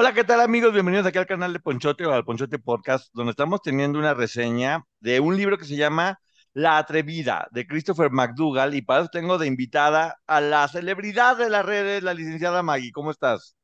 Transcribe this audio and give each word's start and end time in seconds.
Hola, 0.00 0.14
¿qué 0.14 0.22
tal 0.22 0.40
amigos? 0.40 0.72
Bienvenidos 0.72 1.04
aquí 1.08 1.18
al 1.18 1.26
canal 1.26 1.52
de 1.52 1.58
Ponchote 1.58 2.06
o 2.06 2.12
al 2.12 2.24
Ponchote 2.24 2.60
Podcast, 2.60 3.12
donde 3.14 3.32
estamos 3.32 3.60
teniendo 3.62 3.98
una 3.98 4.14
reseña 4.14 4.84
de 5.00 5.18
un 5.18 5.36
libro 5.36 5.58
que 5.58 5.64
se 5.64 5.74
llama 5.74 6.20
La 6.52 6.78
Atrevida, 6.78 7.48
de 7.50 7.66
Christopher 7.66 8.12
McDougall, 8.12 8.76
y 8.76 8.82
para 8.82 9.00
eso 9.00 9.08
tengo 9.12 9.38
de 9.38 9.48
invitada 9.48 10.20
a 10.28 10.40
la 10.40 10.68
celebridad 10.68 11.36
de 11.36 11.50
las 11.50 11.66
redes, 11.66 12.04
la 12.04 12.14
licenciada 12.14 12.62
Maggie. 12.62 12.92
¿Cómo 12.92 13.10
estás? 13.10 13.56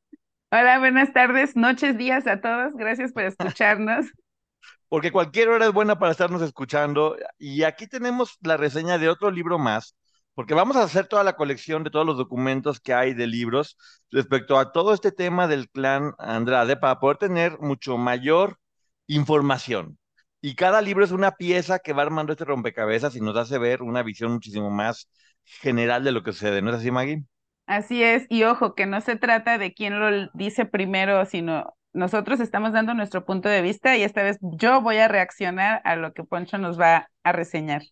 Hola, 0.51 0.81
buenas 0.81 1.13
tardes, 1.13 1.55
noches, 1.55 1.97
días 1.97 2.27
a 2.27 2.41
todos. 2.41 2.73
Gracias 2.75 3.13
por 3.13 3.23
escucharnos. 3.23 4.07
Porque 4.89 5.13
cualquier 5.13 5.51
hora 5.51 5.67
es 5.67 5.73
buena 5.73 6.01
para 6.01 6.11
estarnos 6.11 6.43
escuchando. 6.43 7.17
Y 7.39 7.63
aquí 7.63 7.87
tenemos 7.87 8.39
la 8.43 8.57
reseña 8.57 8.99
de 8.99 9.09
otro 9.09 9.31
libro 9.31 9.61
más, 9.61 9.95
porque 10.35 10.55
vamos 10.55 10.77
a 10.77 10.83
hacer 10.83 11.07
toda 11.07 11.25
la 11.25 11.37
colección 11.37 11.85
de 11.85 11.91
todos 11.91 12.07
los 12.07 12.17
documentos 12.17 12.81
que 12.81 12.95
hay 12.95 13.15
de 13.15 13.27
libros 13.27 13.77
respecto 14.11 14.59
a 14.59 14.73
todo 14.73 14.95
este 14.95 15.13
tema 15.13 15.47
del 15.49 15.69
clan 15.71 16.13
Andrade 16.19 16.77
para 16.77 16.99
poder 17.01 17.19
tener 17.19 17.59
mucho 17.61 17.97
mayor 17.97 18.59
información. 19.07 19.99
Y 20.41 20.57
cada 20.57 20.83
libro 20.83 21.05
es 21.05 21.13
una 21.13 21.33
pieza 21.33 21.79
que 21.79 21.93
va 21.93 22.03
armando 22.03 22.33
este 22.33 22.45
rompecabezas 22.45 23.17
y 23.17 23.21
nos 23.21 23.37
hace 23.37 23.59
ver 23.59 23.83
una 23.83 24.03
visión 24.03 24.33
muchísimo 24.33 24.71
más 24.71 25.09
general 25.45 26.05
de 26.05 26.13
lo 26.13 26.23
que 26.23 26.33
sucede. 26.33 26.63
¿No 26.63 26.71
es 26.71 26.77
así, 26.77 26.91
Maggie? 26.91 27.25
Así 27.67 28.03
es, 28.03 28.27
y 28.29 28.45
ojo, 28.45 28.75
que 28.75 28.85
no 28.85 29.01
se 29.01 29.17
trata 29.17 29.57
de 29.57 29.73
quién 29.73 29.99
lo 29.99 30.29
dice 30.35 30.67
primero, 30.67 31.25
sino 31.25 31.75
nosotros 31.95 32.41
estamos 32.41 32.73
dando 32.73 32.93
nuestro 32.93 33.25
punto 33.25 33.49
de 33.49 33.63
vista 33.63 33.97
y 33.97 34.03
esta 34.03 34.23
vez 34.23 34.37
yo 34.43 34.83
voy 34.83 34.99
a 34.99 35.09
reaccionar 35.09 35.81
a 35.85 35.97
lo 35.97 36.13
que 36.13 36.25
Poncho 36.25 36.59
nos 36.59 36.79
va 36.79 37.09
a 37.23 37.33
reseñar. 37.33 37.83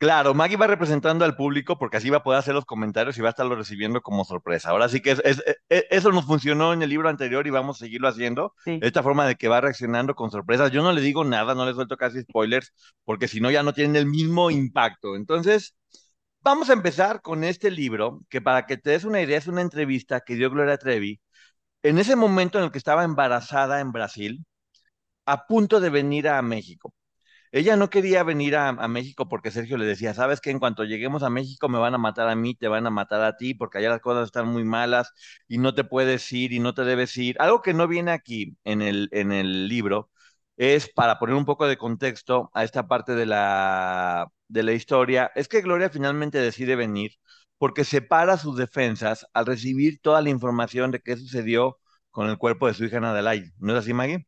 Claro, 0.00 0.32
Maggie 0.32 0.56
va 0.56 0.66
representando 0.66 1.26
al 1.26 1.36
público 1.36 1.76
porque 1.78 1.98
así 1.98 2.08
va 2.08 2.18
a 2.18 2.22
poder 2.22 2.38
hacer 2.38 2.54
los 2.54 2.64
comentarios 2.64 3.18
y 3.18 3.20
va 3.20 3.28
a 3.28 3.30
estarlo 3.30 3.54
recibiendo 3.54 4.00
como 4.00 4.24
sorpresa. 4.24 4.70
Ahora 4.70 4.88
sí 4.88 5.00
que 5.02 5.10
es, 5.10 5.20
es- 5.26 5.44
e- 5.68 5.86
eso 5.90 6.10
nos 6.10 6.24
funcionó 6.24 6.72
en 6.72 6.80
el 6.82 6.88
libro 6.88 7.10
anterior 7.10 7.46
y 7.46 7.50
vamos 7.50 7.76
a 7.76 7.84
seguirlo 7.84 8.08
haciendo. 8.08 8.54
Sí. 8.64 8.78
Esta 8.82 9.02
forma 9.02 9.26
de 9.26 9.36
que 9.36 9.48
va 9.48 9.60
reaccionando 9.60 10.14
con 10.14 10.30
sorpresas. 10.30 10.70
Yo 10.72 10.82
no 10.82 10.92
le 10.92 11.02
digo 11.02 11.22
nada, 11.24 11.54
no 11.54 11.66
le 11.66 11.74
suelto 11.74 11.98
casi 11.98 12.22
spoilers 12.22 12.72
porque 13.04 13.28
si 13.28 13.40
no 13.42 13.50
ya 13.50 13.62
no 13.62 13.74
tienen 13.74 13.94
el 13.96 14.06
mismo 14.06 14.50
impacto. 14.50 15.16
Entonces, 15.16 15.74
vamos 16.42 16.70
a 16.70 16.74
empezar 16.74 17.22
con 17.22 17.44
este 17.44 17.70
libro 17.70 18.20
que 18.30 18.40
para 18.42 18.66
que 18.66 18.78
te 18.78 18.90
des 18.90 19.04
una 19.04 19.20
idea 19.22 19.38
es 19.38 19.48
una 19.48 19.62
entrevista 19.62 20.20
que 20.20 20.36
dio 20.36 20.50
Gloria 20.50 20.78
Trevi 20.78 21.20
en 21.82 21.98
ese 21.98 22.16
momento 22.16 22.58
en 22.58 22.64
el 22.66 22.72
que 22.72 22.78
estaba 22.78 23.04
embarazada 23.04 23.80
en 23.80 23.92
Brasil, 23.92 24.44
a 25.26 25.46
punto 25.46 25.80
de 25.80 25.90
venir 25.90 26.28
a 26.28 26.42
México. 26.42 26.92
Ella 27.52 27.76
no 27.76 27.90
quería 27.90 28.22
venir 28.22 28.54
a, 28.56 28.72
México 28.88 29.28
porque 29.28 29.50
Sergio 29.50 29.76
le 29.76 29.84
decía, 29.84 30.14
sabes 30.14 30.40
que 30.40 30.50
en 30.50 30.60
cuanto 30.60 30.84
lleguemos 30.84 31.22
a 31.24 31.30
México 31.30 31.68
me 31.68 31.78
van 31.78 31.94
a 31.94 31.98
matar 31.98 32.28
a 32.28 32.36
mí, 32.36 32.54
te 32.54 32.68
van 32.68 32.86
a 32.86 32.90
matar 32.90 33.22
a 33.22 33.36
ti, 33.36 33.54
porque 33.54 33.78
allá 33.78 33.88
las 33.90 34.00
cosas 34.00 34.26
están 34.26 34.46
muy 34.48 34.62
malas 34.64 35.12
y 35.48 35.58
no 35.58 35.74
te 35.74 35.82
puedes 35.84 36.30
ir 36.32 36.52
y 36.52 36.60
no 36.60 36.74
te 36.74 36.84
debes 36.84 37.16
ir. 37.16 37.36
Algo 37.40 37.60
que 37.62 37.74
no 37.74 37.88
viene 37.88 38.12
aquí 38.12 38.56
en 38.64 38.82
el, 38.82 39.08
en 39.12 39.32
el 39.32 39.68
libro 39.68 40.10
es 40.56 40.88
para 40.92 41.18
poner 41.18 41.34
un 41.34 41.44
poco 41.44 41.66
de 41.66 41.76
contexto 41.76 42.50
a 42.54 42.62
esta 42.64 42.86
parte 42.86 43.14
de 43.14 43.26
la, 43.26 44.28
de 44.48 44.62
la 44.62 44.72
historia, 44.72 45.32
es 45.34 45.48
que 45.48 45.60
Gloria 45.62 45.90
finalmente 45.90 46.38
decide 46.38 46.76
venir 46.76 47.12
porque 47.58 47.84
separa 47.84 48.36
sus 48.38 48.56
defensas 48.56 49.26
al 49.34 49.46
recibir 49.46 50.00
toda 50.00 50.22
la 50.22 50.30
información 50.30 50.90
de 50.90 51.00
qué 51.00 51.16
sucedió 51.16 51.78
con 52.10 52.28
el 52.28 52.38
cuerpo 52.38 52.66
de 52.66 52.74
su 52.74 52.84
hija 52.84 52.98
Adelaide. 52.98 53.52
¿No 53.58 53.72
es 53.72 53.80
así, 53.80 53.92
Maggie? 53.94 54.26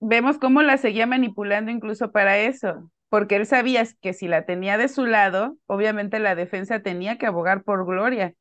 Vemos 0.00 0.38
cómo 0.38 0.62
la 0.62 0.76
seguía 0.78 1.06
manipulando 1.06 1.70
incluso 1.70 2.10
para 2.12 2.38
eso, 2.38 2.90
porque 3.08 3.36
él 3.36 3.46
sabía 3.46 3.84
que 4.00 4.12
si 4.14 4.28
la 4.28 4.44
tenía 4.46 4.78
de 4.78 4.88
su 4.88 5.06
lado, 5.06 5.56
obviamente 5.66 6.18
la 6.20 6.34
defensa 6.34 6.82
tenía 6.82 7.18
que 7.18 7.26
abogar 7.26 7.62
por 7.64 7.84
Gloria. 7.86 8.34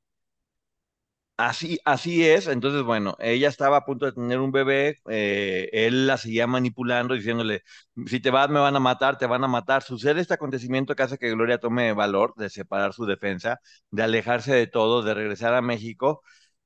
Así, 1.38 1.80
así 1.86 2.28
es, 2.28 2.48
entonces 2.48 2.84
bueno, 2.84 3.16
ella 3.20 3.48
estaba 3.48 3.78
a 3.78 3.86
punto 3.86 4.06
de 4.06 4.12
tener 4.12 4.40
un 4.40 4.52
bebé, 4.52 4.98
eh, 5.10 5.70
él 5.72 6.06
la 6.06 6.18
seguía 6.18 6.48
manipulando, 6.48 7.14
diciéndole, 7.14 7.64
si 8.08 8.20
te 8.20 8.30
vas 8.30 8.50
me 8.50 8.60
van 8.60 8.76
a 8.76 8.82
matar, 8.82 9.18
te 9.18 9.26
van 9.26 9.46
a 9.46 9.48
matar. 9.48 9.82
Sucede 9.82 10.20
este 10.20 10.34
acontecimiento 10.34 10.96
que 10.98 11.04
hace 11.04 11.18
que 11.18 11.32
Gloria 11.32 11.58
tome 11.58 11.94
valor 11.94 12.34
de 12.36 12.50
separar 12.50 12.92
su 12.94 13.06
defensa, 13.06 13.62
de 13.90 14.04
alejarse 14.04 14.54
de 14.54 14.68
todo, 14.68 15.02
de 15.02 15.14
regresar 15.14 15.54
a 15.54 15.62
México. 15.62 16.22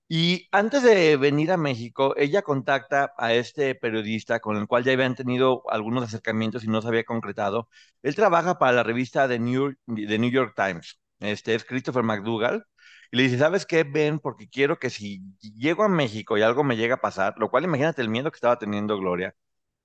Y 0.08 0.47
antes 0.52 0.84
de 0.84 1.18
venir 1.18 1.52
a 1.52 1.58
México, 1.58 2.14
ella 2.18 2.44
contacta 2.44 3.14
a 3.18 3.34
este 3.34 3.74
periodista 3.75 4.40
con 4.40 4.58
el 4.58 4.68
cual 4.68 4.84
ya 4.84 4.91
habían 4.94 5.16
tenido 5.16 5.64
algunos 5.72 6.03
acercamientos 6.03 6.64
y 6.64 6.68
no 6.68 6.81
se 6.81 6.88
había 6.90 7.03
concretado. 7.03 7.69
Él 8.03 8.16
trabaja 8.16 8.59
para 8.59 8.74
la 8.74 8.84
revista 8.84 9.28
The 9.28 9.40
New, 9.40 9.74
The 9.88 10.19
New 10.19 10.30
York 10.30 10.53
Times, 10.56 11.00
este 11.19 11.56
es 11.56 11.66
Christopher 11.66 12.03
McDougall. 12.03 12.66
Y 13.12 13.18
le 13.18 13.24
dice, 13.24 13.38
¿sabes 13.40 13.66
qué? 13.66 13.84
Ven, 13.84 14.19
porque 14.19 14.50
quiero 14.50 14.78
que 14.80 14.90
si 14.90 15.22
llego 15.40 15.84
a 15.84 15.90
México 15.90 16.38
y 16.38 16.42
algo 16.42 16.63
me 16.63 16.78
llega 16.78 16.96
a 16.96 17.02
pasar, 17.02 17.36
lo 17.38 17.50
cual 17.50 17.63
imagínate 17.63 18.02
el 18.02 18.09
miedo 18.09 18.31
que 18.31 18.36
estaba 18.38 18.59
teniendo 18.59 18.97
Gloria 18.97 19.36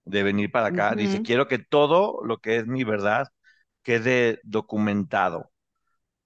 de 0.04 0.22
venir 0.24 0.50
para 0.52 0.68
acá. 0.68 0.94
Dice, 0.96 1.22
quiero 1.22 1.48
que 1.48 1.58
todo 1.58 2.20
lo 2.24 2.38
que 2.40 2.56
es 2.58 2.66
mi 2.66 2.84
verdad 2.84 3.28
quede 3.82 4.40
documentado. 4.44 5.50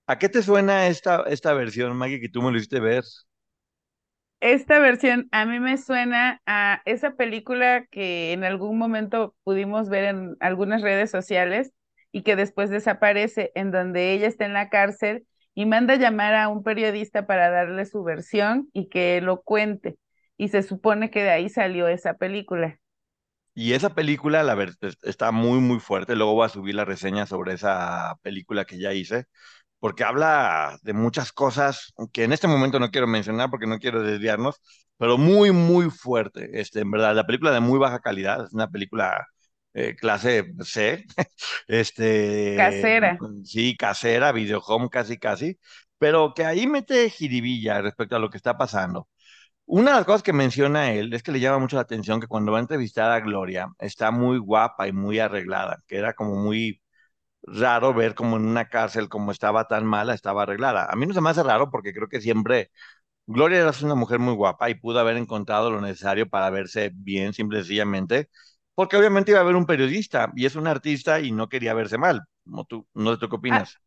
¿A 0.07 0.19
qué 0.19 0.29
te 0.29 0.43
suena 0.43 0.89
esta, 0.89 1.25
esta 1.29 1.55
versión, 1.55 1.97
Maggie, 1.97 2.21
que 2.21 2.29
tú 2.29 2.43
me 2.43 2.51
lo 2.53 2.59
hiciste 2.59 2.81
ver? 2.81 3.05
Esta 4.43 4.81
versión 4.81 5.29
a 5.31 5.47
mí 5.47 5.61
me 5.61 5.79
suena 5.79 6.43
a 6.47 6.83
esa 6.85 7.13
película 7.13 7.87
que 7.93 8.33
en 8.33 8.43
algún 8.43 8.77
momento 8.77 9.37
pudimos 9.45 9.89
ver 9.89 10.05
en 10.05 10.37
algunas 10.41 10.83
redes 10.83 11.13
sociales 11.13 11.73
y 12.11 12.23
que 12.23 12.35
después 12.35 12.69
desaparece, 12.69 13.53
en 13.55 13.71
donde 13.71 14.13
ella 14.13 14.27
está 14.27 14.45
en 14.45 14.53
la 14.53 14.69
cárcel 14.69 15.29
y 15.55 15.65
manda 15.65 15.95
llamar 15.95 16.35
a 16.35 16.49
un 16.49 16.65
periodista 16.65 17.25
para 17.25 17.51
darle 17.51 17.87
su 17.87 18.03
versión 18.03 18.69
y 18.73 18.89
que 18.89 19.21
lo 19.21 19.43
cuente. 19.43 19.97
Y 20.37 20.49
se 20.49 20.65
supone 20.65 21.11
que 21.13 21.23
de 21.23 21.31
ahí 21.31 21.49
salió 21.49 21.87
esa 21.87 22.15
película. 22.15 22.81
Y 23.55 23.75
esa 23.75 23.95
película, 23.95 24.43
la 24.43 24.57
está 25.03 25.31
muy, 25.31 25.61
muy 25.61 25.79
fuerte. 25.79 26.17
Luego 26.17 26.35
voy 26.35 26.47
a 26.47 26.49
subir 26.49 26.75
la 26.75 26.85
reseña 26.87 27.27
sobre 27.27 27.53
esa 27.53 28.17
película 28.23 28.65
que 28.65 28.79
ya 28.79 28.95
hice, 28.95 29.27
porque 29.83 30.05
habla 30.05 30.79
de 30.85 30.93
muchas 30.93 31.33
cosas 31.33 31.93
que 32.13 32.23
en 32.23 32.33
este 32.33 32.47
momento 32.47 32.79
no 32.79 32.93
quiero 32.93 33.09
mencionar 33.09 33.51
porque 33.51 33.67
no 33.67 33.81
quiero 33.81 34.01
desviarnos, 34.05 34.61
pero 34.97 35.19
muy, 35.19 35.51
muy 35.51 35.91
fuerte. 35.91 36.51
Este, 36.61 36.81
en 36.83 36.93
verdad, 36.93 37.17
la 37.17 37.27
película 37.27 37.51
de 37.51 37.59
muy 37.59 37.81
baja 37.81 37.99
calidad, 37.99 38.45
es 38.47 38.53
una 38.53 38.71
película 38.71 39.27
eh, 39.75 39.97
clase 39.97 40.53
C, 40.61 41.05
este, 41.67 42.55
Casera. 42.57 43.19
sí, 43.45 43.77
casera, 43.77 44.31
video 44.31 44.61
home 44.61 44.89
casi, 44.89 45.19
casi, 45.19 45.59
pero 45.99 46.33
que 46.33 46.45
ahí 46.45 46.69
mete 46.69 47.11
jiribilla 47.11 47.83
respecto 47.83 48.15
a 48.15 48.21
lo 48.21 48.31
que 48.31 48.37
está 48.37 48.57
pasando. 48.57 49.09
Una 49.67 49.93
de 49.93 49.99
las 49.99 50.07
cosas 50.07 50.23
que 50.25 50.35
menciona 50.35 50.93
él 50.93 51.15
es 51.15 51.25
que 51.25 51.33
le 51.33 51.41
llama 51.41 51.59
mucho 51.61 51.77
la 51.77 51.83
atención 51.83 52.21
que 52.21 52.29
cuando 52.29 52.53
va 52.53 52.59
a 52.59 52.63
entrevistar 52.63 53.11
a 53.13 53.21
Gloria 53.21 53.69
está 53.81 54.13
muy 54.13 54.39
guapa 54.39 54.89
y 54.89 54.93
muy 54.93 55.19
arreglada, 55.21 55.83
que 55.89 55.97
era 55.99 56.15
como 56.15 56.37
muy 56.37 56.82
raro 57.45 57.95
ver 57.95 58.15
como 58.15 58.37
en 58.37 58.47
una 58.47 58.69
cárcel 58.69 59.09
como 59.09 59.33
estaba 59.33 59.69
tan 59.69 59.85
mala, 59.87 60.15
estaba 60.15 60.43
arreglada. 60.45 60.87
A 60.91 60.97
mí 60.97 61.07
no 61.07 61.15
se 61.15 61.21
me 61.21 61.31
hace 61.31 61.43
raro 61.43 61.71
porque 61.71 61.93
creo 61.95 62.09
que 62.09 62.21
siempre 62.21 62.71
Gloria 63.27 63.61
era 63.61 63.73
una 63.83 63.95
mujer 63.95 64.19
muy 64.21 64.35
guapa 64.35 64.71
y 64.71 64.75
pudo 64.77 65.01
haber 65.01 65.17
encontrado 65.17 65.71
lo 65.71 65.81
necesario 65.81 66.29
para 66.29 66.51
verse 66.51 66.91
bien, 66.95 67.33
simple 67.35 67.59
y 67.61 67.63
sencillamente, 67.63 68.29
porque 68.75 68.97
obviamente 68.97 69.31
iba 69.33 69.41
a 69.41 69.43
haber 69.45 69.57
un 69.57 69.67
periodista 69.67 70.33
y 70.37 70.47
es 70.47 70.57
un 70.57 70.67
artista 70.67 71.21
y 71.21 71.33
no 71.33 71.49
quería 71.49 71.75
verse 71.75 71.99
mal. 71.99 72.23
¿No, 72.45 72.65
tú, 72.65 72.87
no 72.95 73.13
sé 73.13 73.19
tú 73.21 73.29
qué 73.29 73.37
Ah, 73.49 73.63
opinas? 73.63 73.81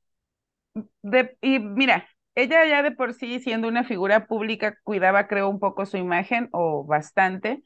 de- 1.01 1.37
y 1.41 1.59
mira, 1.59 2.07
ella 2.35 2.65
ya 2.65 2.83
de 2.83 2.91
por 2.91 3.13
sí, 3.13 3.39
siendo 3.39 3.67
una 3.67 3.83
figura 3.83 4.27
pública, 4.27 4.77
cuidaba, 4.83 5.27
creo, 5.27 5.49
un 5.49 5.59
poco 5.59 5.85
su 5.85 5.97
imagen 5.97 6.49
o 6.51 6.83
bastante. 6.85 7.63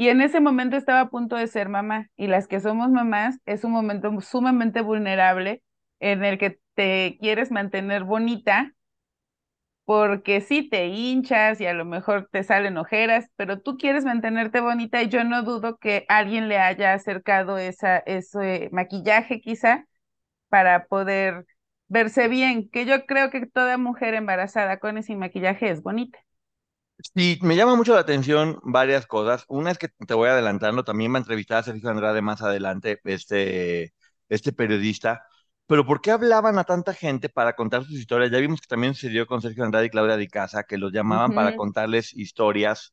Y 0.00 0.08
en 0.08 0.22
ese 0.22 0.40
momento 0.40 0.78
estaba 0.78 1.00
a 1.02 1.10
punto 1.10 1.36
de 1.36 1.46
ser 1.46 1.68
mamá. 1.68 2.08
Y 2.16 2.26
las 2.26 2.48
que 2.48 2.58
somos 2.60 2.88
mamás 2.90 3.38
es 3.44 3.64
un 3.64 3.72
momento 3.72 4.10
sumamente 4.22 4.80
vulnerable 4.80 5.62
en 5.98 6.24
el 6.24 6.38
que 6.38 6.58
te 6.74 7.18
quieres 7.20 7.50
mantener 7.50 8.04
bonita, 8.04 8.72
porque 9.84 10.40
sí 10.40 10.68
te 10.68 10.86
hinchas 10.88 11.60
y 11.60 11.66
a 11.66 11.74
lo 11.74 11.84
mejor 11.84 12.28
te 12.32 12.44
salen 12.44 12.78
ojeras, 12.78 13.28
pero 13.36 13.60
tú 13.60 13.76
quieres 13.76 14.04
mantenerte 14.04 14.60
bonita 14.60 15.02
y 15.02 15.08
yo 15.08 15.22
no 15.24 15.42
dudo 15.42 15.76
que 15.78 16.04
alguien 16.08 16.48
le 16.48 16.58
haya 16.58 16.94
acercado 16.94 17.58
esa, 17.58 17.98
ese 17.98 18.68
maquillaje 18.72 19.40
quizá 19.40 19.86
para 20.48 20.86
poder 20.86 21.46
verse 21.88 22.28
bien, 22.28 22.70
que 22.70 22.86
yo 22.86 23.06
creo 23.06 23.30
que 23.30 23.46
toda 23.46 23.78
mujer 23.78 24.14
embarazada 24.14 24.78
con 24.80 24.98
ese 24.98 25.16
maquillaje 25.16 25.70
es 25.70 25.82
bonita. 25.82 26.18
Sí, 27.14 27.38
me 27.42 27.56
llama 27.56 27.76
mucho 27.76 27.94
la 27.94 28.00
atención 28.00 28.58
varias 28.62 29.06
cosas. 29.06 29.44
Una 29.48 29.70
es 29.70 29.78
que 29.78 29.88
te 29.88 30.14
voy 30.14 30.28
adelantando, 30.28 30.84
también 30.84 31.12
va 31.12 31.16
a 31.16 31.20
entrevistar 31.20 31.58
a 31.58 31.62
Sergio 31.62 31.88
Andrade 31.90 32.20
más 32.22 32.42
adelante, 32.42 33.00
este, 33.04 33.94
este 34.28 34.52
periodista. 34.52 35.22
Pero 35.66 35.86
¿por 35.86 36.00
qué 36.00 36.10
hablaban 36.10 36.58
a 36.58 36.64
tanta 36.64 36.92
gente 36.92 37.28
para 37.28 37.54
contar 37.54 37.84
sus 37.84 37.98
historias? 37.98 38.30
Ya 38.30 38.38
vimos 38.38 38.60
que 38.60 38.66
también 38.66 38.94
sucedió 38.94 39.26
con 39.26 39.40
Sergio 39.40 39.64
Andrade 39.64 39.86
y 39.86 39.90
Claudia 39.90 40.16
Di 40.16 40.28
Casa, 40.28 40.64
que 40.64 40.78
los 40.78 40.92
llamaban 40.92 41.32
para 41.32 41.52
contarles 41.54 42.12
historias. 42.14 42.92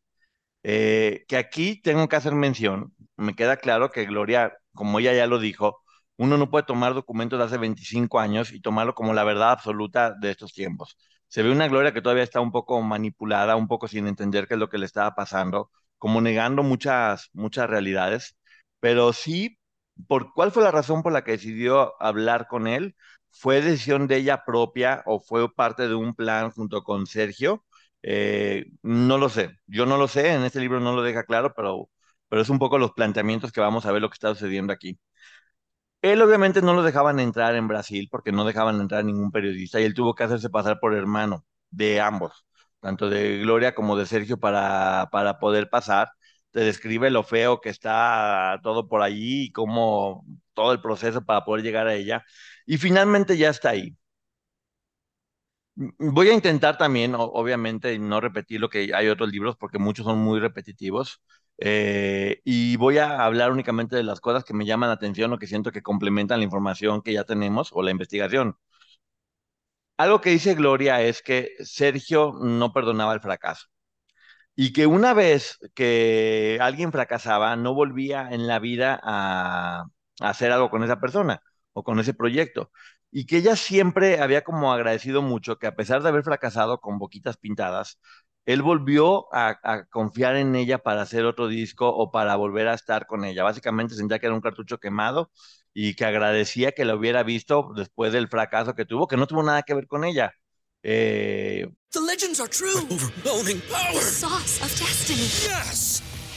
Eh, 0.63 1.25
que 1.27 1.37
aquí 1.37 1.81
tengo 1.81 2.07
que 2.09 2.15
hacer 2.17 2.33
mención. 2.35 2.93
Me 3.15 3.35
queda 3.35 3.57
claro 3.57 3.91
que 3.91 4.05
Gloria, 4.05 4.53
como 4.73 4.99
ella 4.99 5.13
ya 5.13 5.27
lo 5.27 5.39
dijo, 5.39 5.81
uno 6.17 6.37
no 6.37 6.49
puede 6.49 6.65
tomar 6.65 6.93
documentos 6.93 7.39
de 7.39 7.45
hace 7.45 7.57
25 7.57 8.19
años 8.19 8.51
y 8.51 8.61
tomarlo 8.61 8.95
como 8.95 9.13
la 9.13 9.23
verdad 9.23 9.51
absoluta 9.51 10.13
de 10.13 10.31
estos 10.31 10.53
tiempos. 10.53 10.97
Se 11.27 11.43
ve 11.43 11.51
una 11.51 11.67
Gloria 11.67 11.93
que 11.93 12.01
todavía 12.01 12.23
está 12.23 12.39
un 12.41 12.51
poco 12.51 12.81
manipulada, 12.81 13.55
un 13.55 13.67
poco 13.67 13.87
sin 13.87 14.07
entender 14.07 14.47
qué 14.47 14.53
es 14.55 14.59
lo 14.59 14.69
que 14.69 14.77
le 14.77 14.85
estaba 14.85 15.15
pasando, 15.15 15.71
como 15.97 16.21
negando 16.21 16.63
muchas, 16.63 17.29
muchas 17.33 17.69
realidades, 17.69 18.37
pero 18.79 19.13
sí, 19.13 19.57
por 20.07 20.33
cuál 20.33 20.51
fue 20.51 20.63
la 20.63 20.71
razón 20.71 21.03
por 21.03 21.11
la 21.13 21.23
que 21.23 21.31
decidió 21.31 22.01
hablar 22.01 22.47
con 22.47 22.67
él, 22.67 22.95
fue 23.31 23.61
decisión 23.61 24.07
de 24.07 24.17
ella 24.17 24.43
propia 24.45 25.03
o 25.05 25.19
fue 25.19 25.53
parte 25.53 25.87
de 25.87 25.95
un 25.95 26.15
plan 26.15 26.51
junto 26.51 26.83
con 26.83 27.05
Sergio, 27.07 27.65
eh, 28.03 28.65
no 28.83 29.17
lo 29.17 29.29
sé, 29.29 29.51
yo 29.67 29.85
no 29.85 29.97
lo 29.97 30.07
sé, 30.07 30.33
en 30.33 30.43
este 30.43 30.59
libro 30.59 30.79
no 30.79 30.95
lo 30.95 31.01
deja 31.03 31.23
claro, 31.25 31.53
pero, 31.55 31.89
pero 32.29 32.41
es 32.41 32.49
un 32.49 32.59
poco 32.59 32.77
los 32.77 32.91
planteamientos 32.93 33.51
que 33.51 33.61
vamos 33.61 33.85
a 33.85 33.91
ver 33.91 34.01
lo 34.01 34.09
que 34.09 34.13
está 34.15 34.29
sucediendo 34.33 34.71
aquí. 34.73 34.97
Él 36.01 36.21
obviamente 36.21 36.61
no 36.61 36.73
lo 36.73 36.83
dejaban 36.83 37.19
entrar 37.19 37.55
en 37.55 37.67
Brasil 37.67 38.07
porque 38.11 38.31
no 38.31 38.45
dejaban 38.45 38.79
entrar 38.79 39.03
ningún 39.03 39.31
periodista 39.31 39.79
y 39.79 39.83
él 39.83 39.93
tuvo 39.93 40.13
que 40.15 40.23
hacerse 40.23 40.49
pasar 40.49 40.79
por 40.79 40.93
hermano 40.95 41.45
de 41.71 41.99
ambos, 42.01 42.45
tanto 42.79 43.09
de 43.09 43.39
Gloria 43.39 43.73
como 43.75 43.97
de 43.97 44.05
Sergio 44.05 44.37
para, 44.39 45.09
para 45.11 45.39
poder 45.39 45.69
pasar. 45.69 46.09
Te 46.51 46.61
describe 46.61 47.09
lo 47.09 47.23
feo 47.23 47.59
que 47.61 47.69
está 47.69 48.59
todo 48.63 48.87
por 48.87 49.01
allí 49.01 49.45
y 49.45 49.51
cómo 49.51 50.23
todo 50.53 50.71
el 50.71 50.81
proceso 50.81 51.23
para 51.25 51.43
poder 51.45 51.63
llegar 51.63 51.87
a 51.87 51.95
ella. 51.95 52.23
Y 52.65 52.77
finalmente 52.77 53.37
ya 53.37 53.49
está 53.49 53.69
ahí. 53.71 53.95
Voy 55.99 56.29
a 56.29 56.33
intentar 56.33 56.77
también, 56.77 57.13
obviamente, 57.15 57.97
no 57.99 58.19
repetir 58.19 58.59
lo 58.59 58.69
que 58.69 58.91
hay 58.95 59.07
otros 59.09 59.29
libros 59.31 59.55
porque 59.57 59.77
muchos 59.77 60.05
son 60.05 60.17
muy 60.19 60.39
repetitivos. 60.39 61.21
Eh, 61.59 62.41
y 62.43 62.75
voy 62.77 62.97
a 62.99 63.23
hablar 63.25 63.51
únicamente 63.51 63.95
de 63.95 64.03
las 64.03 64.21
cosas 64.21 64.43
que 64.43 64.53
me 64.53 64.65
llaman 64.65 64.89
la 64.89 64.95
atención 64.95 65.33
o 65.33 65.37
que 65.39 65.47
siento 65.47 65.71
que 65.71 65.81
complementan 65.83 66.39
la 66.39 66.45
información 66.45 67.01
que 67.01 67.13
ya 67.13 67.23
tenemos 67.23 67.69
o 67.73 67.81
la 67.83 67.91
investigación. 67.91 68.57
Algo 69.97 70.21
que 70.21 70.29
dice 70.29 70.53
Gloria 70.55 71.01
es 71.01 71.21
que 71.21 71.49
Sergio 71.59 72.33
no 72.39 72.71
perdonaba 72.73 73.13
el 73.13 73.19
fracaso 73.21 73.67
y 74.55 74.73
que 74.73 74.87
una 74.87 75.13
vez 75.13 75.59
que 75.75 76.59
alguien 76.61 76.91
fracasaba 76.91 77.55
no 77.57 77.73
volvía 77.75 78.29
en 78.31 78.47
la 78.47 78.59
vida 78.59 78.99
a, 79.03 79.85
a 80.21 80.29
hacer 80.29 80.51
algo 80.51 80.69
con 80.71 80.83
esa 80.83 80.99
persona 81.01 81.41
o 81.73 81.83
con 81.83 81.99
ese 81.99 82.13
proyecto 82.13 82.71
y 83.11 83.25
que 83.25 83.37
ella 83.37 83.55
siempre 83.55 84.21
había 84.21 84.43
como 84.43 84.73
agradecido 84.73 85.21
mucho 85.23 85.57
que 85.59 85.67
a 85.67 85.75
pesar 85.75 86.03
de 86.03 86.09
haber 86.09 86.23
fracasado 86.23 86.79
con 86.81 86.99
boquitas 86.99 87.37
pintadas, 87.37 87.99
él 88.47 88.61
volvió 88.61 89.27
a, 89.33 89.85
confiar 89.89 90.37
en 90.37 90.55
ella 90.55 90.77
para 90.77 91.01
hacer 91.01 91.25
otro 91.25 91.49
disco 91.49 91.89
o 91.89 92.11
para 92.11 92.37
volver 92.37 92.69
a 92.69 92.75
estar 92.75 93.05
con 93.05 93.25
ella. 93.25 93.43
Básicamente 93.43 93.93
sentía 93.93 94.19
que 94.19 94.27
era 94.27 94.35
un 94.35 94.41
cartucho 94.41 94.79
quemado 94.79 95.29
y 95.73 95.95
que 95.95 96.05
agradecía 96.05 96.71
que 96.71 96.85
lo 96.85 96.95
hubiera 96.95 97.23
visto 97.23 97.73
después 97.75 98.13
del 98.13 98.29
fracaso 98.29 98.73
que 98.73 98.85
tuvo, 98.85 99.05
que 99.05 99.17
no 99.17 99.27
tuvo 99.27 99.43
nada 99.43 99.63
que 99.63 99.73
ver 99.73 99.87
con 99.87 100.05
ella. 100.05 100.31
Eh... 100.81 101.67
The 101.91 101.99
legends 101.99 102.39
are 102.39 102.49
true. 102.49 102.87
Overwhelming 102.89 103.61
power. 103.69 104.01
Sauce 104.01 104.63
of 104.63 104.71
destiny. 104.79 105.27
Yes. 105.27 106.06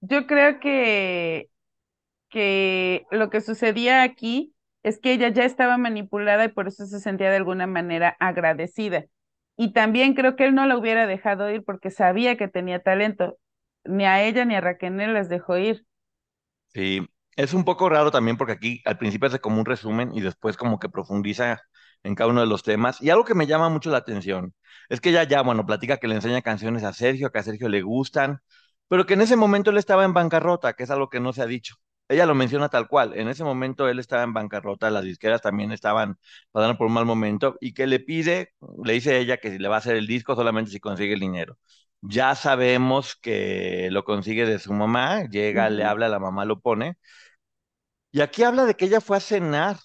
Yo 0.00 0.26
creo 0.26 0.60
que, 0.60 1.50
que 2.30 3.06
lo 3.12 3.30
que 3.30 3.40
sucedía 3.42 4.02
aquí 4.02 4.54
es 4.84 4.98
que 5.00 5.12
ella 5.14 5.30
ya 5.30 5.44
estaba 5.44 5.78
manipulada 5.78 6.44
y 6.46 6.48
por 6.48 6.68
eso 6.68 6.86
se 6.86 7.00
sentía 7.00 7.30
de 7.30 7.36
alguna 7.38 7.66
manera 7.66 8.16
agradecida. 8.20 9.06
Y 9.56 9.72
también 9.74 10.14
creo 10.14 10.36
que 10.36 10.46
él 10.46 10.54
no 10.54 10.66
la 10.66 10.78
hubiera 10.78 11.06
dejado 11.06 11.50
ir 11.50 11.64
porque 11.64 11.90
sabía 11.90 12.36
que 12.36 12.48
tenía 12.48 12.82
talento. 12.82 13.38
Ni 13.84 14.06
a 14.06 14.24
ella 14.24 14.44
ni 14.46 14.54
a 14.56 14.60
Raquel 14.62 14.96
las 15.14 15.28
dejó 15.28 15.58
ir. 15.58 15.86
Sí, 16.68 17.06
es 17.36 17.54
un 17.54 17.64
poco 17.64 17.88
raro 17.88 18.10
también 18.10 18.36
porque 18.36 18.52
aquí 18.52 18.82
al 18.84 18.98
principio 18.98 19.28
hace 19.28 19.40
como 19.40 19.58
un 19.60 19.66
resumen 19.66 20.12
y 20.14 20.20
después 20.20 20.56
como 20.56 20.78
que 20.78 20.88
profundiza 20.88 21.62
en 22.02 22.14
cada 22.14 22.30
uno 22.30 22.40
de 22.40 22.46
los 22.46 22.62
temas. 22.62 23.00
Y 23.02 23.10
algo 23.10 23.24
que 23.24 23.34
me 23.34 23.46
llama 23.46 23.68
mucho 23.68 23.90
la 23.90 23.98
atención 23.98 24.54
es 24.88 25.00
que 25.00 25.10
ella 25.10 25.24
ya, 25.24 25.42
bueno, 25.42 25.64
platica 25.66 25.96
que 25.96 26.08
le 26.08 26.14
enseña 26.16 26.42
canciones 26.42 26.84
a 26.84 26.92
Sergio, 26.92 27.30
que 27.32 27.38
a 27.38 27.42
Sergio 27.42 27.68
le 27.68 27.82
gustan, 27.82 28.40
pero 28.88 29.06
que 29.06 29.14
en 29.14 29.20
ese 29.22 29.36
momento 29.36 29.70
él 29.70 29.78
estaba 29.78 30.04
en 30.04 30.14
bancarrota, 30.14 30.74
que 30.74 30.84
es 30.84 30.90
algo 30.90 31.08
que 31.10 31.20
no 31.20 31.32
se 31.32 31.42
ha 31.42 31.46
dicho. 31.46 31.76
Ella 32.08 32.26
lo 32.26 32.34
menciona 32.36 32.68
tal 32.68 32.86
cual. 32.88 33.14
En 33.18 33.28
ese 33.28 33.42
momento 33.44 33.88
él 33.88 33.98
estaba 33.98 34.22
en 34.22 34.32
bancarrota, 34.32 34.90
las 34.90 35.04
disqueras 35.04 35.42
también 35.42 35.72
estaban 35.72 36.18
pasando 36.52 36.78
por 36.78 36.86
un 36.86 36.92
mal 36.94 37.04
momento 37.04 37.56
y 37.60 37.74
que 37.74 37.86
le 37.86 37.98
pide, 38.00 38.52
le 38.84 38.92
dice 38.92 39.18
ella 39.18 39.38
que 39.38 39.50
si 39.50 39.58
le 39.58 39.68
va 39.68 39.76
a 39.76 39.78
hacer 39.78 39.96
el 39.96 40.06
disco 40.06 40.36
solamente 40.36 40.70
si 40.70 40.78
consigue 40.80 41.14
el 41.14 41.20
dinero. 41.20 41.58
Ya 42.02 42.34
sabemos 42.36 43.16
que 43.16 43.88
lo 43.90 44.04
consigue 44.04 44.46
de 44.46 44.58
su 44.60 44.72
mamá, 44.72 45.24
llega, 45.28 45.68
le 45.70 45.84
habla, 45.84 46.08
la 46.08 46.20
mamá 46.20 46.44
lo 46.44 46.60
pone. 46.60 46.96
Y 48.12 48.20
aquí 48.20 48.42
habla 48.42 48.64
de 48.64 48.74
que 48.74 48.86
ella 48.86 49.00
fue 49.00 49.16
a 49.16 49.20
cenar 49.20 49.76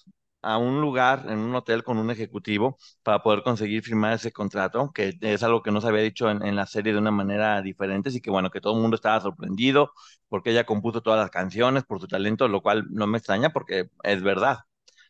a 0.42 0.58
un 0.58 0.80
lugar, 0.80 1.26
en 1.28 1.38
un 1.38 1.54
hotel 1.54 1.82
con 1.84 1.98
un 1.98 2.10
ejecutivo, 2.10 2.78
para 3.02 3.22
poder 3.22 3.42
conseguir 3.42 3.82
firmar 3.82 4.14
ese 4.14 4.32
contrato, 4.32 4.92
que 4.92 5.16
es 5.20 5.42
algo 5.42 5.62
que 5.62 5.70
no 5.70 5.80
se 5.80 5.88
había 5.88 6.02
dicho 6.02 6.30
en, 6.30 6.56
la 6.56 6.66
serie 6.66 6.92
de 6.92 6.98
una 6.98 7.10
manera 7.10 7.62
diferente, 7.62 8.08
así 8.10 8.20
que 8.20 8.30
bueno, 8.30 8.50
que 8.50 8.60
todo 8.60 8.74
el 8.74 8.80
mundo 8.82 8.96
estaba 8.96 9.20
sorprendido 9.20 9.92
porque 10.28 10.50
ella 10.50 10.64
compuso 10.64 11.02
todas 11.02 11.20
las 11.20 11.30
canciones 11.30 11.84
por 11.84 12.00
su 12.00 12.08
talento, 12.08 12.48
lo 12.48 12.62
cual 12.62 12.86
no 12.90 13.06
me 13.06 13.18
extraña 13.18 13.50
porque 13.50 13.90
es 14.02 14.22
verdad. 14.22 14.60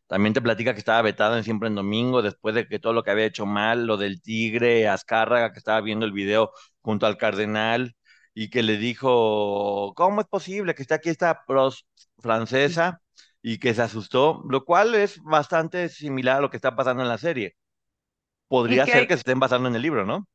También 0.07 0.35
te 0.35 0.43
platica 0.43 0.75
que 0.75 0.79
estaba 0.81 1.03
vetado 1.03 1.37
en 1.37 1.45
Siempre 1.45 1.69
en 1.69 1.75
Domingo, 1.75 2.23
después 2.23 2.55
de 2.55 2.67
que 2.69 2.79
todo 2.79 2.93
lo 2.93 3.03
que 3.03 3.11
había 3.11 3.25
hecho 3.27 3.47
mal, 3.47 3.87
lo 3.87 3.97
del 3.97 4.21
tigre, 4.23 4.89
Azcárraga, 4.89 5.53
que 5.53 5.59
estaba 5.59 5.81
viendo 5.81 6.05
el 6.07 6.13
video 6.13 6.53
junto 6.83 7.07
al 7.07 7.17
cardenal, 7.17 7.97
y 8.35 8.51
que 8.51 8.63
le 8.63 8.77
dijo, 8.79 9.93
¿cómo 9.95 10.21
es 10.21 10.27
posible 10.27 10.75
que 10.75 10.83
esté 10.83 10.95
aquí 10.95 11.11
esta 11.11 11.45
pros 11.47 11.87
francesa? 12.19 13.03
Y 13.43 13.59
que 13.59 13.75
se 13.75 13.83
asustó, 13.83 14.43
lo 14.49 14.65
cual 14.65 14.95
es 14.95 15.21
bastante 15.23 15.89
similar 15.89 16.39
a 16.39 16.41
lo 16.41 16.51
que 16.51 16.57
está 16.57 16.77
pasando 16.77 17.03
en 17.03 17.09
la 17.09 17.19
serie. 17.19 17.57
Podría 18.49 18.87
ser 18.87 19.09
que 19.09 19.15
se 19.15 19.21
estén 19.21 19.41
basando 19.41 19.69
en 19.69 19.75
el 19.75 19.83
libro, 19.83 20.07
¿no? 20.07 20.27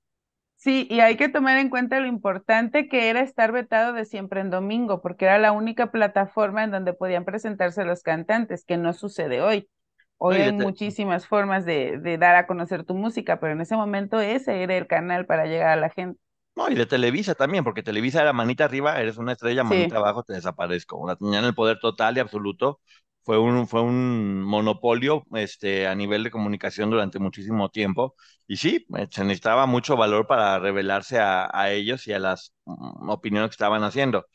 Sí, 0.56 0.88
y 0.90 1.02
hay 1.02 1.18
que 1.18 1.30
tomar 1.30 1.58
en 1.58 1.70
cuenta 1.70 2.00
lo 2.00 2.08
importante 2.08 2.90
que 2.90 3.10
era 3.10 3.22
estar 3.22 3.52
vetado 3.52 3.94
de 3.94 4.06
siempre 4.06 4.42
en 4.42 4.50
domingo, 4.50 5.02
porque 5.02 5.26
era 5.26 5.38
la 5.38 5.52
única 5.52 5.92
plataforma 5.92 6.64
en 6.64 6.72
donde 6.72 6.94
podían 6.94 7.26
presentarse 7.26 7.86
los 7.86 8.02
cantantes, 8.02 8.66
que 8.66 8.76
no 8.76 8.94
sucede 8.94 9.42
hoy. 9.42 9.70
Hoy 10.18 10.38
hay 10.38 10.52
muchísimas 10.52 11.28
formas 11.28 11.64
de, 11.64 12.00
de, 12.00 12.18
dar 12.18 12.36
a 12.36 12.48
conocer 12.48 12.84
tu 12.84 12.96
música, 12.96 13.40
pero 13.40 13.54
en 13.54 13.62
ese 13.62 13.76
momento 13.76 14.20
ese 14.20 14.64
era 14.64 14.76
el 14.76 14.88
canal 14.88 15.28
para 15.28 15.46
llegar 15.46 15.70
a 15.70 15.76
la 15.76 15.92
gente. 15.92 16.20
No, 16.58 16.70
y 16.72 16.76
de 16.76 16.88
Televisa 16.88 17.36
también, 17.36 17.64
porque 17.64 17.84
Televisa 17.84 18.22
era 18.22 18.34
manita 18.34 18.66
arriba, 18.66 19.00
eres 19.00 19.18
una 19.18 19.34
estrella, 19.34 19.64
manita 19.64 19.98
abajo, 19.98 20.24
te 20.24 20.34
desaparezco. 20.34 20.98
Una 20.98 21.16
tenían 21.16 21.46
el 21.46 21.54
poder 21.54 21.78
total 21.80 22.18
y 22.18 22.20
absoluto 22.20 22.82
fue 23.24 23.38
un, 23.38 23.68
fue 23.68 23.82
un 23.82 24.42
monopolio 24.42 25.24
este, 25.36 25.86
a 25.88 25.94
nivel 25.94 26.24
de 26.24 26.32
comunicación 26.32 26.90
durante 26.90 27.20
muchísimo 27.20 27.70
tiempo. 27.70 28.16
Y 28.48 28.58
sí, 28.58 28.88
eh, 28.98 29.08
se 29.12 29.24
necesitaba 29.24 29.68
mucho 29.68 29.96
valor 29.98 30.26
para 30.26 30.58
revelarse 30.58 31.20
a, 31.20 31.48
a 31.54 31.72
ellos 31.72 32.08
y 32.08 32.14
a 32.14 32.20
las 32.20 32.54
mm, 32.66 33.10
opiniones 33.10 33.50
que 33.52 33.54
estaban 33.54 33.84
haciendo. 33.84 34.26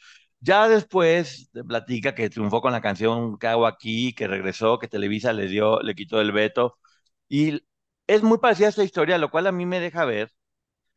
Ya 0.41 0.69
después 0.69 1.51
platica 1.69 2.15
que 2.15 2.31
triunfó 2.31 2.61
con 2.61 2.73
la 2.73 2.81
canción 2.81 3.37
¿Qué 3.39 3.47
hago 3.49 3.67
aquí? 3.67 4.15
Que 4.15 4.29
regresó, 4.29 4.79
que 4.79 4.89
Televisa 4.89 5.33
le 5.33 5.47
dio, 5.49 5.81
le 5.83 5.95
quitó 5.97 6.21
el 6.21 6.31
veto. 6.33 6.79
Y 7.29 7.63
es 8.07 8.23
muy 8.23 8.39
parecida 8.39 8.67
a 8.69 8.71
esta 8.71 8.85
historia, 8.85 9.19
lo 9.19 9.31
cual 9.31 9.47
a 9.47 9.53
mí 9.53 9.67
me 9.67 9.81
deja 9.81 10.05
ver 10.05 10.31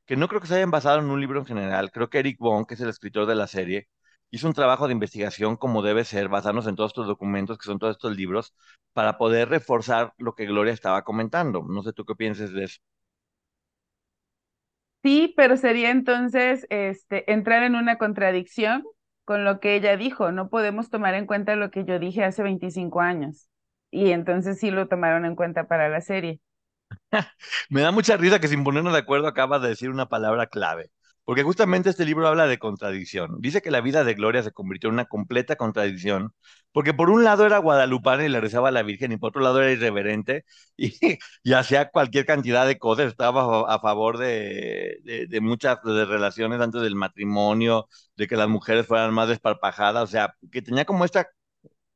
que 0.05 0.15
no 0.17 0.27
creo 0.27 0.41
que 0.41 0.47
se 0.47 0.55
hayan 0.55 0.71
basado 0.71 0.99
en 0.99 1.09
un 1.09 1.19
libro 1.21 1.39
en 1.39 1.45
general. 1.45 1.91
Creo 1.91 2.09
que 2.09 2.19
Eric 2.19 2.37
Bond, 2.39 2.67
que 2.67 2.75
es 2.75 2.81
el 2.81 2.89
escritor 2.89 3.25
de 3.25 3.35
la 3.35 3.47
serie, 3.47 3.87
hizo 4.31 4.47
un 4.47 4.53
trabajo 4.53 4.87
de 4.87 4.93
investigación 4.93 5.57
como 5.57 5.81
debe 5.81 6.03
ser, 6.05 6.29
basarnos 6.29 6.67
en 6.67 6.75
todos 6.75 6.91
estos 6.91 7.07
documentos, 7.07 7.57
que 7.57 7.65
son 7.65 7.79
todos 7.79 7.95
estos 7.95 8.15
libros, 8.15 8.53
para 8.93 9.17
poder 9.17 9.49
reforzar 9.49 10.13
lo 10.17 10.35
que 10.35 10.45
Gloria 10.45 10.73
estaba 10.73 11.03
comentando. 11.03 11.63
No 11.67 11.83
sé 11.83 11.93
tú 11.93 12.05
qué 12.05 12.15
pienses 12.15 12.53
de 12.53 12.65
eso. 12.65 12.79
Sí, 15.03 15.33
pero 15.37 15.55
sería 15.57 15.91
entonces 15.91 16.65
este, 16.69 17.31
entrar 17.31 17.61
en 17.63 17.75
una 17.75 17.97
contradicción 17.97 18.83
con 19.23 19.45
lo 19.45 19.59
que 19.59 19.75
ella 19.75 19.97
dijo. 19.97 20.31
No 20.31 20.49
podemos 20.49 20.89
tomar 20.89 21.13
en 21.13 21.27
cuenta 21.27 21.55
lo 21.55 21.69
que 21.69 21.85
yo 21.85 21.99
dije 21.99 22.23
hace 22.23 22.41
25 22.43 23.01
años. 23.01 23.49
Y 23.91 24.11
entonces 24.11 24.59
sí 24.59 24.71
lo 24.71 24.87
tomaron 24.87 25.25
en 25.25 25.35
cuenta 25.35 25.67
para 25.67 25.89
la 25.89 26.01
serie. 26.01 26.39
Me 27.69 27.81
da 27.81 27.91
mucha 27.91 28.17
risa 28.17 28.39
que 28.39 28.47
sin 28.47 28.63
ponernos 28.63 28.93
de 28.93 28.99
acuerdo 28.99 29.27
acabas 29.27 29.61
de 29.61 29.69
decir 29.69 29.89
una 29.89 30.07
palabra 30.07 30.47
clave, 30.47 30.91
porque 31.23 31.43
justamente 31.43 31.89
este 31.89 32.05
libro 32.05 32.27
habla 32.27 32.47
de 32.47 32.59
contradicción. 32.59 33.37
Dice 33.41 33.61
que 33.61 33.71
la 33.71 33.81
vida 33.81 34.03
de 34.03 34.13
Gloria 34.13 34.43
se 34.43 34.51
convirtió 34.51 34.89
en 34.89 34.95
una 34.95 35.05
completa 35.05 35.55
contradicción, 35.55 36.33
porque 36.71 36.93
por 36.93 37.09
un 37.09 37.23
lado 37.23 37.45
era 37.45 37.57
guadalupana 37.59 38.25
y 38.25 38.29
le 38.29 38.41
rezaba 38.41 38.69
a 38.69 38.71
la 38.71 38.83
Virgen, 38.83 39.11
y 39.11 39.17
por 39.17 39.29
otro 39.29 39.41
lado 39.41 39.61
era 39.61 39.71
irreverente 39.71 40.45
y, 40.77 40.93
y 41.43 41.53
hacía 41.53 41.89
cualquier 41.89 42.25
cantidad 42.25 42.67
de 42.67 42.77
cosas, 42.77 43.07
estaba 43.07 43.73
a, 43.73 43.79
favor 43.79 44.17
de, 44.17 44.97
de, 45.03 45.27
de 45.27 45.41
muchas 45.41 45.79
relaciones 45.83 46.59
antes 46.61 46.81
del 46.81 46.95
matrimonio, 46.95 47.87
de 48.15 48.27
que 48.27 48.35
las 48.37 48.49
mujeres 48.49 48.85
fueran 48.87 49.13
más 49.13 49.27
desparpajadas, 49.29 50.03
o 50.03 50.07
sea, 50.07 50.35
que 50.51 50.61
tenía 50.61 50.85
como 50.85 51.05
esta, 51.05 51.27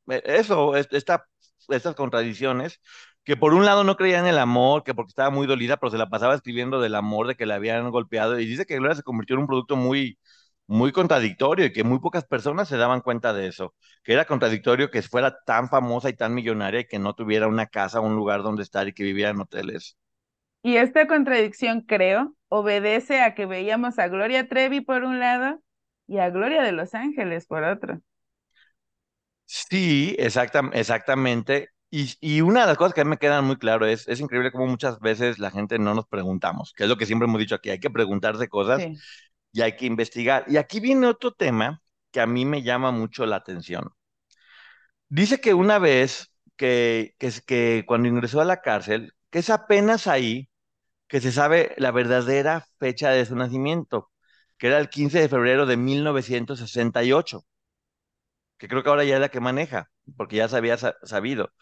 eh, 0.08 0.22
eso, 0.24 0.76
es- 0.76 0.88
esta, 0.92 1.26
estas 1.68 1.94
contradicciones 1.94 2.80
que 3.24 3.36
por 3.36 3.54
un 3.54 3.64
lado 3.66 3.84
no 3.84 3.96
creía 3.96 4.18
en 4.18 4.26
el 4.26 4.38
amor, 4.38 4.82
que 4.84 4.94
porque 4.94 5.10
estaba 5.10 5.30
muy 5.30 5.46
dolida, 5.46 5.76
pero 5.76 5.90
se 5.90 5.98
la 5.98 6.08
pasaba 6.10 6.34
escribiendo 6.34 6.80
del 6.80 6.94
amor, 6.94 7.26
de 7.28 7.36
que 7.36 7.46
la 7.46 7.56
habían 7.56 7.90
golpeado, 7.90 8.38
y 8.40 8.46
dice 8.46 8.66
que 8.66 8.76
Gloria 8.76 8.96
se 8.96 9.02
convirtió 9.02 9.34
en 9.36 9.42
un 9.42 9.46
producto 9.46 9.76
muy, 9.76 10.18
muy 10.66 10.92
contradictorio 10.92 11.66
y 11.66 11.72
que 11.72 11.84
muy 11.84 11.98
pocas 12.00 12.24
personas 12.24 12.68
se 12.68 12.76
daban 12.76 13.00
cuenta 13.02 13.32
de 13.32 13.46
eso, 13.48 13.74
que 14.02 14.12
era 14.14 14.24
contradictorio 14.24 14.90
que 14.90 15.02
fuera 15.02 15.36
tan 15.44 15.68
famosa 15.68 16.08
y 16.10 16.14
tan 16.16 16.34
millonaria 16.34 16.80
y 16.80 16.86
que 16.86 16.98
no 16.98 17.14
tuviera 17.14 17.46
una 17.48 17.66
casa, 17.66 18.00
un 18.00 18.16
lugar 18.16 18.42
donde 18.42 18.62
estar 18.62 18.88
y 18.88 18.92
que 18.94 19.04
viviera 19.04 19.30
en 19.30 19.40
hoteles. 19.40 19.96
Y 20.62 20.76
esta 20.76 21.06
contradicción, 21.06 21.82
creo, 21.82 22.34
obedece 22.48 23.20
a 23.22 23.34
que 23.34 23.46
veíamos 23.46 23.98
a 23.98 24.08
Gloria 24.08 24.48
Trevi 24.48 24.80
por 24.80 25.04
un 25.04 25.18
lado 25.20 25.60
y 26.06 26.18
a 26.18 26.30
Gloria 26.30 26.62
de 26.62 26.72
Los 26.72 26.94
Ángeles 26.94 27.46
por 27.46 27.64
otro. 27.64 28.00
Sí, 29.46 30.14
exacta- 30.18 30.70
exactamente. 30.72 31.68
Y, 31.90 32.14
y 32.20 32.40
una 32.40 32.60
de 32.62 32.66
las 32.68 32.76
cosas 32.78 32.94
que 32.94 33.00
a 33.00 33.04
mí 33.04 33.10
me 33.10 33.18
quedan 33.18 33.44
muy 33.44 33.56
claro 33.56 33.84
es, 33.86 34.06
es 34.08 34.20
increíble 34.20 34.52
cómo 34.52 34.66
muchas 34.66 35.00
veces 35.00 35.38
la 35.38 35.50
gente 35.50 35.78
no 35.78 35.94
nos 35.94 36.06
preguntamos, 36.06 36.72
que 36.72 36.84
es 36.84 36.88
lo 36.88 36.96
que 36.96 37.06
siempre 37.06 37.26
hemos 37.26 37.40
dicho 37.40 37.54
aquí, 37.56 37.70
hay 37.70 37.80
que 37.80 37.90
preguntarse 37.90 38.48
cosas 38.48 38.78
Sí. 38.80 38.96
y 39.52 39.62
hay 39.62 39.76
que 39.76 39.86
investigar. 39.86 40.44
Y 40.48 40.56
aquí 40.58 40.80
viene 40.80 41.06
otro 41.08 41.32
tema 41.32 41.82
que 42.12 42.20
a 42.20 42.26
mí 42.26 42.44
me 42.46 42.62
llama 42.62 42.92
mucho 42.92 43.26
la 43.26 43.36
atención. 43.36 43.90
Dice 45.08 45.40
que 45.40 45.54
una 45.54 45.78
vez 45.78 46.32
que, 46.56 47.14
que, 47.18 47.30
que 47.46 47.84
cuando 47.86 48.08
ingresó 48.08 48.40
a 48.40 48.44
la 48.44 48.60
cárcel, 48.62 49.12
que 49.30 49.40
es 49.40 49.50
apenas 49.50 50.06
ahí 50.06 50.48
que 51.08 51.20
se 51.20 51.32
sabe 51.32 51.74
la 51.78 51.92
verdadera 51.92 52.66
fecha 52.78 53.10
de 53.10 53.26
su 53.26 53.36
nacimiento, 53.36 54.10
que 54.58 54.68
era 54.68 54.78
el 54.78 54.90
15 54.90 55.20
de 55.20 55.28
febrero 55.28 55.66
de 55.66 55.76
1968, 55.78 57.44
que 58.58 58.68
creo 58.68 58.82
que 58.82 58.88
ahora 58.90 59.04
ya 59.04 59.14
es 59.16 59.20
la 59.20 59.28
que 59.30 59.40
maneja, 59.40 59.90
porque 60.16 60.36
ya 60.36 60.48
se 60.48 60.56
había 60.56 60.76
sa- 60.78 60.96
sabido. 61.02 61.52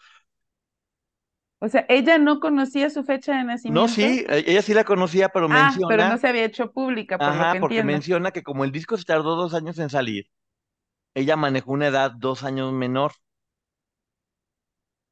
O 1.59 1.69
sea, 1.69 1.85
ella 1.89 2.17
no 2.17 2.39
conocía 2.41 2.89
su 2.89 3.03
fecha 3.05 3.37
de 3.37 3.43
No, 3.65 3.83
nacimiento. 3.83 3.85
sí, 3.87 4.25
e- 4.27 4.43
ella 4.47 4.61
sí 4.61 4.73
la 4.73 4.83
conocía, 4.83 5.29
pero 5.29 5.47
Ah, 5.49 5.81
pero 5.87 6.05
menciona, 6.05 6.07
no 6.07 6.17
se 6.17 6.27
había 6.29 6.45
hecho 6.45 6.71
pública, 6.71 7.21
por 7.21 7.35
lo 7.35 7.47
ajá, 7.47 7.49
que 7.49 7.57
porque 7.59 7.83
entiendo. 7.83 7.83
menciona 7.83 8.31
que 8.31 8.43
como 8.43 8.63
el 8.65 8.71
disco 8.73 8.97
se 8.97 9.05
tardó 9.05 9.35
dos 9.35 9.53
años 9.53 9.79
en 9.79 9.89
salir, 9.91 10.25
ella 11.15 11.35
manejó 11.37 11.73
una 11.73 11.87
edad 11.87 12.11
dos 12.17 12.43
años 12.43 12.73
menor. 12.73 13.13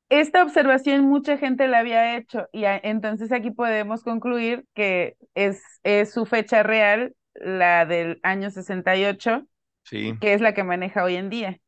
Esta 0.09 0.41
observación 0.43 1.01
mucha 1.05 1.37
gente 1.37 1.67
la 1.67 1.79
había 1.79 2.15
hecho 2.17 2.47
y 2.53 2.63
a- 2.65 2.77
entonces 2.81 3.31
aquí 3.31 3.51
podemos 3.51 4.03
concluir 4.03 4.65
que 4.73 5.17
es, 5.35 5.61
es 5.83 6.11
su 6.13 6.25
fecha 6.25 6.63
real, 6.63 7.13
la 7.35 7.85
del 7.85 8.19
año 8.23 8.49
68, 8.49 9.45
Sí, 9.83 10.13
que 10.19 10.33
es 10.33 10.41
la 10.41 10.53
que 10.53 10.63
maneja 10.63 11.03
hoy 11.03 11.15
en 11.17 11.29
día. 11.29 11.59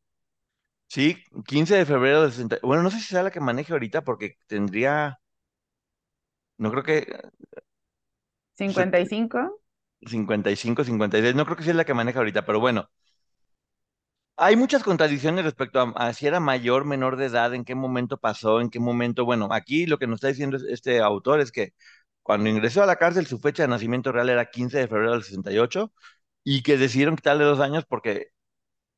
Sí, 0.89 1.23
15 1.47 1.75
de 1.77 1.85
febrero 1.87 2.23
de 2.23 2.31
60. 2.31 2.59
Bueno, 2.63 2.83
no 2.83 2.91
sé 2.91 2.99
si 2.99 3.05
sea 3.07 3.23
la 3.23 3.31
que 3.31 3.41
maneje 3.41 3.73
ahorita 3.73 4.03
porque 4.03 4.37
tendría, 4.47 5.19
no 6.57 6.71
creo 6.71 6.83
que 6.83 7.07
set- 8.67 8.93
55. 8.99 9.59
55, 10.07 10.83
56, 10.83 11.35
no 11.35 11.45
creo 11.45 11.57
que 11.57 11.63
sea 11.63 11.73
la 11.73 11.85
que 11.85 11.93
maneja 11.93 12.19
ahorita, 12.19 12.45
pero 12.45 12.59
bueno, 12.59 12.89
hay 14.37 14.55
muchas 14.55 14.83
contradicciones 14.83 15.43
respecto 15.45 15.79
a, 15.81 15.91
a 16.07 16.13
si 16.13 16.25
era 16.27 16.39
mayor, 16.39 16.85
menor 16.85 17.17
de 17.17 17.25
edad, 17.25 17.53
en 17.53 17.65
qué 17.65 17.75
momento 17.75 18.17
pasó, 18.17 18.61
en 18.61 18.69
qué 18.69 18.79
momento, 18.79 19.25
bueno, 19.25 19.49
aquí 19.51 19.85
lo 19.85 19.97
que 19.99 20.07
nos 20.07 20.15
está 20.17 20.27
diciendo 20.29 20.57
es- 20.57 20.63
este 20.63 20.99
autor 21.01 21.41
es 21.41 21.51
que 21.51 21.73
cuando 22.23 22.49
ingresó 22.49 22.83
a 22.83 22.85
la 22.85 22.95
cárcel 22.97 23.27
su 23.27 23.39
fecha 23.39 23.63
de 23.63 23.69
nacimiento 23.69 24.11
real 24.11 24.29
era 24.29 24.49
15 24.49 24.77
de 24.79 24.87
febrero 24.87 25.11
del 25.13 25.23
68 25.23 25.93
y 26.43 26.63
que 26.63 26.77
decidieron 26.77 27.15
quitarle 27.15 27.43
dos 27.45 27.59
años 27.59 27.85
porque 27.87 28.29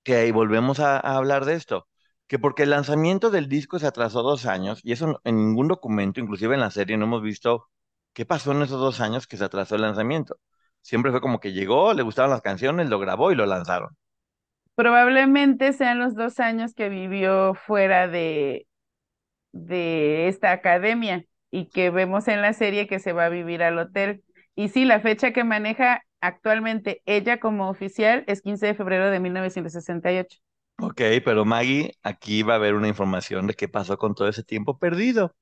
que 0.04 0.16
ahí 0.16 0.32
volvemos 0.32 0.80
a, 0.80 1.00
hablar 1.00 1.46
de 1.46 1.56
esto, 1.56 1.88
que 2.28 2.40
porque 2.40 2.64
el 2.64 2.72
lanzamiento 2.72 3.30
del 3.30 3.48
disco 3.48 3.80
se 3.80 3.88
atrasó 3.88 4.24
dos 4.24 4.46
años, 4.46 4.80
y 4.84 4.92
eso 4.94 5.20
en 5.24 5.38
ningún 5.38 5.68
documento, 5.68 6.20
inclusive 6.20 6.56
en 6.56 6.62
la 6.62 6.72
serie, 6.72 6.98
no 6.98 7.06
hemos 7.06 7.22
visto 7.22 7.70
qué 8.14 8.26
pasó 8.26 8.52
en 8.52 8.62
esos 8.64 8.80
dos 8.80 9.02
años 9.02 9.28
que 9.28 9.38
se 9.38 9.46
atrasó 9.46 9.76
el 9.76 9.82
lanzamiento. 9.82 10.38
Siempre 10.82 11.12
fue 11.12 11.22
como 11.22 11.40
que 11.40 11.54
llegó, 11.54 11.94
le 11.94 12.04
gustaban 12.04 12.32
las 12.32 12.42
canciones, 12.42 12.90
lo 12.90 13.00
grabó 13.00 13.32
y 13.32 13.36
lo 13.36 13.46
lanzaron. 13.46 13.96
Probablemente 14.76 15.74
sean 15.74 16.00
los 16.00 16.16
dos 16.16 16.40
años 16.40 16.74
que 16.74 16.90
vivió 16.90 17.54
fuera 17.54 18.08
de, 18.08 18.68
de 19.52 20.28
esta 20.28 20.52
academia 20.52 21.26
y 21.52 21.70
que 21.70 21.90
vemos 21.90 22.28
en 22.28 22.42
la 22.42 22.54
serie 22.54 22.88
que 22.88 23.00
se 23.00 23.14
va 23.14 23.26
a 23.26 23.30
vivir 23.30 23.62
al 23.62 23.78
hotel. 23.78 24.24
Y 24.56 24.70
sí, 24.70 24.86
la 24.86 25.00
fecha 25.00 25.34
que 25.34 25.44
maneja 25.44 26.04
actualmente 26.22 27.02
ella 27.06 27.40
como 27.40 27.70
oficial 27.70 28.24
es 28.28 28.42
15 28.42 28.68
de 28.68 28.76
febrero 28.76 29.10
de 29.12 29.20
1968. 29.20 30.40
Ok, 30.80 31.00
pero 31.24 31.46
Maggie, 31.46 31.94
aquí 32.02 32.42
va 32.44 32.54
a 32.54 32.56
haber 32.56 32.74
una 32.74 32.88
información 32.88 33.46
de 33.48 33.54
qué 33.54 33.68
pasó 33.68 33.98
con 33.98 34.16
todo 34.16 34.28
ese 34.28 34.44
tiempo 34.44 34.80
perdido. 34.80 35.36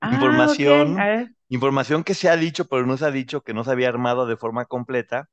Ah, 0.00 0.10
Información, 0.10 1.12
información 1.48 2.04
que 2.04 2.14
se 2.14 2.28
ha 2.30 2.36
dicho, 2.36 2.66
pero 2.66 2.86
no 2.86 2.96
se 2.96 3.06
ha 3.06 3.10
dicho 3.12 3.42
que 3.42 3.54
no 3.54 3.64
se 3.64 3.72
había 3.72 3.88
armado 3.90 4.26
de 4.26 4.36
forma 4.36 4.66
completa 4.66 5.30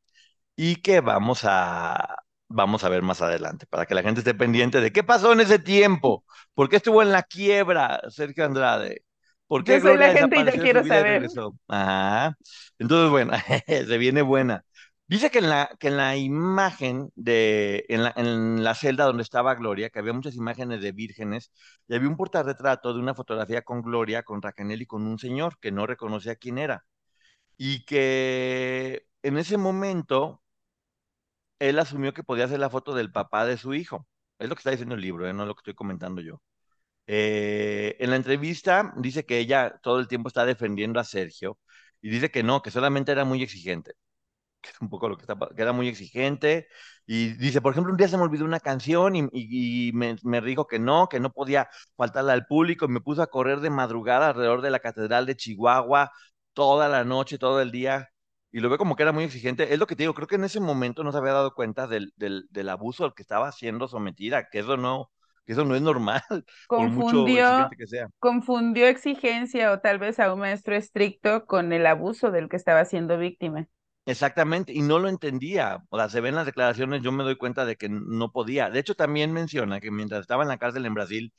y 0.56 0.78
que 0.78 1.02
vamos 1.02 1.42
a, 1.46 2.18
vamos 2.50 2.84
a 2.84 2.90
ver 2.90 3.04
más 3.04 3.22
adelante, 3.22 3.68
para 3.68 3.86
que 3.88 3.96
la 3.96 4.04
gente 4.04 4.22
esté 4.22 4.34
pendiente 4.36 4.82
de 4.82 4.92
qué 4.94 5.04
pasó 5.04 5.34
en 5.34 5.42
ese 5.42 5.60
tiempo, 5.60 6.26
por 6.56 6.70
qué 6.70 6.78
estuvo 6.78 7.02
en 7.04 7.12
la 7.12 7.24
quiebra 7.24 8.02
Sergio 8.10 8.46
Andrade, 8.46 9.04
por 9.52 9.66
qué 9.66 9.74
Yo 9.74 9.82
soy 9.82 9.98
la 9.98 10.14
gente 10.14 10.40
y 10.40 10.46
yo 10.46 10.52
quiero 10.64 10.86
saber. 10.86 11.28
Ajá. 11.68 12.38
Entonces, 12.80 13.10
bueno, 13.10 13.34
se 13.68 13.98
viene 13.98 14.22
buena. 14.22 14.64
Dice 15.08 15.30
que 15.30 15.40
en 15.40 15.50
la, 15.50 15.76
que 15.78 15.90
en 15.90 15.98
la 15.98 16.16
imagen 16.16 17.12
de, 17.16 17.84
en 17.90 18.04
la, 18.04 18.14
en 18.16 18.64
la 18.64 18.76
celda 18.76 19.04
donde 19.04 19.24
estaba 19.24 19.56
Gloria, 19.56 19.90
que 19.90 20.00
había 20.00 20.14
muchas 20.14 20.36
imágenes 20.36 20.82
de 20.82 20.94
vírgenes, 20.94 21.52
y 21.90 21.96
había 21.96 22.08
un 22.08 22.16
portarretrato 22.16 22.94
de 22.94 23.02
una 23.02 23.14
fotografía 23.14 23.62
con 23.62 23.82
Gloria, 23.82 24.24
con 24.24 24.42
Racanel 24.42 24.84
y 24.84 24.86
con 24.86 25.06
un 25.06 25.20
señor 25.20 25.58
que 25.60 25.74
no 25.74 25.86
reconocía 25.86 26.38
quién 26.38 26.58
era. 26.58 26.86
Y 27.58 27.86
que 27.86 29.06
en 29.24 29.38
ese 29.38 29.58
momento 29.58 30.42
él 31.60 31.80
asumió 31.80 32.14
que 32.14 32.24
podía 32.24 32.48
ser 32.48 32.60
la 32.60 32.70
foto 32.70 32.94
del 32.96 33.12
papá 33.12 33.46
de 33.46 33.58
su 33.58 33.74
hijo. 33.74 34.08
Es 34.40 34.50
lo 34.50 34.56
que 34.56 34.60
está 34.60 34.72
diciendo 34.72 34.96
el 34.96 35.02
libro, 35.02 35.28
¿eh? 35.28 35.34
No 35.34 35.44
es 35.44 35.48
lo 35.48 35.56
que 35.56 35.60
estoy 35.60 35.76
comentando 35.76 36.22
yo. 36.22 36.42
Eh, 37.08 37.96
en 38.00 38.10
la 38.10 38.16
entrevista 38.16 38.94
dice 38.98 39.26
que 39.26 39.40
ella 39.40 39.80
todo 39.82 40.00
el 40.00 40.08
tiempo 40.08 40.28
está 40.30 40.46
defendiendo 40.46 41.00
a 41.00 41.04
Sergio 41.04 41.60
y 42.02 42.10
dice 42.10 42.32
que 42.32 42.44
no, 42.44 42.62
que 42.62 42.72
solamente 42.72 43.12
era 43.12 43.26
muy 43.26 43.44
exigente, 43.44 43.94
que 44.62 44.72
es 44.72 44.82
un 44.82 44.90
poco 44.90 45.10
lo 45.10 45.18
que 45.18 45.24
está, 45.24 45.38
que 45.56 45.62
era 45.62 45.74
muy 45.74 45.88
exigente. 45.88 46.68
Y 47.06 47.34
dice, 47.34 47.62
por 47.62 47.74
ejemplo, 47.74 47.92
un 47.92 47.98
día 47.98 48.08
se 48.08 48.18
me 48.18 48.24
olvidó 48.24 48.46
una 48.46 48.60
canción 48.60 49.16
y, 49.16 49.92
me, 49.94 50.42
dijo 50.42 50.68
que 50.68 50.80
no, 50.80 51.08
que 51.10 51.20
no 51.20 51.32
podía 51.32 51.70
faltarle 51.98 52.34
al 52.34 52.46
público 52.46 52.86
y 52.86 52.90
me 52.90 53.02
puso 53.02 53.22
a 53.22 53.28
correr 53.28 53.60
de 53.62 53.70
madrugada 53.70 54.30
alrededor 54.30 54.62
de 54.62 54.72
la 54.72 54.80
Catedral 54.80 55.26
de 55.26 55.36
Chihuahua 55.36 56.12
toda 56.54 56.90
la 56.90 57.04
noche, 57.04 57.38
todo 57.38 57.62
el 57.62 57.72
día. 57.72 58.10
Y 58.52 58.60
lo 58.60 58.70
ve 58.70 58.78
como 58.78 58.96
que 58.96 59.04
era 59.04 59.12
muy 59.12 59.24
exigente. 59.26 59.74
Es 59.74 59.80
lo 59.80 59.88
que 59.88 59.96
te 59.96 60.04
digo, 60.04 60.14
creo 60.14 60.28
que 60.28 60.36
en 60.36 60.44
ese 60.44 60.60
momento 60.60 61.04
no 61.04 61.12
se 61.12 61.18
había 61.18 61.34
dado 61.34 61.54
cuenta 61.56 61.88
del, 61.88 62.14
del, 62.18 62.48
del 62.50 62.70
abuso 62.70 63.06
al 63.06 63.14
que 63.14 63.22
estaba 63.24 63.52
siendo 63.52 63.88
sometida, 63.88 64.50
que 64.50 64.60
eso 64.60 64.78
no, 64.78 65.12
eso 65.54 65.66
no 65.66 65.76
es 65.76 65.82
normal, 65.82 66.22
mucho 66.76 67.30
Confundió, 67.30 67.38
exigente 67.38 67.76
que 67.78 67.88
sea. 67.88 68.08
confundió 68.20 68.88
exigencia 68.88 69.72
o 69.74 69.80
tal 69.80 70.00
vez 70.00 70.20
a 70.20 70.34
un 70.34 70.40
maestro 70.40 70.76
estricto 70.76 71.46
con 71.46 71.72
el 71.74 71.86
abuso 71.86 72.32
del 72.32 72.50
que 72.50 72.56
estaba 72.58 72.86
siendo 72.86 73.18
víctima. 73.20 73.68
Exactamente, 74.06 74.74
y 74.74 74.82
no 74.82 74.98
lo 75.00 75.10
entendía. 75.10 75.84
O 75.90 75.98
sea, 75.98 76.10
se 76.10 76.22
ven 76.22 76.36
las 76.36 76.46
declaraciones, 76.46 77.02
yo 77.04 77.12
me 77.12 77.24
doy 77.24 77.38
cuenta 77.38 77.66
de 77.66 77.76
que 77.78 77.88
no 77.90 78.32
podía. 78.32 78.70
De 78.70 78.80
hecho, 78.80 78.96
también 78.96 79.32
menciona 79.32 79.80
que 79.80 79.92
mientras 79.92 80.22
estaba 80.22 80.42
en 80.44 80.50
la 80.50 80.58
cárcel 80.58 80.86
en 80.86 80.94
Brasil, 80.96 81.34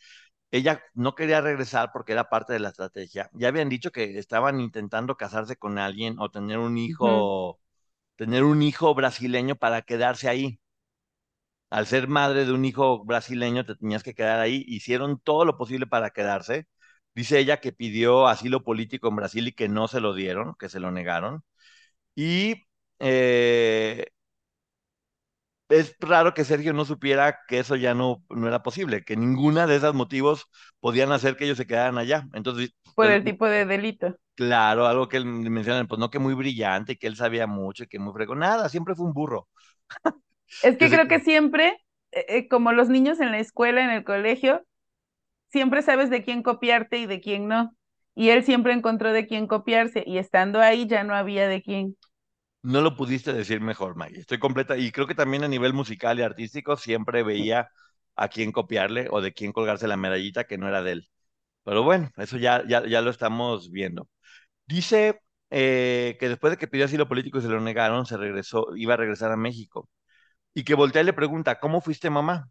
ella 0.53 0.83
no 0.95 1.15
quería 1.15 1.41
regresar 1.43 1.91
porque 1.93 2.13
era 2.13 2.31
parte 2.31 2.55
de 2.55 2.61
la 2.61 2.71
estrategia. 2.71 3.31
Ya 3.35 3.49
habían 3.49 3.69
dicho 3.71 3.93
que 3.93 4.19
estaban 4.19 4.61
intentando 4.61 5.17
casarse 5.17 5.57
con 5.57 5.79
alguien 5.79 6.17
o 6.21 6.31
tener 6.31 6.59
un 6.59 6.79
hijo, 6.79 7.61
tener 8.17 8.45
un 8.45 8.63
hijo 8.63 8.95
brasileño 8.95 9.57
para 9.57 9.83
quedarse 9.83 10.29
ahí. 10.31 10.61
Al 11.73 11.87
ser 11.89 12.09
madre 12.09 12.47
de 12.47 12.53
un 12.53 12.65
hijo 12.67 13.05
brasileño, 13.05 13.67
te 13.67 13.77
tenías 13.77 14.05
que 14.05 14.15
quedar 14.15 14.41
ahí. 14.41 14.65
Hicieron 14.69 15.21
todo 15.21 15.45
lo 15.47 15.57
posible 15.59 15.87
para 15.89 16.11
quedarse. 16.11 16.69
Dice 17.15 17.39
ella 17.41 17.61
que 17.61 17.73
pidió 17.73 18.29
asilo 18.29 18.65
político 18.65 19.09
en 19.09 19.17
Brasil 19.17 19.49
y 19.49 19.53
que 19.53 19.69
no 19.71 19.89
se 19.89 20.01
lo 20.01 20.15
dieron, 20.15 20.55
que 20.59 20.69
se 20.71 20.81
lo 20.81 20.93
negaron. 20.93 21.45
Y 22.17 22.65
eh, 23.01 24.07
es 25.69 25.97
raro 26.01 26.35
que 26.35 26.45
Sergio 26.45 26.73
no 26.75 26.85
supiera 26.85 27.39
que 27.49 27.59
eso 27.59 27.77
ya 27.77 27.95
no, 27.95 28.23
no 28.31 28.47
era 28.49 28.63
posible, 28.63 29.05
que 29.05 29.17
ninguna 29.17 29.67
de 29.67 29.77
esos 29.77 29.95
motivos 29.95 30.47
podían 30.81 31.13
hacer 31.13 31.37
que 31.37 31.45
ellos 31.45 31.57
se 31.59 31.67
quedaran 31.67 31.99
allá. 31.99 32.27
Entonces, 32.35 32.75
por 32.95 33.11
él- 33.11 33.11
el 33.11 33.23
tipo 33.25 33.47
de 33.47 33.67
delito. 33.67 34.17
claro, 34.35 34.87
algo 34.87 35.09
que 35.09 35.17
él 35.19 35.25
menciona, 35.27 35.85
pues 35.87 35.99
no 35.99 36.11
que 36.11 36.19
muy 36.19 36.35
brillante, 36.35 36.97
que 36.99 37.07
él 37.07 37.17
sabía 37.17 37.47
mucho 37.47 37.85
y 37.85 37.89
que 37.89 37.99
muy 37.99 38.13
fregón. 38.13 38.39
Nada, 38.41 38.69
siempre 38.69 38.95
fue 38.95 39.07
un 39.07 39.13
burro. 39.13 39.49
Es 40.61 40.77
que 40.77 40.91
creo 40.91 41.09
que 41.09 41.21
siempre, 41.21 41.79
eh, 42.13 42.25
eh, 42.29 42.49
como 42.49 42.73
los 42.73 42.89
niños 42.89 43.21
en 43.21 43.33
la 43.33 43.39
escuela, 43.39 43.83
en 43.83 43.91
el 43.91 44.05
colegio, 44.05 44.65
siempre 45.49 45.83
sabes 45.83 46.11
de 46.11 46.23
quién 46.23 46.43
copiarte 46.43 46.99
y 46.99 47.07
de 47.07 47.21
quién 47.21 47.49
no. 47.49 47.77
Y 48.15 48.31
él 48.31 48.45
siempre 48.45 48.73
encontró 48.75 49.13
de 49.13 49.27
quién 49.27 49.47
copiarse 49.47 50.05
y 50.07 50.19
estando 50.19 50.61
ahí 50.61 50.87
ya 50.87 51.05
no 51.05 51.15
había 51.15 51.49
de 51.49 51.63
quién. 51.63 51.97
No 52.63 52.81
lo 52.81 52.97
pudiste 52.97 53.33
decir 53.33 53.61
mejor, 53.61 53.97
Maggie. 53.97 54.21
Estoy 54.21 54.39
completa. 54.39 54.77
Y 54.77 54.93
creo 54.93 55.07
que 55.07 55.15
también 55.15 55.43
a 55.45 55.49
nivel 55.49 55.73
musical 55.73 56.19
y 56.19 56.23
artístico 56.23 56.77
siempre 56.77 57.23
veía 57.25 57.69
a 58.15 58.29
quién 58.29 58.53
copiarle 58.53 59.09
o 59.11 59.21
de 59.21 59.33
quién 59.33 59.53
colgarse 59.53 59.89
la 59.89 59.97
medallita 59.97 60.45
que 60.45 60.59
no 60.59 60.69
era 60.69 60.83
de 60.83 60.93
él. 60.93 61.09
Pero 61.65 61.83
bueno, 61.85 62.11
eso 62.19 62.39
ya, 62.39 62.65
ya, 62.69 62.87
ya 62.87 63.03
lo 63.03 63.11
estamos 63.11 63.71
viendo. 63.71 64.09
Dice 64.67 65.21
eh, 65.51 66.17
que 66.21 66.29
después 66.31 66.53
de 66.53 66.59
que 66.59 66.69
pidió 66.69 66.87
asilo 66.87 67.09
político 67.09 67.39
y 67.39 67.43
se 67.43 67.49
lo 67.49 67.61
negaron, 67.61 68.07
se 68.07 68.17
regresó, 68.19 68.69
iba 68.77 68.95
a 68.95 68.97
regresar 68.99 69.33
a 69.33 69.37
México. 69.37 69.89
Y 70.55 70.65
que 70.65 70.75
voltea 70.75 71.03
y 71.03 71.05
le 71.07 71.13
pregunta, 71.13 71.59
¿cómo 71.61 71.81
fuiste 71.81 72.11
mamá? 72.11 72.51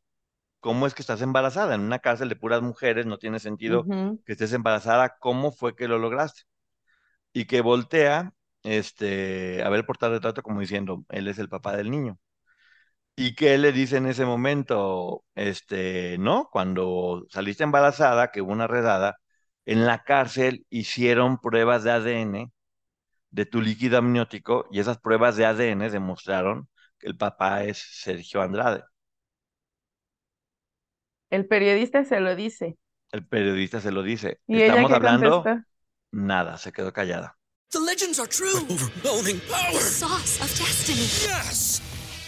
¿Cómo 0.60 0.88
es 0.88 0.93
que 0.93 1.01
estás 1.01 1.22
embarazada? 1.22 1.75
En 1.75 1.81
una 1.81 2.00
cárcel 2.00 2.29
de 2.29 2.36
puras 2.36 2.62
mujeres 2.62 3.05
no 3.05 3.17
tiene 3.17 3.39
sentido 3.39 3.86
que 4.25 4.34
estés 4.34 4.53
embarazada. 4.53 5.17
¿Cómo 5.20 5.51
fue 5.51 5.75
que 5.75 5.88
lo 5.88 5.98
lograste? 6.00 6.43
Y 7.34 7.46
que 7.46 7.62
voltea, 7.62 8.34
este, 8.63 9.63
a 9.63 9.70
ver 9.70 9.79
el 9.79 9.86
portarretrato 9.86 10.43
como 10.43 10.62
diciendo, 10.62 11.05
él 11.10 11.27
es 11.27 11.39
el 11.39 11.50
papá 11.50 11.75
del 11.77 11.91
niño. 11.91 12.20
Y 13.15 13.36
que 13.36 13.53
él 13.55 13.62
le 13.63 13.72
dice 13.72 13.98
en 13.98 14.08
ese 14.08 14.25
momento, 14.25 15.24
este, 15.36 16.17
no, 16.17 16.50
cuando 16.51 17.25
saliste 17.29 17.63
embarazada, 17.63 18.31
que 18.31 18.41
hubo 18.41 18.51
una 18.51 18.67
redada, 18.67 19.17
en 19.65 19.86
la 19.86 20.03
cárcel 20.03 20.65
hicieron 20.70 21.38
pruebas 21.39 21.84
de 21.84 21.91
ADN 21.91 22.51
de 23.31 23.46
tu 23.46 23.62
líquido 23.62 23.98
amniótico 24.00 24.67
y 24.72 24.79
esas 24.79 25.00
pruebas 25.00 25.38
de 25.38 25.46
ADN 25.46 25.89
demostraron 25.91 26.70
el 27.03 27.17
papá 27.17 27.63
es 27.63 27.77
Sergio 27.77 28.41
Andrade. 28.41 28.84
El 31.29 31.48
periodista 31.48 32.03
se 32.03 32.20
lo 32.20 32.36
dice. 32.36 32.77
El 33.12 33.25
periodista 33.25 33.79
se 33.81 33.91
lo 33.91 34.03
dice. 34.03 34.39
¿Y 34.48 34.58
ella 34.62 34.67
Estamos 34.67 34.89
qué 34.89 34.96
hablando, 34.96 35.43
contestó? 35.43 35.65
nada, 36.12 36.58
se 36.58 36.72
quedó 36.72 36.91
callada. 36.93 37.38
The 37.72 37.79
legends 37.79 38.20
are 38.20 38.27
true. 38.27 38.58
Overwhelming 38.70 39.39
power! 39.50 39.79
Sauce 39.79 40.41
of 40.41 40.50
destiny. 40.60 41.08
Yes! 41.08 41.81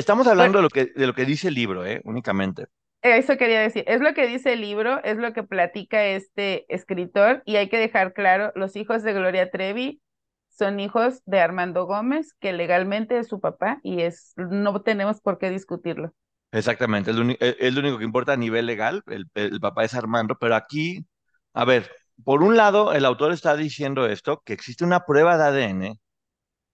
Estamos 0.00 0.26
hablando 0.28 0.58
de 0.58 0.62
lo 0.62 0.70
que, 0.70 0.86
de 0.86 1.06
lo 1.06 1.14
que 1.14 1.24
dice 1.24 1.48
el 1.48 1.54
libro, 1.54 1.84
¿eh? 1.86 2.00
Únicamente. 2.04 2.66
Eso 3.02 3.36
quería 3.36 3.60
decir. 3.60 3.84
Es 3.86 4.00
lo 4.00 4.14
que 4.14 4.26
dice 4.26 4.52
el 4.54 4.60
libro, 4.62 5.02
es 5.04 5.16
lo 5.18 5.32
que 5.32 5.44
platica 5.44 6.04
este 6.06 6.66
escritor 6.74 7.42
y 7.46 7.56
hay 7.56 7.68
que 7.68 7.78
dejar 7.78 8.12
claro, 8.12 8.52
los 8.56 8.74
hijos 8.76 9.02
de 9.04 9.12
Gloria 9.12 9.50
Trevi 9.50 10.02
son 10.48 10.80
hijos 10.80 11.22
de 11.26 11.40
Armando 11.40 11.86
Gómez, 11.86 12.34
que 12.40 12.52
legalmente 12.52 13.18
es 13.18 13.28
su 13.28 13.40
papá 13.40 13.78
y 13.82 14.00
es 14.02 14.32
no 14.36 14.82
tenemos 14.82 15.20
por 15.20 15.38
qué 15.38 15.50
discutirlo. 15.50 16.14
Exactamente, 16.52 17.10
es 17.10 17.16
lo, 17.16 17.24
es- 17.40 17.74
lo 17.74 17.80
único 17.80 17.98
que 17.98 18.04
importa 18.04 18.32
a 18.32 18.36
nivel 18.36 18.66
legal, 18.66 19.02
el, 19.06 19.26
el 19.34 19.60
papá 19.60 19.84
es 19.84 19.94
Armando, 19.94 20.36
pero 20.38 20.54
aquí, 20.54 21.04
a 21.52 21.64
ver, 21.64 21.90
por 22.24 22.42
un 22.42 22.56
lado, 22.56 22.92
el 22.94 23.04
autor 23.04 23.32
está 23.32 23.56
diciendo 23.56 24.06
esto, 24.06 24.42
que 24.44 24.52
existe 24.54 24.84
una 24.84 25.04
prueba 25.04 25.36
de 25.36 25.44
ADN 25.44 26.00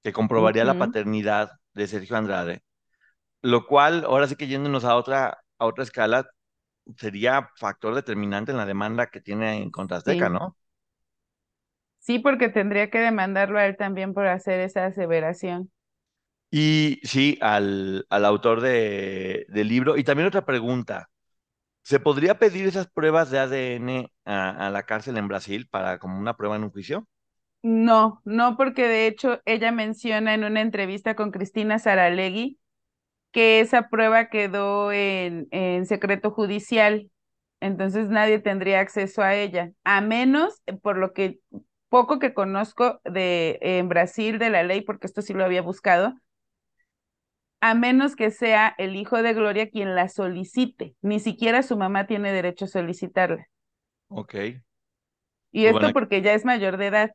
que 0.03 0.13
comprobaría 0.13 0.65
la 0.65 0.79
paternidad 0.79 1.51
de 1.75 1.89
Sergio 1.89 2.17
Andrade, 2.17 2.63
lo 3.43 3.67
cual, 3.67 4.05
ahora 4.05 4.29
sí 4.29 4.37
que 4.37 4.47
yéndonos 4.49 4.85
a 4.85 4.97
otra, 4.97 5.45
a 5.59 5.67
otra 5.67 5.85
escala, 5.85 6.29
sería 6.99 7.51
factor 7.59 7.95
determinante 7.95 8.53
en 8.53 8.59
la 8.59 8.67
demanda 8.67 9.09
que 9.11 9.21
tiene 9.23 9.63
en 9.63 9.71
contra 9.73 9.99
Azteca, 9.99 10.29
Sí. 10.29 10.31
¿no? 10.31 10.57
Sí, 12.01 12.19
porque 12.19 12.49
tendría 12.51 12.91
que 12.91 12.99
demandarlo 12.99 13.59
a 13.59 13.65
él 13.67 13.77
también 13.79 14.13
por 14.15 14.27
hacer 14.27 14.61
esa 14.61 14.85
aseveración. 14.87 15.71
Y 16.51 17.01
sí, 17.05 17.39
al, 17.41 18.07
al 18.11 18.25
autor 18.27 18.61
de, 18.61 19.47
del 19.49 19.69
libro. 19.69 19.97
Y 19.97 20.05
también 20.05 20.29
otra 20.29 20.45
pregunta. 20.45 21.09
¿Se 21.83 22.01
podría 22.01 22.39
pedir 22.39 22.67
esas 22.69 22.89
pruebas 22.91 23.31
de 23.31 23.41
ADN 23.41 24.13
a, 24.27 24.69
a 24.69 24.71
la 24.71 24.85
cárcel 24.85 25.17
en 25.19 25.29
Brasil 25.29 25.69
para 25.71 25.99
como 25.99 26.19
una 26.19 26.37
prueba 26.37 26.57
en 26.57 26.65
un 26.65 26.71
juicio? 26.73 27.09
No, 27.65 28.21
no, 28.25 28.57
porque 28.57 28.89
de 28.89 29.07
hecho 29.07 29.41
ella 29.45 29.71
menciona 29.71 30.35
en 30.35 30.43
una 30.45 30.61
entrevista 30.61 31.15
con 31.15 31.31
Cristina 31.31 31.79
Saralegui 31.79 32.59
que 33.33 33.61
esa 33.61 33.89
prueba 33.91 34.29
quedó 34.31 34.93
en, 34.93 35.49
en 35.53 35.87
secreto 35.87 36.31
judicial, 36.33 37.11
entonces 37.61 38.09
nadie 38.09 38.39
tendría 38.41 38.81
acceso 38.81 39.23
a 39.23 39.35
ella, 39.37 39.73
a 39.85 40.01
menos, 40.03 40.63
eh, 40.67 40.75
por 40.75 40.99
lo 40.99 41.13
que 41.15 41.41
poco 41.89 42.19
que 42.19 42.35
conozco 42.35 43.01
de 43.05 43.59
en 43.63 43.89
Brasil 43.89 44.39
de 44.39 44.51
la 44.51 44.63
ley, 44.65 44.83
porque 44.83 45.07
esto 45.07 45.23
sí 45.23 45.35
lo 45.35 45.45
había 45.45 45.63
buscado, 45.63 46.15
a 47.63 47.73
menos 47.75 48.15
que 48.17 48.31
sea 48.31 48.75
el 48.79 48.95
hijo 48.95 49.23
de 49.23 49.33
Gloria 49.33 49.71
quien 49.71 49.95
la 49.95 50.09
solicite, 50.11 50.97
ni 51.01 51.19
siquiera 51.19 51.63
su 51.63 51.79
mamá 51.79 52.07
tiene 52.07 52.31
derecho 52.33 52.67
a 52.67 52.69
solicitarla. 52.69 53.47
Ok. 54.09 54.63
Y 55.53 55.65
Pues 55.65 55.67
esto 55.67 55.93
bueno, 55.93 55.93
porque 55.93 56.21
ya 56.23 56.35
es 56.35 56.45
mayor 56.45 56.77
de 56.77 56.87
edad. 56.89 57.13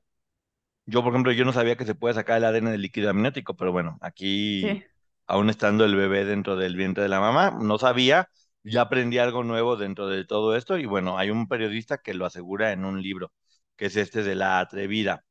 yo, 0.85 1.03
por 1.03 1.11
ejemplo, 1.13 1.31
yo 1.33 1.45
no 1.45 1.53
sabía 1.53 1.75
que 1.77 1.85
se 1.85 1.95
puede 1.95 2.15
sacar 2.15 2.37
el 2.37 2.45
ADN 2.45 2.71
del 2.71 2.81
líquido 2.81 3.09
amniótico, 3.09 3.55
pero 3.55 3.71
bueno, 3.71 3.97
aquí, 4.01 4.79
Sí. 4.79 4.83
Aún 5.27 5.49
estando 5.49 5.85
el 5.85 5.95
bebé 5.95 6.25
dentro 6.25 6.55
del 6.55 6.75
vientre 6.75 7.03
de 7.03 7.09
la 7.09 7.19
mamá, 7.19 7.51
no 7.61 7.77
sabía, 7.77 8.29
ya 8.63 8.81
aprendí 8.81 9.17
algo 9.19 9.43
nuevo 9.43 9.77
dentro 9.77 10.07
de 10.07 10.25
todo 10.25 10.55
esto 10.55 10.77
y 10.77 10.85
bueno, 10.85 11.17
hay 11.17 11.29
un 11.31 11.47
periodista 11.47 11.97
que 11.99 12.13
lo 12.13 12.25
asegura 12.25 12.71
en 12.71 12.85
un 12.85 13.01
libro, 13.01 13.33
que 13.75 13.87
es 13.87 13.95
este 13.97 14.23
de 14.23 14.35
La 14.35 14.59
Atrevida. 14.59 15.23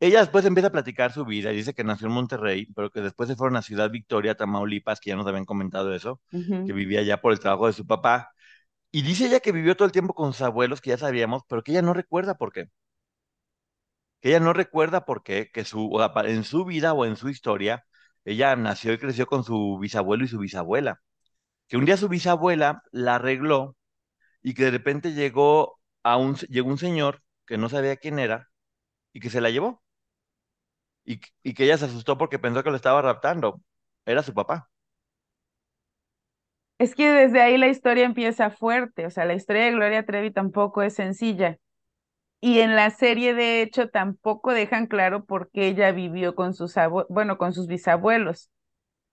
Ella 0.00 0.20
después 0.20 0.44
empieza 0.44 0.68
a 0.68 0.72
platicar 0.72 1.12
su 1.12 1.24
vida 1.24 1.52
y 1.52 1.56
dice 1.56 1.74
que 1.74 1.84
nació 1.84 2.08
en 2.08 2.14
Monterrey, 2.14 2.66
pero 2.74 2.90
que 2.90 3.00
después 3.00 3.28
se 3.28 3.36
fueron 3.36 3.56
a 3.56 3.62
Ciudad 3.62 3.90
Victoria, 3.90 4.34
Tamaulipas, 4.36 5.00
que 5.00 5.10
ya 5.10 5.16
nos 5.16 5.26
habían 5.26 5.44
comentado 5.44 5.94
eso, 5.94 6.20
que 6.64 6.72
vivía 6.72 7.00
allá 7.00 7.20
por 7.20 7.32
el 7.32 7.40
trabajo 7.40 7.66
de 7.68 7.72
su 7.72 7.86
papá. 7.86 8.30
Y 8.92 9.02
dice 9.02 9.26
ella 9.26 9.40
que 9.40 9.52
vivió 9.52 9.76
todo 9.76 9.86
el 9.86 9.92
tiempo 9.92 10.14
con 10.14 10.32
sus 10.32 10.42
abuelos, 10.42 10.80
que 10.80 10.90
ya 10.90 10.98
sabíamos, 10.98 11.42
pero 11.48 11.62
que 11.62 11.72
ella 11.72 11.82
no 11.82 11.94
recuerda 11.94 12.36
por 12.36 12.52
qué. 12.52 12.68
Que 14.20 14.30
ella 14.30 14.40
no 14.40 14.52
recuerda 14.52 15.04
por 15.04 15.22
qué, 15.22 15.50
que 15.52 15.64
su, 15.64 15.90
en 16.24 16.44
su 16.44 16.64
vida 16.64 16.92
o 16.92 17.04
en 17.04 17.16
su 17.16 17.28
historia, 17.28 17.84
ella 18.24 18.56
nació 18.56 18.92
y 18.92 18.98
creció 18.98 19.26
con 19.26 19.44
su 19.44 19.78
bisabuelo 19.80 20.24
y 20.24 20.28
su 20.28 20.38
bisabuela. 20.38 21.00
Que 21.68 21.76
un 21.78 21.84
día 21.86 21.96
su 21.98 22.08
bisabuela 22.08 22.82
la 22.92 23.16
arregló 23.16 23.76
y 24.42 24.54
que 24.54 24.64
de 24.66 24.70
repente 24.72 25.12
llegó 25.14 25.80
a 26.04 26.16
un, 26.18 26.36
llegó 26.36 26.68
un 26.70 26.78
señor 26.78 27.22
que 27.46 27.58
no 27.58 27.68
sabía 27.70 27.96
quién 27.96 28.18
era 28.20 28.50
y 29.12 29.20
que 29.20 29.30
se 29.30 29.40
la 29.42 29.50
llevó. 29.50 29.82
Y, 31.04 31.20
y 31.42 31.54
que 31.54 31.64
ella 31.64 31.78
se 31.78 31.86
asustó 31.86 32.18
porque 32.18 32.38
pensó 32.38 32.62
que 32.62 32.70
lo 32.70 32.76
estaba 32.76 33.02
raptando. 33.02 33.60
Era 34.06 34.22
su 34.22 34.34
papá. 34.34 34.70
Es 36.78 36.94
que 36.94 37.08
desde 37.12 37.40
ahí 37.40 37.56
la 37.58 37.68
historia 37.68 38.04
empieza 38.04 38.50
fuerte, 38.50 39.06
o 39.06 39.10
sea, 39.10 39.24
la 39.24 39.34
historia 39.34 39.64
de 39.64 39.72
Gloria 39.72 40.04
Trevi 40.04 40.30
tampoco 40.32 40.82
es 40.82 40.94
sencilla. 40.94 41.58
Y 42.42 42.60
en 42.60 42.76
la 42.76 42.90
serie, 42.90 43.34
de 43.34 43.62
hecho, 43.62 43.88
tampoco 43.90 44.52
dejan 44.52 44.88
claro 44.88 45.24
por 45.26 45.50
qué 45.52 45.68
ella 45.68 45.92
vivió 45.92 46.36
con 46.36 46.54
sus 46.54 46.74
bueno, 47.10 47.38
con 47.38 47.54
sus 47.54 47.68
bisabuelos. 47.68 48.50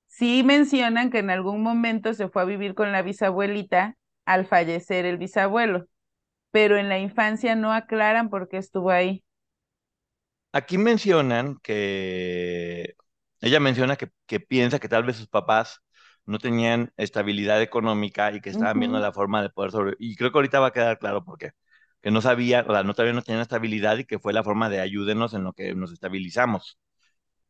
Sí 0.08 0.44
mencionan 0.44 1.12
que 1.12 1.20
en 1.20 1.30
algún 1.32 1.64
momento 1.64 2.14
se 2.14 2.30
fue 2.30 2.44
a 2.44 2.46
vivir 2.46 2.76
con 2.76 2.92
la 2.94 3.02
bisabuelita 3.04 3.98
al 4.26 4.46
fallecer 4.48 5.06
el 5.06 5.18
bisabuelo, 5.18 5.88
pero 6.52 6.78
en 6.78 6.90
la 6.90 7.00
infancia 7.00 7.56
no 7.56 7.74
aclaran 7.74 8.30
por 8.30 8.50
qué 8.50 8.58
estuvo 8.58 8.92
ahí. 8.92 9.24
Aquí 10.52 10.78
mencionan 10.80 11.58
que 11.62 12.96
ella 13.42 13.60
menciona 13.60 13.96
que, 13.98 14.10
que 14.26 14.40
piensa 14.40 14.80
que 14.80 14.90
tal 14.90 15.04
vez 15.04 15.18
sus 15.18 15.28
papás 15.28 15.82
no 16.26 16.40
tenían 16.40 16.92
estabilidad 16.98 17.62
económica 17.62 18.32
y 18.32 18.42
que 18.42 18.50
estaban 18.50 18.80
viendo 18.80 19.00
la 19.00 19.12
forma 19.14 19.42
de 19.44 19.50
poder 19.52 19.72
sobrevivir. 19.72 19.98
Y 20.12 20.16
creo 20.16 20.32
que 20.32 20.38
ahorita 20.40 20.60
va 20.60 20.68
a 20.68 20.72
quedar 20.74 20.98
claro 21.00 21.24
por 21.24 21.38
qué. 21.38 21.52
Que 22.02 22.12
no 22.12 22.22
sabía, 22.22 22.66
o 22.68 22.72
sea, 22.74 22.84
no, 22.84 22.94
todavía 22.94 23.14
no 23.14 23.22
tenían 23.22 23.42
estabilidad 23.42 23.98
y 23.98 24.06
que 24.06 24.20
fue 24.20 24.34
la 24.34 24.44
forma 24.44 24.70
de 24.70 24.80
ayúdenos 24.82 25.34
en 25.34 25.44
lo 25.44 25.54
que 25.54 25.76
nos 25.76 25.92
estabilizamos. 25.92 26.80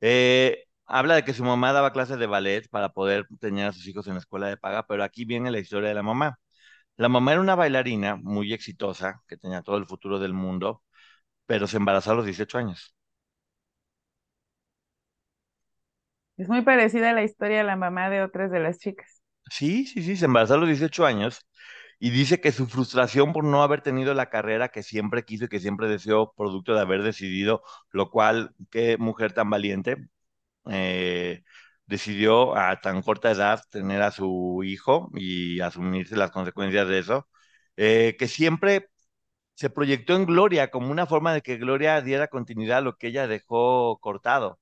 Eh, 0.01 0.65
habla 0.85 1.15
de 1.15 1.23
que 1.25 1.33
su 1.33 1.43
mamá 1.43 1.73
daba 1.73 1.93
clases 1.93 2.19
de 2.19 2.27
ballet 2.27 2.69
para 2.69 2.89
poder 2.93 3.27
tener 3.39 3.67
a 3.67 3.73
sus 3.73 3.87
hijos 3.87 4.07
en 4.07 4.13
la 4.15 4.19
escuela 4.19 4.47
de 4.47 4.57
paga, 4.57 4.85
pero 4.87 5.03
aquí 5.03 5.25
viene 5.25 5.51
la 5.51 5.59
historia 5.59 5.89
de 5.89 5.95
la 5.95 6.03
mamá. 6.03 6.39
La 6.97 7.09
mamá 7.09 7.33
era 7.33 7.41
una 7.41 7.55
bailarina 7.55 8.15
muy 8.17 8.53
exitosa, 8.53 9.23
que 9.27 9.37
tenía 9.37 9.61
todo 9.63 9.77
el 9.77 9.87
futuro 9.87 10.19
del 10.19 10.33
mundo, 10.33 10.83
pero 11.47 11.67
se 11.67 11.77
embarazó 11.77 12.11
a 12.11 12.15
los 12.15 12.25
18 12.25 12.57
años. 12.59 12.95
Es 16.37 16.49
muy 16.49 16.63
parecida 16.63 17.11
a 17.11 17.13
la 17.13 17.23
historia 17.23 17.59
de 17.59 17.63
la 17.65 17.75
mamá 17.75 18.09
de 18.09 18.23
otras 18.23 18.49
de 18.51 18.59
las 18.59 18.79
chicas. 18.79 19.21
Sí, 19.51 19.85
sí, 19.87 20.03
sí, 20.03 20.15
se 20.15 20.25
embarazó 20.25 20.53
a 20.55 20.57
los 20.57 20.67
18 20.67 21.05
años 21.05 21.39
y 21.99 22.11
dice 22.11 22.41
que 22.41 22.51
su 22.51 22.67
frustración 22.67 23.33
por 23.33 23.43
no 23.43 23.63
haber 23.63 23.81
tenido 23.81 24.13
la 24.13 24.29
carrera 24.29 24.69
que 24.69 24.83
siempre 24.83 25.25
quiso 25.25 25.45
y 25.45 25.47
que 25.49 25.59
siempre 25.59 25.87
deseó, 25.89 26.33
producto 26.35 26.73
de 26.73 26.81
haber 26.81 27.03
decidido, 27.03 27.63
lo 27.91 28.09
cual, 28.11 28.55
qué 28.71 28.97
mujer 28.97 29.33
tan 29.33 29.49
valiente, 29.49 29.97
eh, 30.69 31.43
decidió 31.85 32.55
a 32.57 32.79
tan 32.81 33.01
corta 33.01 33.31
edad 33.31 33.61
tener 33.71 34.01
a 34.01 34.11
su 34.11 34.61
hijo 34.63 35.09
y 35.15 35.59
asumirse 35.61 36.15
las 36.17 36.31
consecuencias 36.31 36.87
de 36.87 36.99
eso, 36.99 37.27
eh, 37.77 38.15
que 38.19 38.27
siempre 38.27 38.89
se 39.55 39.69
proyectó 39.69 40.15
en 40.15 40.25
Gloria 40.25 40.71
como 40.71 40.91
una 40.91 41.05
forma 41.07 41.33
de 41.33 41.41
que 41.41 41.57
Gloria 41.57 42.01
diera 42.01 42.27
continuidad 42.29 42.79
a 42.79 42.81
lo 42.81 42.97
que 42.97 43.07
ella 43.09 43.27
dejó 43.27 43.99
cortado. 43.99 44.59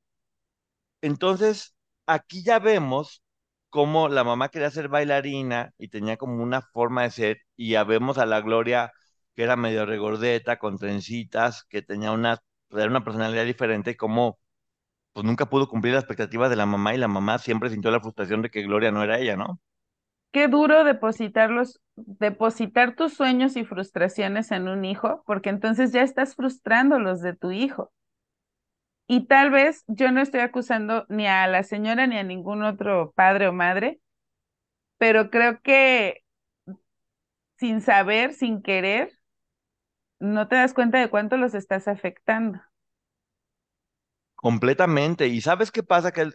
Entonces, 1.02 1.76
aquí 2.06 2.44
ya 2.44 2.60
vemos 2.60 3.24
cómo 3.70 4.10
la 4.10 4.24
mamá 4.24 4.50
quería 4.50 4.72
ser 4.72 4.88
bailarina 4.90 5.74
y 5.78 5.90
tenía 5.90 6.18
como 6.18 6.44
una 6.44 6.62
forma 6.62 7.04
de 7.04 7.12
ser, 7.12 7.38
y 7.56 7.72
ya 7.72 7.84
vemos 7.84 8.18
a 8.18 8.26
la 8.26 8.42
Gloria 8.42 8.92
que 9.36 9.44
era 9.44 9.56
medio 9.56 9.86
regordeta, 9.86 10.58
con 10.58 10.78
trencitas, 10.78 11.64
que 11.66 11.82
tenía 11.82 12.12
una, 12.12 12.40
una 12.72 13.04
personalidad 13.04 13.46
diferente, 13.46 13.92
y 13.92 13.96
como 13.96 14.40
pues 15.14 15.26
nunca 15.26 15.48
pudo 15.48 15.68
cumplir 15.70 15.94
las 15.96 16.04
expectativas 16.04 16.50
de 16.50 16.56
la 16.58 16.66
mamá, 16.66 16.94
y 16.96 16.98
la 16.98 17.08
mamá 17.10 17.40
siempre 17.40 17.70
sintió 17.70 17.92
la 17.92 18.02
frustración 18.02 18.42
de 18.44 18.50
que 18.50 18.64
Gloria 18.64 18.92
no 18.92 19.04
era 19.04 19.20
ella, 19.20 19.36
¿no? 19.38 19.60
Qué 20.32 20.48
duro 20.48 20.84
depositarlos, 20.84 21.82
depositar 21.96 22.96
tus 22.96 23.14
sueños 23.14 23.56
y 23.58 23.66
frustraciones 23.66 24.52
en 24.52 24.68
un 24.68 24.86
hijo, 24.86 25.24
porque 25.26 25.50
entonces 25.50 25.92
ya 25.92 26.02
estás 26.04 26.36
frustrando 26.36 27.00
los 27.00 27.22
de 27.22 27.36
tu 27.36 27.52
hijo. 27.52 27.92
Y 29.08 29.26
tal 29.28 29.52
vez 29.52 29.84
yo 29.88 30.12
no 30.12 30.22
estoy 30.22 30.42
acusando 30.42 31.06
ni 31.10 31.28
a 31.28 31.48
la 31.48 31.64
señora 31.64 32.08
ni 32.08 32.18
a 32.18 32.24
ningún 32.24 32.64
otro 32.64 33.14
padre 33.16 33.48
o 33.48 33.54
madre, 33.54 34.02
pero 34.98 35.30
creo 35.30 35.62
que 35.62 36.24
sin 37.60 37.82
saber, 37.82 38.34
sin 38.34 38.62
querer, 38.62 39.12
no 40.20 40.48
te 40.48 40.56
das 40.56 40.74
cuenta 40.76 41.00
de 41.00 41.10
cuánto 41.10 41.38
los 41.38 41.54
estás 41.56 41.88
afectando. 41.88 42.62
Completamente. 44.36 45.28
¿Y 45.28 45.42
sabes 45.42 45.72
qué 45.72 45.84
pasa? 45.84 46.12
Que 46.12 46.30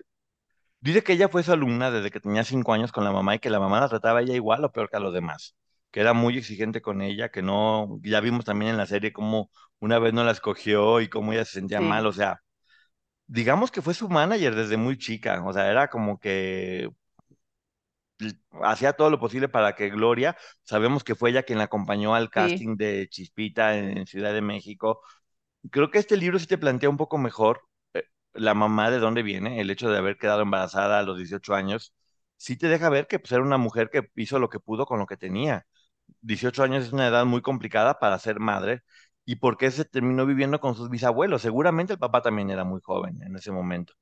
dice 0.80 1.02
que 1.04 1.14
ella 1.14 1.28
fue 1.28 1.42
su 1.42 1.52
alumna 1.52 1.90
desde 1.90 2.10
que 2.10 2.20
tenía 2.20 2.44
cinco 2.44 2.72
años 2.74 2.92
con 2.92 3.04
la 3.04 3.12
mamá 3.12 3.36
y 3.36 3.38
que 3.40 3.50
la 3.50 3.60
mamá 3.60 3.80
la 3.80 3.88
trataba 3.88 4.20
a 4.20 4.22
ella 4.22 4.34
igual 4.34 4.64
o 4.64 4.72
peor 4.72 4.90
que 4.90 4.96
a 4.96 5.00
los 5.00 5.14
demás, 5.14 5.56
que 5.90 6.00
era 6.00 6.12
muy 6.14 6.38
exigente 6.38 6.82
con 6.82 7.02
ella, 7.02 7.30
que 7.30 7.42
no, 7.42 7.98
ya 8.02 8.20
vimos 8.20 8.44
también 8.44 8.72
en 8.72 8.78
la 8.78 8.86
serie 8.86 9.12
cómo 9.12 9.50
una 9.80 9.98
vez 9.98 10.14
no 10.14 10.24
la 10.24 10.32
escogió 10.32 11.00
y 11.00 11.08
cómo 11.08 11.32
ella 11.32 11.44
se 11.44 11.52
sentía 11.54 11.80
mal, 11.82 12.06
o 12.06 12.12
sea, 12.12 12.42
digamos 13.32 13.70
que 13.70 13.82
fue 13.82 13.94
su 13.94 14.08
manager 14.08 14.54
desde 14.54 14.76
muy 14.76 14.98
chica, 14.98 15.42
o 15.44 15.52
sea, 15.52 15.70
era 15.70 15.88
como 15.88 16.18
que 16.20 16.90
hacía 18.62 18.92
todo 18.92 19.10
lo 19.10 19.18
posible 19.18 19.48
para 19.48 19.74
que 19.74 19.90
Gloria, 19.90 20.36
sabemos 20.62 21.02
que 21.04 21.14
fue 21.14 21.30
ella 21.30 21.42
quien 21.42 21.58
la 21.58 21.64
acompañó 21.64 22.14
al 22.14 22.30
casting 22.30 22.76
de 22.76 23.08
Chispita 23.08 23.76
en 23.76 24.06
Ciudad 24.06 24.32
de 24.32 24.42
México. 24.42 25.00
Creo 25.70 25.90
que 25.90 25.98
este 25.98 26.16
libro 26.16 26.38
sí 26.38 26.46
te 26.46 26.58
plantea 26.58 26.90
un 26.90 26.96
poco 26.98 27.18
mejor 27.18 27.62
eh, 27.94 28.04
la 28.34 28.54
mamá 28.54 28.90
de 28.90 28.98
dónde 28.98 29.22
viene, 29.22 29.60
el 29.60 29.70
hecho 29.70 29.90
de 29.90 29.98
haber 29.98 30.18
quedado 30.18 30.42
embarazada 30.42 30.98
a 31.00 31.02
los 31.02 31.18
18 31.18 31.54
años, 31.54 31.94
sí 32.36 32.56
te 32.56 32.68
deja 32.68 32.88
ver 32.90 33.06
que 33.06 33.18
pues, 33.18 33.32
era 33.32 33.42
una 33.42 33.58
mujer 33.58 33.90
que 33.90 34.10
hizo 34.16 34.38
lo 34.38 34.48
que 34.50 34.60
pudo 34.60 34.86
con 34.86 34.98
lo 34.98 35.06
que 35.06 35.16
tenía. 35.16 35.66
18 36.20 36.62
años 36.64 36.84
es 36.86 36.92
una 36.92 37.08
edad 37.08 37.24
muy 37.26 37.42
complicada 37.42 37.98
para 37.98 38.18
ser 38.18 38.40
madre 38.40 38.82
y 39.24 39.36
por 39.36 39.56
qué 39.56 39.70
se 39.70 39.84
terminó 39.84 40.26
viviendo 40.26 40.60
con 40.60 40.74
sus 40.74 40.90
bisabuelos. 40.90 41.42
Seguramente 41.42 41.94
el 41.94 41.98
papá 41.98 42.22
también 42.22 42.50
era 42.50 42.64
muy 42.64 42.80
joven 42.80 43.22
en 43.22 43.36
ese 43.36 43.52
momento. 43.52 43.94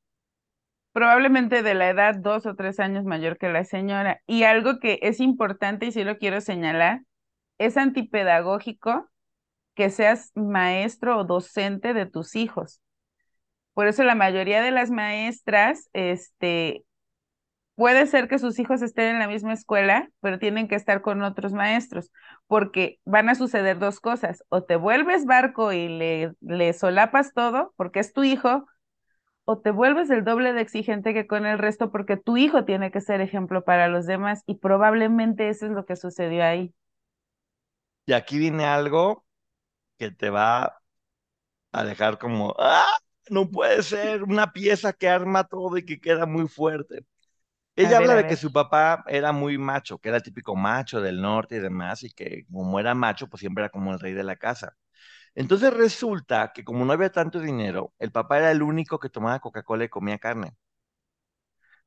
Probablemente 0.92 1.62
de 1.62 1.74
la 1.74 1.88
edad 1.88 2.16
dos 2.16 2.46
o 2.46 2.56
tres 2.56 2.80
años 2.80 3.04
mayor 3.04 3.38
que 3.38 3.48
la 3.48 3.64
señora. 3.64 4.20
Y 4.26 4.42
algo 4.42 4.80
que 4.80 4.98
es 5.02 5.20
importante 5.20 5.86
y 5.86 5.92
sí 5.92 6.02
lo 6.04 6.18
quiero 6.18 6.40
señalar, 6.40 7.02
es 7.58 7.76
antipedagógico 7.76 9.08
que 9.74 9.90
seas 9.90 10.32
maestro 10.34 11.18
o 11.18 11.24
docente 11.24 11.94
de 11.94 12.06
tus 12.06 12.34
hijos. 12.34 12.80
Por 13.74 13.86
eso 13.86 14.02
la 14.04 14.14
mayoría 14.14 14.62
de 14.62 14.72
las 14.72 14.90
maestras, 14.90 15.88
este, 15.92 16.84
Puede 17.80 18.06
ser 18.06 18.28
que 18.28 18.38
sus 18.38 18.58
hijos 18.58 18.82
estén 18.82 19.06
en 19.06 19.18
la 19.20 19.26
misma 19.26 19.54
escuela, 19.54 20.10
pero 20.20 20.38
tienen 20.38 20.68
que 20.68 20.74
estar 20.74 21.00
con 21.00 21.22
otros 21.22 21.54
maestros, 21.54 22.12
porque 22.46 23.00
van 23.06 23.30
a 23.30 23.34
suceder 23.34 23.78
dos 23.78 24.00
cosas. 24.00 24.44
O 24.50 24.64
te 24.64 24.76
vuelves 24.76 25.24
barco 25.24 25.72
y 25.72 25.88
le, 25.88 26.72
solapas 26.74 27.32
todo, 27.32 27.72
porque 27.78 28.00
es 28.00 28.12
tu 28.12 28.22
hijo, 28.22 28.66
o 29.46 29.60
te 29.60 29.70
vuelves 29.70 30.10
el 30.10 30.24
doble 30.24 30.52
de 30.52 30.60
exigente 30.60 31.14
que 31.14 31.26
con 31.26 31.46
el 31.46 31.56
resto, 31.56 31.90
porque 31.90 32.18
tu 32.18 32.36
hijo 32.36 32.66
tiene 32.66 32.90
que 32.90 33.00
ser 33.00 33.22
ejemplo 33.22 33.64
para 33.64 33.88
los 33.88 34.04
demás, 34.04 34.42
y 34.44 34.56
probablemente 34.56 35.48
eso 35.48 35.64
es 35.64 35.72
lo 35.72 35.86
que 35.86 35.96
sucedió 35.96 36.44
ahí. 36.44 36.74
Y 38.04 38.12
aquí 38.12 38.36
viene 38.36 38.66
algo 38.66 39.24
que 39.96 40.10
te 40.10 40.28
va 40.28 40.82
a 41.72 41.84
dejar 41.84 42.18
como, 42.18 42.54
¡ah! 42.58 42.84
No 43.30 43.48
puede 43.48 43.82
ser 43.82 44.22
una 44.24 44.52
pieza 44.52 44.92
que 44.92 45.08
arma 45.08 45.44
todo 45.44 45.78
y 45.78 45.86
que 45.86 45.98
queda 45.98 46.26
muy 46.26 46.46
fuerte. 46.46 47.06
Ella 47.82 47.98
habla 47.98 48.14
de 48.16 48.26
que 48.26 48.36
su 48.36 48.52
papá 48.52 49.04
era 49.08 49.32
muy 49.32 49.58
macho, 49.58 49.98
que 49.98 50.08
era 50.08 50.18
el 50.18 50.22
típico 50.22 50.54
macho 50.56 51.00
del 51.00 51.20
norte 51.20 51.56
y 51.56 51.60
demás, 51.60 52.02
y 52.02 52.10
que 52.10 52.44
como 52.52 52.78
era 52.80 52.94
macho, 52.94 53.28
pues 53.28 53.40
siempre 53.40 53.64
era 53.64 53.70
como 53.70 53.92
el 53.92 54.00
rey 54.00 54.12
de 54.12 54.24
la 54.24 54.36
casa. 54.36 54.76
Entonces 55.34 55.72
resulta 55.74 56.52
que 56.54 56.64
como 56.64 56.84
no 56.84 56.92
había 56.94 57.10
tanto 57.12 57.40
dinero, 57.40 57.94
el 57.98 58.12
papá 58.12 58.38
era 58.38 58.52
el 58.52 58.62
único 58.62 58.98
que 59.00 59.10
tomaba 59.10 59.40
Coca-Cola 59.40 59.84
y 59.84 59.88
comía 59.90 60.18
carne. 60.18 60.56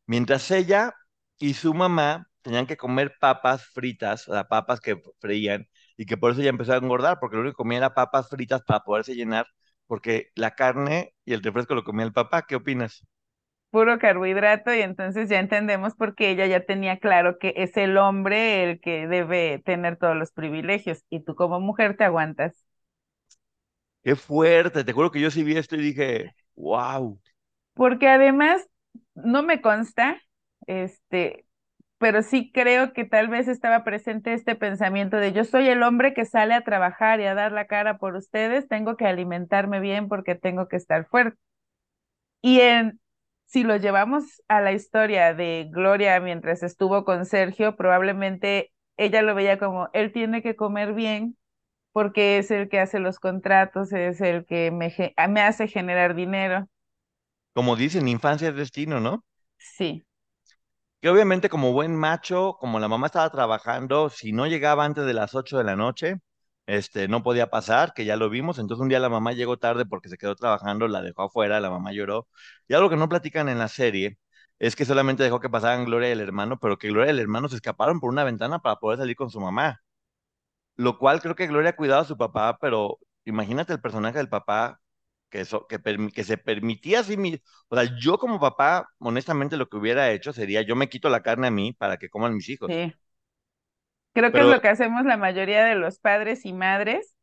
Mientras 0.06 0.50
ella 0.52 0.94
y 1.40 1.54
su 1.54 1.74
mamá 1.74 2.30
tenían 2.42 2.68
que 2.68 2.78
comer 2.78 3.16
papas 3.20 3.66
fritas, 3.66 4.24
sea, 4.24 4.48
papas 4.48 4.80
que 4.82 5.02
freían, 5.20 5.68
y 5.98 6.06
que 6.06 6.18
por 6.18 6.32
eso 6.32 6.42
ella 6.42 6.50
empezó 6.50 6.74
a 6.74 6.78
engordar, 6.78 7.20
porque 7.20 7.36
lo 7.36 7.42
único 7.44 7.54
que 7.56 7.58
comía 7.64 7.78
era 7.80 7.94
papas 7.94 8.30
fritas 8.30 8.62
para 8.64 8.82
poderse 8.84 9.16
llenar, 9.16 9.48
porque 9.88 10.32
la 10.36 10.56
carne 10.56 11.16
y 11.26 11.34
el 11.34 11.44
refresco 11.44 11.76
lo 11.76 11.84
comía 11.84 12.06
el 12.06 12.14
papá. 12.14 12.44
¿Qué 12.48 12.56
opinas? 12.56 13.06
Puro 13.74 14.00
carbohidrato 14.00 14.74
y 14.76 14.82
entonces 14.82 15.30
ya 15.30 15.40
entendemos 15.42 15.96
por 15.96 16.16
qué 16.16 16.32
ella 16.32 16.48
ya 16.48 16.66
tenía 16.66 17.00
claro 17.00 17.40
que 17.40 17.54
es 17.58 17.78
el 17.78 17.98
hombre 18.00 18.64
el 18.66 18.82
que 18.82 19.08
debe 19.10 19.62
tener 19.66 19.98
todos 19.98 20.16
los 20.18 20.32
privilegios 20.34 21.04
y 21.12 21.22
tú 21.22 21.36
como 21.36 21.60
mujer 21.62 21.98
te 21.98 22.06
aguantas. 22.06 22.56
Qué 24.04 24.16
fuerte, 24.16 24.84
te 24.84 24.92
juro 24.94 25.12
que 25.12 25.20
yo 25.22 25.32
sí 25.32 25.44
vi 25.44 25.58
esto 25.58 25.76
y 25.76 25.80
dije, 25.82 26.36
wow. 26.56 27.20
Porque 27.74 28.08
además 28.08 28.68
no 29.16 29.44
me 29.44 29.62
consta, 29.62 30.22
este, 30.68 31.46
pero 32.00 32.22
sí 32.24 32.52
creo 32.54 32.94
que 32.94 33.06
tal 33.06 33.30
vez 33.30 33.48
estaba 33.48 33.84
presente 33.84 34.34
este 34.34 34.56
pensamiento 34.56 35.18
de 35.18 35.34
yo 35.34 35.46
soy 35.46 35.68
el 35.70 35.84
hombre 35.84 36.14
que 36.14 36.26
sale 36.26 36.54
a 36.56 36.64
trabajar 36.64 37.20
y 37.22 37.26
a 37.26 37.36
dar 37.36 37.52
la 37.52 37.68
cara 37.68 37.98
por 37.98 38.16
ustedes, 38.16 38.68
tengo 38.68 38.98
que 38.98 39.08
alimentarme 39.08 39.80
bien 39.80 40.08
porque 40.10 40.36
tengo 40.36 40.68
que 40.68 40.78
estar 40.78 41.08
fuerte. 41.08 41.40
Y 42.42 42.60
en 42.62 43.00
si 43.54 43.64
lo 43.64 43.78
llevamos 43.78 44.42
a 44.48 44.62
la 44.62 44.72
historia 44.72 45.36
de 45.36 45.70
Gloria 45.72 46.20
mientras 46.20 46.64
estuvo 46.64 47.06
con 47.06 47.28
Sergio, 47.28 47.76
probablemente 47.76 48.74
ella 48.98 49.22
lo 49.22 49.36
veía 49.36 49.60
como, 49.60 49.90
él 49.94 50.12
tiene 50.12 50.42
que 50.42 50.56
comer 50.56 50.94
bien 50.94 51.38
porque 51.92 52.40
es 52.40 52.50
el 52.50 52.68
que 52.68 52.80
hace 52.80 52.98
los 52.98 53.20
contratos, 53.20 53.94
es 53.94 54.22
el 54.22 54.46
que 54.48 54.72
me, 54.72 54.92
me 55.30 55.42
hace 55.42 55.68
generar 55.68 56.16
dinero. 56.16 56.68
Como 57.54 57.76
dicen, 57.76 58.08
infancia 58.08 58.50
es 58.50 58.56
destino, 58.56 59.00
¿no? 59.00 59.24
Sí. 59.58 60.04
que 61.02 61.10
obviamente 61.10 61.50
como 61.50 61.74
buen 61.74 61.96
macho, 61.96 62.56
como 62.60 62.80
la 62.80 62.88
mamá 62.88 63.08
estaba 63.08 63.30
trabajando, 63.30 64.10
si 64.10 64.32
no 64.32 64.48
llegaba 64.48 64.86
antes 64.86 65.06
de 65.06 65.14
las 65.14 65.36
8 65.36 65.58
de 65.58 65.64
la 65.64 65.76
noche, 65.76 66.16
este, 66.66 67.08
no 67.08 67.24
podía 67.24 67.50
pasar, 67.50 67.94
que 67.94 68.06
ya 68.06 68.16
lo 68.18 68.30
vimos. 68.30 68.60
Entonces 68.60 68.82
un 68.82 68.90
día 68.90 69.00
la 69.00 69.10
mamá 69.10 69.34
llegó 69.34 69.58
tarde 69.58 69.86
porque 69.86 70.10
se 70.10 70.18
quedó 70.18 70.36
trabajando, 70.36 70.88
la 70.88 71.02
dejó 71.02 71.24
afuera, 71.24 71.60
la 71.60 71.70
mamá 71.70 71.92
lloró. 71.94 72.28
Y 72.68 72.74
algo 72.74 72.90
que 72.90 72.98
no 72.98 73.10
platican 73.10 73.50
en 73.50 73.60
la 73.60 73.68
serie 73.68 74.18
es 74.60 74.76
que 74.76 74.86
solamente 74.86 75.24
dejó 75.24 75.40
que 75.40 75.50
pasaran 75.50 75.86
Gloria 75.86 76.10
y 76.10 76.12
el 76.14 76.22
hermano, 76.22 76.60
pero 76.60 76.78
que 76.78 76.90
Gloria 76.90 77.12
y 77.12 77.16
el 77.16 77.20
hermano 77.20 77.50
se 77.50 77.56
escaparon 77.56 78.00
por 78.00 78.10
una 78.10 78.24
ventana 78.24 78.60
para 78.60 78.78
poder 78.78 79.00
salir 79.00 79.16
con 79.16 79.30
su 79.30 79.40
mamá. 79.42 79.82
Lo 80.76 80.98
cual 80.98 81.22
creo 81.22 81.36
que 81.36 81.48
Gloria 81.48 81.72
ha 81.72 81.76
cuidado 81.76 82.02
a 82.02 82.06
su 82.06 82.18
papá, 82.18 82.58
pero 82.60 83.00
imagínate 83.26 83.74
el 83.74 83.82
personaje 83.82 84.18
del 84.18 84.30
papá 84.30 84.82
que, 85.30 85.42
eso, 85.42 85.68
que, 85.68 85.80
que 86.14 86.24
se 86.24 86.38
permitía 86.38 87.02
así 87.02 87.18
mismo. 87.18 87.40
O 87.70 87.76
sea, 87.76 87.90
yo 88.00 88.18
como 88.18 88.40
papá, 88.40 88.88
honestamente 89.00 89.58
lo 89.58 89.68
que 89.70 89.78
hubiera 89.78 90.12
hecho 90.12 90.34
sería, 90.34 90.62
yo 90.64 90.76
me 90.76 90.90
quito 90.90 91.10
la 91.10 91.22
carne 91.24 91.48
a 91.48 91.52
mí 91.52 91.74
para 91.74 91.98
que 91.98 92.10
coman 92.10 92.36
mis 92.36 92.50
hijos. 92.50 92.72
Sí. 92.72 92.94
Creo 94.14 94.32
que 94.32 94.40
es 94.40 94.46
lo 94.46 94.62
que 94.62 94.68
hacemos 94.68 95.06
la 95.06 95.18
mayoría 95.18 95.66
de 95.66 95.76
los 95.76 96.00
padres 96.00 96.46
y 96.46 96.54
madres. 96.54 97.16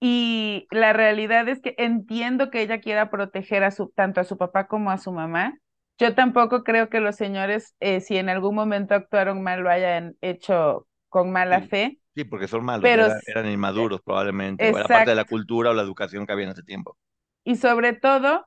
Y 0.00 0.66
la 0.70 0.92
realidad 0.92 1.48
es 1.48 1.60
que 1.60 1.74
entiendo 1.76 2.50
que 2.50 2.62
ella 2.62 2.80
quiera 2.80 3.10
proteger 3.10 3.64
a 3.64 3.70
su, 3.70 3.88
tanto 3.90 4.20
a 4.20 4.24
su 4.24 4.38
papá 4.38 4.66
como 4.68 4.90
a 4.90 4.98
su 4.98 5.12
mamá. 5.12 5.58
Yo 5.98 6.14
tampoco 6.14 6.62
creo 6.62 6.88
que 6.88 7.00
los 7.00 7.16
señores, 7.16 7.74
eh, 7.80 8.00
si 8.00 8.16
en 8.16 8.28
algún 8.28 8.54
momento 8.54 8.94
actuaron 8.94 9.42
mal, 9.42 9.60
lo 9.60 9.70
hayan 9.70 10.16
hecho 10.20 10.86
con 11.08 11.32
mala 11.32 11.62
fe. 11.62 11.98
Sí, 12.14 12.24
porque 12.24 12.46
son 12.46 12.64
malos, 12.64 12.82
pero, 12.82 13.08
eran, 13.26 13.50
inmaduros 13.50 14.00
probablemente, 14.02 14.70
o 14.70 14.78
era 14.78 14.86
parte 14.86 15.10
de 15.10 15.16
la 15.16 15.24
cultura 15.24 15.70
o 15.70 15.74
la 15.74 15.82
educación 15.82 16.26
que 16.26 16.32
había 16.32 16.46
en 16.46 16.52
ese 16.52 16.62
tiempo. 16.62 16.96
Y 17.44 17.56
sobre 17.56 17.92
todo, 17.92 18.46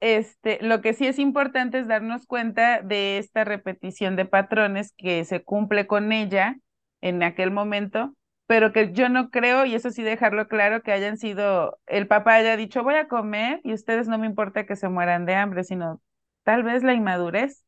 este, 0.00 0.58
lo 0.60 0.80
que 0.80 0.92
sí 0.92 1.06
es 1.06 1.18
importante 1.18 1.78
es 1.78 1.88
darnos 1.88 2.26
cuenta 2.26 2.80
de 2.82 3.18
esta 3.18 3.44
repetición 3.44 4.14
de 4.14 4.24
patrones 4.24 4.92
que 4.96 5.24
se 5.24 5.42
cumple 5.42 5.86
con 5.86 6.12
ella 6.12 6.56
en 7.02 7.22
aquel 7.22 7.50
momento, 7.50 8.14
pero 8.46 8.72
que 8.72 8.92
yo 8.92 9.08
no 9.08 9.30
creo, 9.30 9.66
y 9.66 9.74
eso 9.74 9.90
sí 9.90 10.02
dejarlo 10.02 10.48
claro, 10.48 10.82
que 10.82 10.92
hayan 10.92 11.18
sido, 11.18 11.78
el 11.86 12.06
papá 12.06 12.34
haya 12.34 12.56
dicho, 12.56 12.82
voy 12.82 12.94
a 12.94 13.08
comer 13.08 13.60
y 13.64 13.74
ustedes 13.74 14.08
no 14.08 14.18
me 14.18 14.26
importa 14.26 14.64
que 14.64 14.76
se 14.76 14.88
mueran 14.88 15.26
de 15.26 15.34
hambre, 15.34 15.64
sino 15.64 16.00
tal 16.44 16.62
vez 16.62 16.82
la 16.82 16.94
inmadurez. 16.94 17.64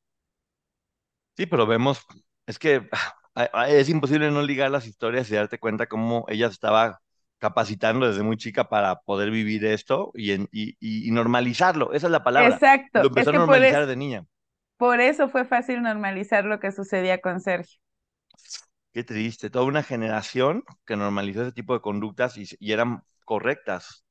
Sí, 1.37 1.47
pero 1.47 1.67
vemos, 1.67 2.07
es 2.47 2.59
que 2.59 2.89
es 3.69 3.89
imposible 3.89 4.31
no 4.31 4.43
ligar 4.43 4.71
las 4.71 4.87
historias 4.87 5.31
y 5.31 5.35
darte 5.35 5.59
cuenta 5.59 5.87
cómo 5.87 6.25
ella 6.29 6.47
estaba 6.47 7.01
capacitando 7.39 8.07
desde 8.07 8.23
muy 8.23 8.37
chica 8.37 8.69
para 8.69 9.01
poder 9.01 9.31
vivir 9.31 9.67
esto 9.67 10.13
y, 10.15 10.33
y, 10.53 11.11
normalizarlo. 11.11 11.93
Esa 11.93 12.07
es 12.07 12.11
la 12.11 12.25
palabra. 12.25 12.55
Exacto. 12.55 13.03
Lo 13.03 13.09
empezó 13.09 13.31
a 13.31 13.35
normalizar 13.35 13.87
de 13.87 13.97
niña. 13.97 14.25
Por 14.79 15.01
eso 15.01 15.29
fue 15.29 15.45
fácil 15.45 15.83
normalizar 15.83 16.47
lo 16.47 16.59
que 16.59 16.73
sucedía 16.73 17.21
con 17.21 17.41
Sergio. 17.41 17.79
Qué 18.95 19.03
triste, 19.03 19.51
toda 19.51 19.65
una 19.65 19.83
generación 19.83 20.63
que 20.87 20.95
normalizó 20.95 21.43
ese 21.43 21.51
tipo 21.51 21.75
de 21.75 21.81
conductas 21.81 22.37
y, 22.39 22.47
eran 22.73 23.03
correctas. 23.25 24.05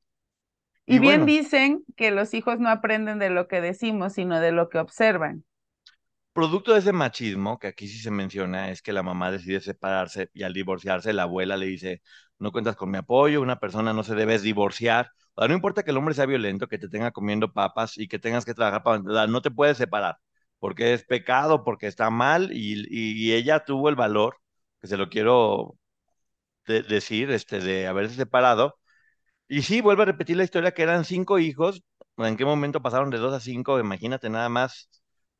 Y, 0.85 0.99
bien 0.99 1.25
dicen 1.25 1.85
que 1.95 2.11
los 2.11 2.33
hijos 2.33 2.59
no 2.59 2.67
aprenden 2.67 3.17
de 3.17 3.29
lo 3.29 3.47
que 3.47 3.61
decimos, 3.61 4.11
sino 4.11 4.41
de 4.41 4.51
lo 4.51 4.67
que 4.67 4.79
observan. 4.79 5.45
Producto 6.33 6.73
de 6.73 6.79
ese 6.79 6.91
machismo, 6.91 7.59
que 7.59 7.67
aquí 7.67 7.87
sí 7.87 7.97
se 7.97 8.11
menciona, 8.11 8.71
es 8.71 8.81
que 8.81 8.91
la 8.91 9.03
mamá 9.03 9.31
decide 9.31 9.61
separarse 9.61 10.29
y 10.33 10.43
al 10.43 10.51
divorciarse 10.51 11.13
la 11.13 11.23
abuela 11.23 11.55
le 11.55 11.67
dice, 11.67 12.01
no 12.37 12.51
cuentas 12.51 12.75
con 12.75 12.91
mi 12.91 12.97
apoyo, 12.97 13.41
una 13.41 13.61
persona 13.61 13.93
no 13.93 14.03
se 14.03 14.15
debe 14.15 14.37
divorciar. 14.37 15.11
O 15.33 15.41
sea, 15.41 15.47
no 15.47 15.53
importa 15.53 15.83
que 15.83 15.91
el 15.91 15.97
hombre 15.97 16.13
sea 16.13 16.25
violento, 16.25 16.67
que 16.67 16.77
te 16.77 16.89
tenga 16.89 17.11
comiendo 17.11 17.53
papas 17.53 17.97
y 17.97 18.09
que 18.09 18.19
tengas 18.19 18.43
que 18.43 18.53
trabajar 18.53 18.83
para... 18.83 19.27
no 19.27 19.41
te 19.41 19.49
puedes 19.49 19.77
separar, 19.77 20.17
porque 20.59 20.93
es 20.93 21.05
pecado, 21.05 21.63
porque 21.63 21.87
está 21.87 22.09
mal 22.09 22.49
y 22.51 23.31
ella 23.31 23.63
tuvo 23.63 23.87
el 23.87 23.95
valor 23.95 24.42
que 24.83 24.89
se 24.89 24.97
lo 24.97 25.09
quiero 25.09 25.77
decir, 26.67 27.31
este, 27.31 27.59
de 27.61 27.87
haberse 27.87 28.15
separado. 28.15 28.75
Y 29.47 29.63
sí, 29.63 29.81
vuelve 29.81 30.03
a 30.03 30.07
repetir 30.07 30.37
la 30.37 30.43
historia 30.43 30.73
que 30.73 30.83
eran 30.83 31.05
cinco 31.05 31.39
hijos. 31.39 31.83
¿En 32.17 32.37
qué 32.37 32.45
momento 32.45 32.81
pasaron 32.81 33.09
de 33.09 33.17
dos 33.17 33.33
a 33.33 33.39
cinco? 33.39 33.79
Imagínate 33.79 34.29
nada 34.29 34.49
más 34.49 34.89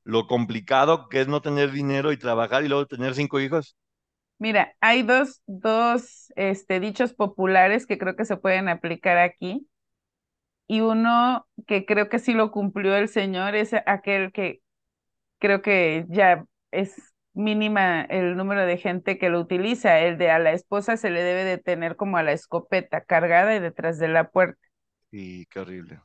lo 0.05 0.27
complicado 0.27 1.09
que 1.09 1.21
es 1.21 1.27
no 1.27 1.41
tener 1.41 1.71
dinero 1.71 2.13
y 2.13 2.17
trabajar 2.17 2.63
y 2.63 2.69
luego 2.69 2.87
tener 2.87 3.15
cinco 3.15 3.41
hijos. 3.41 3.75
Mira, 4.39 4.75
hay 4.81 5.03
dos, 5.03 5.41
dos 5.45 6.31
este, 6.37 6.79
dichos 6.79 7.13
populares 7.13 7.85
que 7.85 7.97
creo 7.97 8.15
que 8.15 8.25
se 8.25 8.37
pueden 8.37 8.69
aplicar 8.69 9.17
aquí. 9.17 9.67
Y 10.67 10.81
uno 10.81 11.45
que 11.67 11.85
creo 11.85 12.09
que 12.09 12.19
sí 12.19 12.33
lo 12.33 12.51
cumplió 12.51 12.95
el 12.95 13.09
Señor 13.09 13.55
es 13.55 13.73
aquel 13.85 14.31
que 14.31 14.61
creo 15.39 15.61
que 15.61 16.05
ya 16.09 16.45
es 16.71 17.12
mínima 17.33 18.01
el 18.03 18.35
número 18.35 18.65
de 18.65 18.77
gente 18.77 19.17
que 19.17 19.29
lo 19.29 19.39
utiliza. 19.39 19.99
El 19.99 20.17
de 20.17 20.31
a 20.31 20.39
la 20.39 20.51
esposa 20.51 20.97
se 20.97 21.09
le 21.09 21.23
debe 21.23 21.43
de 21.43 21.57
tener 21.57 21.95
como 21.95 22.17
a 22.17 22.23
la 22.23 22.31
escopeta 22.31 23.01
cargada 23.01 23.55
y 23.55 23.59
detrás 23.59 23.99
de 23.99 24.07
la 24.07 24.29
puerta. 24.29 24.59
Sí, 25.11 25.47
qué 25.49 25.59
horrible. 25.59 26.01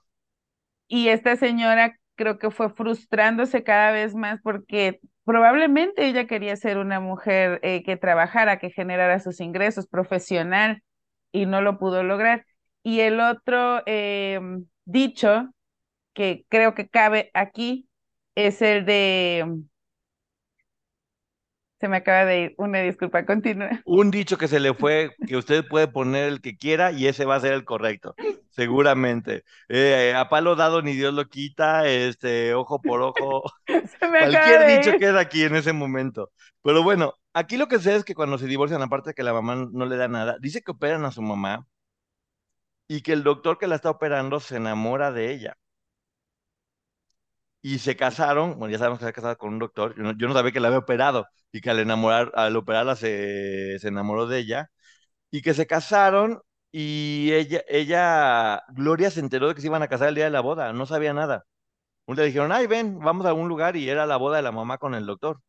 Y 0.87 1.09
esta 1.09 1.37
señora 1.37 1.99
creo 2.15 2.39
que 2.39 2.51
fue 2.51 2.71
frustrándose 2.71 3.63
cada 3.63 3.93
vez 3.93 4.15
más 4.15 4.41
porque 4.43 5.01
probablemente 5.25 6.07
ella 6.09 6.27
quería 6.27 6.57
ser 6.57 6.79
una 6.79 7.01
mujer 7.01 7.61
eh, 7.63 7.83
que 7.85 7.97
trabajara, 7.97 8.59
que 8.59 8.71
generara 8.71 9.21
sus 9.21 9.41
ingresos 9.41 9.87
profesional 9.87 10.83
y 11.33 11.47
no 11.47 11.61
lo 11.61 11.79
pudo 11.79 12.03
lograr. 12.03 12.47
Y 12.83 13.01
el 13.01 13.21
otro 13.21 13.83
em, 13.87 14.67
dicho 14.85 15.51
que 16.15 16.45
creo 16.49 16.75
que 16.75 16.89
cabe 16.89 17.31
aquí 17.35 17.89
es 18.35 18.63
el 18.63 18.85
de 18.87 19.47
se 21.81 21.89
me 21.89 21.99
acaba 21.99 22.25
de 22.25 22.41
ir. 22.41 22.55
Una 22.59 22.81
disculpa, 22.81 23.25
continúa. 23.25 23.81
Un 23.85 24.11
dicho 24.11 24.37
que 24.37 24.49
se 24.49 24.61
le 24.61 24.75
fue, 24.75 25.15
que 25.27 25.37
usted 25.37 25.67
puede 25.67 25.89
poner 25.89 26.29
el 26.29 26.41
que 26.41 26.57
quiera 26.57 26.93
y 26.93 27.07
ese 27.07 27.25
va 27.25 27.37
a 27.37 27.41
ser 27.41 27.53
el 27.53 27.65
correcto, 27.65 28.15
seguramente. 28.51 29.45
Eh, 29.69 30.15
a 30.17 30.29
palo 30.29 30.57
dado 30.57 30.83
ni 30.83 30.93
Dios 30.93 31.15
lo 31.15 31.27
quita, 31.29 31.87
este, 31.89 32.55
ojo 32.55 32.81
por 32.81 33.03
ojo. 33.03 33.45
Se 33.67 34.09
me 34.09 34.19
Cualquier 34.19 34.67
de 34.67 34.79
dicho 34.79 34.99
queda 34.99 35.21
aquí 35.21 35.45
en 35.45 35.57
ese 35.57 35.73
momento. 35.73 36.31
Pero 36.63 36.83
bueno, 36.83 37.15
aquí 37.33 37.57
lo 37.57 37.69
que 37.69 37.79
sé 37.79 37.95
es 37.95 38.05
que 38.05 38.15
cuando 38.15 38.39
se 38.39 38.47
divorcian, 38.47 38.83
aparte 38.83 39.11
de 39.11 39.15
que 39.15 39.23
la 39.23 39.33
mamá 39.33 39.69
no 39.71 39.87
le 39.87 39.97
da 39.97 40.09
nada, 40.09 40.37
dice 40.41 40.63
que 40.63 40.73
operan 40.73 41.05
a 41.05 41.13
su 41.13 41.23
mamá 41.23 41.67
y 42.89 43.03
que 43.03 43.13
el 43.13 43.23
doctor 43.23 43.59
que 43.59 43.67
la 43.67 43.77
está 43.77 43.91
operando 43.91 44.41
se 44.41 44.57
enamora 44.57 45.13
de 45.13 45.33
ella 45.33 45.57
y 47.75 47.79
se 47.81 47.97
casaron, 47.97 48.59
bueno, 48.59 48.73
ya 48.73 48.79
sabemos 48.79 48.99
que 48.99 49.05
se 49.05 49.11
ha 49.11 49.13
casado 49.13 49.37
con 49.37 49.53
un 49.53 49.59
doctor, 49.59 49.95
yo 49.97 50.29
no, 50.29 50.35
sabía 50.35 50.53
que 50.53 50.61
la 50.61 50.69
había 50.69 50.79
operado 50.79 51.27
y 51.53 51.61
que 51.61 51.71
al 51.71 51.79
enamorar, 51.81 52.33
al 52.35 52.57
operarla 52.57 52.97
se, 52.97 53.79
se 53.79 53.89
enamoró 53.89 54.27
de 54.27 54.39
ella, 54.39 54.71
y 55.31 55.43
que 55.43 55.55
se 55.55 55.67
casaron 55.67 56.41
y 56.73 57.31
ella, 57.33 57.63
ella, 57.69 58.63
Gloria 58.71 59.11
se 59.11 59.21
enteró 59.21 59.49
de 59.49 59.55
que 59.55 59.61
se 59.61 59.69
iban 59.69 59.83
a 59.83 59.89
casar 59.89 60.09
el 60.09 60.15
día 60.15 60.25
de 60.25 60.31
la 60.31 60.41
boda, 60.41 60.73
no 60.73 60.87
sabía 60.87 61.13
nada. 61.13 61.45
Un 62.07 62.17
día 62.17 62.25
dijeron, 62.27 62.53
ay, 62.53 62.67
ven, 62.67 62.99
vamos 63.01 63.27
a 63.27 63.31
algún 63.31 63.49
lugar 63.49 63.77
y 63.77 63.91
era 63.91 64.07
la 64.07 64.17
boda 64.17 64.39
de 64.39 64.43
la 64.45 64.53
mamá 64.53 64.79
con 64.79 64.95
el 64.95 65.07
doctor. 65.07 65.41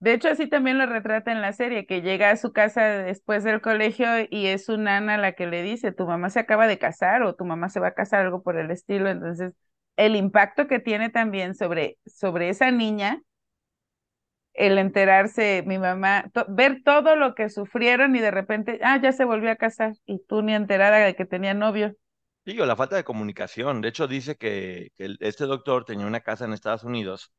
De 0.00 0.14
hecho, 0.14 0.28
así 0.30 0.48
también 0.48 0.78
lo 0.78 0.86
retrata 0.86 1.30
en 1.30 1.42
la 1.42 1.52
serie, 1.52 1.86
que 1.86 2.02
llega 2.02 2.30
a 2.30 2.36
su 2.36 2.52
casa 2.52 2.82
después 2.82 3.44
del 3.44 3.60
colegio 3.60 4.08
y 4.30 4.46
es 4.46 4.64
su 4.64 4.78
nana 4.78 5.18
la 5.18 5.34
que 5.34 5.46
le 5.46 5.62
dice, 5.62 5.92
tu 5.92 6.06
mamá 6.06 6.30
se 6.30 6.40
acaba 6.40 6.66
de 6.66 6.78
casar 6.78 7.22
o 7.22 7.34
tu 7.36 7.44
mamá 7.44 7.68
se 7.68 7.80
va 7.80 7.88
a 7.88 7.94
casar, 7.94 8.22
algo 8.26 8.42
por 8.42 8.58
el 8.58 8.70
estilo. 8.70 9.10
Entonces, 9.10 9.52
el 10.00 10.16
impacto 10.16 10.66
que 10.66 10.80
tiene 10.80 11.10
también 11.10 11.54
sobre, 11.54 11.98
sobre 12.06 12.48
esa 12.48 12.70
niña, 12.70 13.22
el 14.54 14.78
enterarse, 14.78 15.62
mi 15.66 15.78
mamá, 15.78 16.30
ver 16.48 16.82
todo 16.82 17.16
lo 17.16 17.34
que 17.34 17.50
sufrieron 17.50 18.16
y 18.16 18.20
de 18.20 18.30
repente, 18.30 18.80
ah, 18.82 18.98
ya 19.00 19.12
se 19.12 19.26
volvió 19.26 19.50
a 19.50 19.56
casar 19.56 19.92
y 20.06 20.24
tú 20.26 20.40
ni 20.40 20.54
enterada 20.54 20.98
de 20.98 21.14
que 21.14 21.26
tenía 21.26 21.52
novio. 21.52 21.94
Sí, 22.46 22.58
o 22.58 22.64
la 22.64 22.76
falta 22.76 22.96
de 22.96 23.04
comunicación. 23.04 23.82
De 23.82 23.88
hecho, 23.88 24.08
dice 24.08 24.36
que, 24.36 24.88
que, 24.96 25.16
este 25.20 25.44
doctor 25.44 25.84
tenía 25.84 26.06
una 26.06 26.20
casa 26.20 26.46
en 26.46 26.54
Estados 26.54 26.84
Unidos 26.84 27.30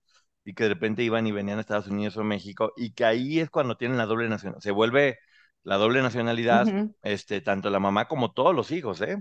y 0.45 0.53
que 0.53 0.65
de 0.65 0.69
repente 0.69 1.01
iban 1.01 1.25
y 1.25 1.31
venían 1.31 1.57
a 1.57 1.61
Estados 1.61 1.87
Unidos 1.87 2.15
o 2.17 2.23
México 2.23 2.73
y 2.77 2.93
que 2.93 3.05
ahí 3.05 3.39
es 3.39 3.49
cuando 3.49 3.75
tienen 3.75 3.97
la 3.97 4.05
doble 4.05 4.29
nacionalidad. 4.29 4.61
Se 4.61 4.71
vuelve 4.71 5.17
la 5.63 5.77
doble 5.77 6.03
nacionalidad, 6.03 6.67
este, 7.01 7.41
tanto 7.41 7.71
la 7.71 7.79
mamá 7.79 8.07
como 8.07 8.31
todos 8.33 8.55
los 8.55 8.71
hijos, 8.71 9.01
¿eh? 9.01 9.17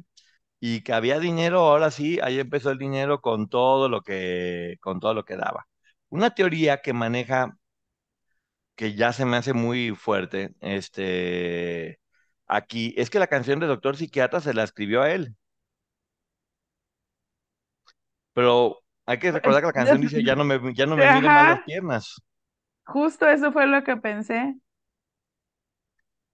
Y 0.60 0.82
que 0.82 0.92
había 0.92 1.18
dinero, 1.18 1.60
ahora 1.60 1.90
sí, 1.90 2.18
ahí 2.22 2.38
empezó 2.38 2.70
el 2.70 2.78
dinero 2.78 3.20
con 3.20 3.48
todo 3.48 3.88
lo 3.88 4.02
que, 4.02 4.76
con 4.80 5.00
todo 5.00 5.14
lo 5.14 5.24
que 5.24 5.36
daba. 5.36 5.66
Una 6.10 6.34
teoría 6.34 6.82
que 6.82 6.92
maneja, 6.92 7.56
que 8.76 8.94
ya 8.94 9.12
se 9.12 9.26
me 9.26 9.36
hace 9.36 9.52
muy 9.52 9.90
fuerte, 9.94 10.54
este, 10.60 12.00
aquí, 12.46 12.94
es 12.96 13.10
que 13.10 13.18
la 13.18 13.26
canción 13.26 13.60
de 13.60 13.66
Doctor 13.66 13.96
Psiquiatra 13.96 14.40
se 14.40 14.54
la 14.54 14.64
escribió 14.64 15.02
a 15.02 15.10
él. 15.12 15.36
Pero 18.32 18.78
hay 19.06 19.18
que 19.18 19.32
recordar 19.32 19.60
que 19.60 19.66
la 19.66 19.72
canción 19.72 20.00
dice, 20.00 20.22
ya 20.24 20.34
no 20.36 20.44
me, 20.44 20.74
ya 20.74 20.86
no 20.86 20.96
me 20.96 21.06
miren 21.12 21.24
mal 21.24 21.46
las 21.46 21.62
piernas. 21.62 22.22
Justo 22.84 23.28
eso 23.28 23.52
fue 23.52 23.66
lo 23.66 23.82
que 23.84 23.96
pensé. 23.96 24.56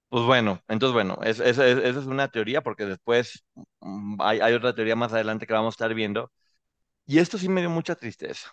Pues 0.08 0.24
bueno, 0.24 0.62
entonces 0.68 0.94
bueno, 0.94 1.18
esa 1.22 1.44
es, 1.48 1.96
una 2.06 2.28
teoría 2.28 2.62
porque 2.62 2.84
después 2.86 3.44
mm, 3.80 4.16
hay, 4.20 4.52
otra 4.54 4.74
teoría 4.74 4.94
más 4.96 5.12
adelante 5.12 5.46
que 5.46 5.52
vamos 5.52 5.74
a 5.74 5.76
estar 5.76 5.94
viendo. 5.94 6.32
Y 7.06 7.18
esto 7.20 7.38
sí 7.38 7.48
me 7.48 7.60
dio 7.62 7.70
mucha 7.70 7.96
tristeza. 7.96 8.50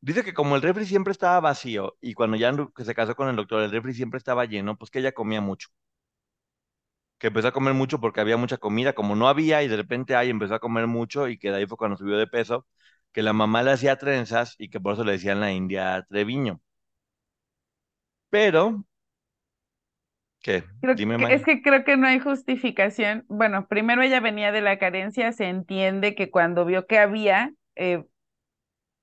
Dice 0.00 0.24
que 0.24 0.34
como 0.34 0.56
el 0.56 0.62
refri 0.62 0.86
siempre 0.86 1.12
estaba 1.12 1.40
vacío 1.40 1.96
y 2.00 2.14
cuando 2.14 2.36
ya 2.38 2.52
se 2.78 2.94
casó 2.94 3.16
con 3.16 3.28
el 3.28 3.36
doctor, 3.36 3.62
el 3.62 3.72
refri 3.72 3.94
siempre 3.94 4.18
estaba 4.18 4.46
lleno, 4.46 4.76
pues 4.78 4.90
que 4.90 5.00
ella 5.00 5.12
comía 5.12 5.40
mucho. 5.42 5.68
Que 7.18 7.28
empezó 7.28 7.48
a 7.48 7.52
comer 7.52 7.74
mucho 7.74 8.00
porque 8.00 8.20
había 8.20 8.36
mucha 8.36 8.58
comida, 8.58 8.92
como 8.94 9.16
no 9.16 9.28
había 9.28 9.62
y 9.62 9.68
de 9.68 9.76
repente 9.76 10.14
hay, 10.16 10.28
empezó 10.30 10.54
a 10.54 10.58
comer 10.60 10.86
mucho 10.86 11.28
y 11.28 11.38
que 11.38 11.50
de 11.50 11.56
ahí 11.58 11.66
fue 11.66 11.76
cuando 11.78 11.96
subió 11.96 12.16
de 12.18 12.26
peso, 12.26 12.66
que 13.12 13.22
la 13.22 13.32
mamá 13.32 13.62
le 13.62 13.72
hacía 13.72 13.96
trenzas 13.96 14.54
y 14.58 14.68
que 14.68 14.80
por 14.80 14.94
eso 14.94 15.04
le 15.04 15.12
decían 15.12 15.40
la 15.40 15.52
India 15.52 16.04
Treviño. 16.08 16.60
Pero, 18.30 18.84
¿qué? 20.46 20.64
Creo 20.80 20.96
Dime, 20.96 21.16
que- 21.16 21.24
May. 21.24 21.34
es 21.34 21.44
que 21.44 21.62
creo 21.62 21.84
que 21.84 21.96
no 21.96 22.06
hay 22.06 22.20
justificación. 22.20 23.24
Bueno, 23.28 23.66
primero 23.68 24.02
ella 24.02 24.20
venía 24.20 24.52
de 24.52 24.60
la 24.62 24.78
carencia, 24.78 25.32
se 25.32 25.48
entiende 25.48 26.14
que 26.14 26.30
cuando 26.30 26.64
vio 26.64 26.86
que 26.86 26.98
había, 26.98 27.52
eh, 27.76 28.04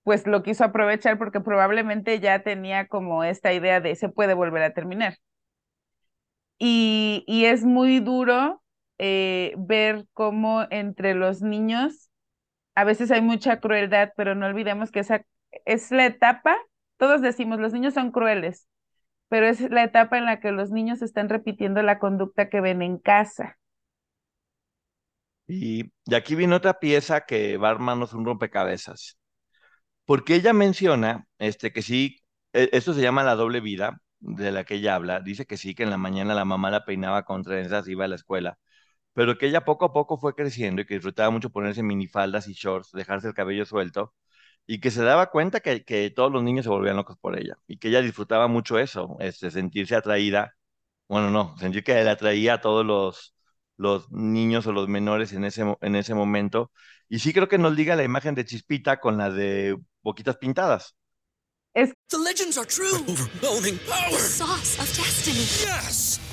pues 0.03 0.27
lo 0.27 0.43
quiso 0.43 0.63
aprovechar 0.65 1.17
porque 1.17 1.39
probablemente 1.41 2.19
ya 2.19 2.43
tenía 2.43 2.87
como 2.87 3.23
esta 3.23 3.53
idea 3.53 3.79
de 3.81 3.95
se 3.95 4.09
puede 4.09 4.33
volver 4.33 4.63
a 4.63 4.73
terminar. 4.73 5.17
Y, 6.59 7.23
y 7.27 7.45
es 7.45 7.63
muy 7.65 7.99
duro 7.99 8.63
eh, 8.97 9.53
ver 9.57 10.05
cómo 10.13 10.65
entre 10.69 11.13
los 11.15 11.41
niños 11.41 12.09
a 12.75 12.85
veces 12.85 13.11
hay 13.11 13.21
mucha 13.21 13.59
crueldad, 13.61 14.11
pero 14.17 14.35
no 14.35 14.47
olvidemos 14.47 14.91
que 14.91 15.01
esa 15.01 15.25
es 15.65 15.91
la 15.91 16.05
etapa, 16.07 16.57
todos 16.97 17.21
decimos, 17.21 17.59
los 17.59 17.73
niños 17.73 17.93
son 17.95 18.11
crueles, 18.11 18.67
pero 19.29 19.47
es 19.47 19.61
la 19.71 19.83
etapa 19.83 20.17
en 20.17 20.25
la 20.25 20.39
que 20.39 20.51
los 20.51 20.71
niños 20.71 21.01
están 21.01 21.29
repitiendo 21.29 21.81
la 21.83 21.99
conducta 21.99 22.49
que 22.49 22.61
ven 22.61 22.81
en 22.81 22.97
casa. 22.97 23.57
Y, 25.47 25.91
aquí 26.15 26.35
viene 26.35 26.55
otra 26.55 26.79
pieza 26.79 27.21
que 27.21 27.57
va 27.57 27.69
a 27.69 27.71
armarnos 27.71 28.13
un 28.13 28.25
rompecabezas. 28.25 29.17
Porque 30.05 30.35
ella 30.35 30.53
menciona 30.53 31.27
este, 31.39 31.73
que 31.73 31.81
sí, 31.81 32.17
e- 32.53 32.69
esto 32.73 32.93
se 32.93 33.01
llama 33.01 33.23
la 33.23 33.35
doble 33.35 33.61
vida 33.61 34.01
de 34.19 34.51
la 34.51 34.63
que 34.65 34.75
ella 34.75 34.95
habla. 34.95 35.21
Dice 35.21 35.45
que 35.45 35.57
sí, 35.57 35.75
que 35.75 35.83
en 35.83 35.89
la 35.91 35.97
mañana 35.97 36.35
la 36.35 36.45
mamá 36.45 36.71
la 36.71 36.85
peinaba 36.85 37.23
con 37.25 37.43
trenzas, 37.43 37.87
iba 37.87 38.05
a 38.05 38.07
la 38.07 38.15
escuela, 38.15 38.59
pero 39.13 39.37
que 39.37 39.47
ella 39.47 39.65
poco 39.65 39.85
a 39.85 39.93
poco 39.93 40.17
fue 40.17 40.35
creciendo 40.35 40.81
y 40.83 40.85
que 40.85 40.95
disfrutaba 40.95 41.29
mucho 41.31 41.51
ponerse 41.51 41.83
minifaldas 41.83 42.47
y 42.47 42.53
shorts, 42.53 42.91
dejarse 42.93 43.27
el 43.29 43.33
cabello 43.35 43.65
suelto, 43.65 44.13
y 44.65 44.79
que 44.79 44.91
se 44.91 45.03
daba 45.03 45.29
cuenta 45.29 45.59
que, 45.59 45.83
que 45.83 46.09
todos 46.09 46.31
los 46.31 46.43
niños 46.43 46.63
se 46.65 46.69
volvían 46.69 46.95
locos 46.95 47.17
por 47.19 47.37
ella, 47.37 47.57
y 47.67 47.77
que 47.77 47.89
ella 47.89 48.01
disfrutaba 48.01 48.47
mucho 48.47 48.79
eso, 48.79 49.17
este, 49.19 49.51
sentirse 49.51 49.95
atraída, 49.95 50.55
bueno, 51.07 51.29
no, 51.29 51.57
sentir 51.57 51.83
que 51.83 51.93
le 52.03 52.09
atraía 52.09 52.55
a 52.55 52.61
todos 52.61 52.85
los, 52.85 53.35
los 53.77 54.11
niños 54.11 54.65
o 54.67 54.71
los 54.71 54.87
menores 54.87 55.33
en 55.33 55.43
ese, 55.45 55.63
en 55.81 55.95
ese 55.95 56.13
momento. 56.15 56.71
Y 57.09 57.19
sí 57.19 57.33
creo 57.33 57.47
que 57.47 57.57
nos 57.57 57.75
liga 57.75 57.95
la 57.95 58.03
imagen 58.03 58.35
de 58.35 58.45
Chispita 58.45 58.99
con 58.99 59.17
la 59.17 59.29
de 59.29 59.77
Boquitas 60.01 60.37
Pintadas. 60.37 60.95
Es 61.75 61.91
The 62.09 62.17
legends 62.19 62.57
are 62.57 62.67
true. 62.67 63.03
Overwhelming 63.07 63.77
The 63.79 63.85
power! 63.85 64.19
sauce 64.19 64.79
of 64.79 64.87
destiny. 64.95 65.45
Yes! 65.65 66.32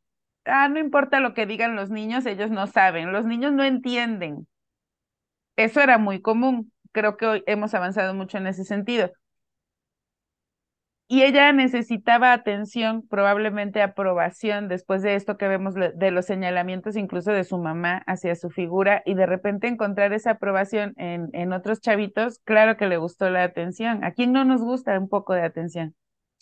ah, 0.45 0.67
no 0.69 0.79
importa 0.79 1.19
lo 1.19 1.33
que 1.33 1.45
digan 1.45 1.75
los 1.75 1.89
niños, 1.89 2.25
ellos 2.25 2.51
no 2.51 2.67
saben, 2.67 3.11
los 3.11 3.25
niños 3.25 3.53
no 3.53 3.63
entienden. 3.63 4.47
Eso 5.55 5.81
era 5.81 5.97
muy 5.97 6.21
común. 6.21 6.71
Creo 6.91 7.17
que 7.17 7.25
hoy 7.25 7.43
hemos 7.47 7.73
avanzado 7.73 8.13
mucho 8.13 8.37
en 8.37 8.47
ese 8.47 8.63
sentido. 8.65 9.11
Y 11.07 11.23
ella 11.23 11.51
necesitaba 11.51 12.31
atención, 12.31 13.05
probablemente 13.05 13.81
aprobación, 13.81 14.69
después 14.69 15.01
de 15.01 15.15
esto 15.15 15.37
que 15.37 15.49
vemos 15.49 15.75
de 15.75 16.11
los 16.11 16.25
señalamientos 16.25 16.95
incluso 16.95 17.31
de 17.33 17.43
su 17.43 17.57
mamá 17.57 18.01
hacia 18.07 18.33
su 18.35 18.49
figura, 18.49 19.03
y 19.05 19.13
de 19.15 19.25
repente 19.25 19.67
encontrar 19.67 20.13
esa 20.13 20.31
aprobación 20.31 20.93
en, 20.95 21.29
en 21.33 21.51
otros 21.51 21.81
chavitos, 21.81 22.39
claro 22.45 22.77
que 22.77 22.87
le 22.87 22.95
gustó 22.97 23.29
la 23.29 23.43
atención. 23.43 24.05
¿A 24.05 24.13
quién 24.13 24.31
no 24.31 24.45
nos 24.45 24.61
gusta 24.61 24.97
un 24.97 25.09
poco 25.09 25.33
de 25.33 25.41
atención? 25.43 25.95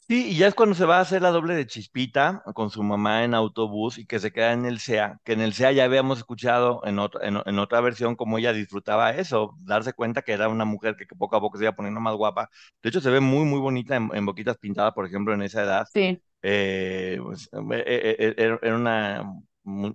Sí, 0.09 0.29
y 0.31 0.37
ya 0.37 0.47
es 0.47 0.55
cuando 0.55 0.73
se 0.73 0.85
va 0.85 0.97
a 0.97 1.01
hacer 1.01 1.21
la 1.21 1.29
doble 1.29 1.53
de 1.53 1.67
Chispita 1.67 2.41
con 2.55 2.71
su 2.71 2.81
mamá 2.81 3.23
en 3.23 3.35
autobús 3.35 3.99
y 3.99 4.07
que 4.07 4.19
se 4.19 4.31
queda 4.31 4.53
en 4.53 4.65
el 4.65 4.79
SEA, 4.79 5.19
que 5.23 5.33
en 5.33 5.41
el 5.41 5.53
SEA 5.53 5.71
ya 5.71 5.83
habíamos 5.83 6.17
escuchado 6.17 6.81
en 6.83 6.97
otra, 6.97 7.27
en, 7.27 7.37
en 7.45 7.59
otra 7.59 7.79
versión 7.79 8.15
cómo 8.15 8.39
ella 8.39 8.51
disfrutaba 8.51 9.11
eso, 9.11 9.55
darse 9.61 9.93
cuenta 9.93 10.23
que 10.23 10.31
era 10.33 10.49
una 10.49 10.65
mujer 10.65 10.95
que, 10.97 11.05
que 11.05 11.15
poco 11.15 11.35
a 11.35 11.39
poco 11.41 11.59
se 11.59 11.65
iba 11.65 11.73
poniendo 11.75 12.01
más 12.01 12.15
guapa. 12.15 12.49
De 12.81 12.89
hecho, 12.89 13.01
se 13.01 13.11
ve 13.11 13.19
muy, 13.19 13.45
muy 13.45 13.59
bonita 13.59 13.95
en, 13.97 14.09
en 14.15 14.25
Boquitas 14.25 14.57
Pintadas, 14.57 14.93
por 14.95 15.05
ejemplo, 15.05 15.31
en 15.35 15.43
esa 15.43 15.61
edad. 15.61 15.87
Sí. 15.93 16.21
Eh, 16.41 17.19
pues, 17.23 17.47
eh, 17.53 17.83
eh, 17.85 18.35
eh, 18.37 18.57
era 18.63 18.75
una 18.75 19.23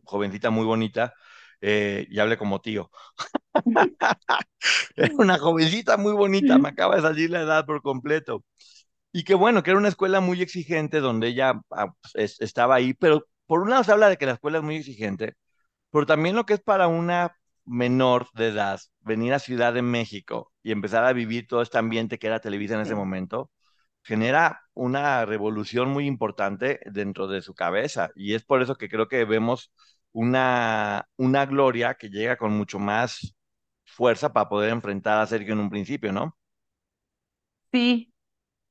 jovencita 0.04 0.50
muy 0.50 0.64
bonita, 0.64 1.12
eh, 1.60 2.06
y 2.10 2.18
hablé 2.20 2.36
como 2.38 2.60
tío. 2.60 2.90
Era 4.96 5.14
una 5.18 5.38
jovencita 5.38 5.96
muy 5.96 6.12
bonita, 6.12 6.58
me 6.58 6.68
acaba 6.70 6.96
de 6.96 7.02
salir 7.02 7.30
la 7.30 7.42
edad 7.42 7.66
por 7.66 7.82
completo. 7.82 8.44
Y 9.14 9.24
que 9.24 9.34
bueno, 9.36 9.64
que 9.64 9.70
era 9.72 9.78
una 9.80 9.88
escuela 9.90 10.20
muy 10.20 10.42
exigente 10.42 11.00
donde 11.00 11.28
ella 11.28 11.62
ah, 11.72 11.94
pues, 12.02 12.14
es- 12.16 12.42
estaba 12.42 12.76
ahí, 12.76 12.94
pero 12.94 13.26
por 13.46 13.62
un 13.62 13.70
lado 13.70 13.84
se 13.84 13.92
habla 13.92 14.10
de 14.10 14.18
que 14.18 14.26
la 14.26 14.34
escuela 14.34 14.58
es 14.58 14.64
muy 14.64 14.76
exigente, 14.78 15.34
pero 15.90 16.06
también 16.06 16.36
lo 16.36 16.46
que 16.46 16.54
es 16.54 16.60
para 16.62 16.88
una 16.88 17.36
menor 17.66 18.28
de 18.34 18.48
edad 18.48 18.80
venir 19.00 19.34
a 19.34 19.40
Ciudad 19.40 19.74
de 19.74 19.82
México 19.82 20.52
y 20.62 20.72
empezar 20.72 21.04
a 21.04 21.12
vivir 21.14 21.46
todo 21.48 21.62
este 21.62 21.78
ambiente 21.78 22.18
que 22.18 22.28
era 22.28 22.40
Televisa 22.40 22.74
en 22.76 22.82
ese 22.82 22.94
Sí. 22.94 22.96
momento, 22.96 23.50
genera 24.04 24.62
una 24.74 25.24
revolución 25.26 25.90
muy 25.90 26.06
importante 26.06 26.80
dentro 26.86 27.28
de 27.28 27.42
su 27.42 27.54
cabeza. 27.54 28.10
Y 28.16 28.34
es 28.34 28.44
por 28.44 28.62
eso 28.62 28.76
que 28.76 28.88
creo 28.88 29.08
que 29.08 29.24
vemos 29.26 29.72
una, 30.12 31.06
una 31.18 31.46
Gloria 31.46 31.94
que 31.96 32.10
llega 32.10 32.36
con 32.38 32.52
mucho 32.56 32.78
más 32.80 33.36
fuerza 33.84 34.32
para 34.32 34.48
poder 34.48 34.70
enfrentar 34.72 35.20
a 35.20 35.26
Sergio 35.28 35.54
en 35.54 35.60
un 35.60 35.70
principio, 35.70 36.12
¿no? 36.12 36.36
Sí, 37.72 38.13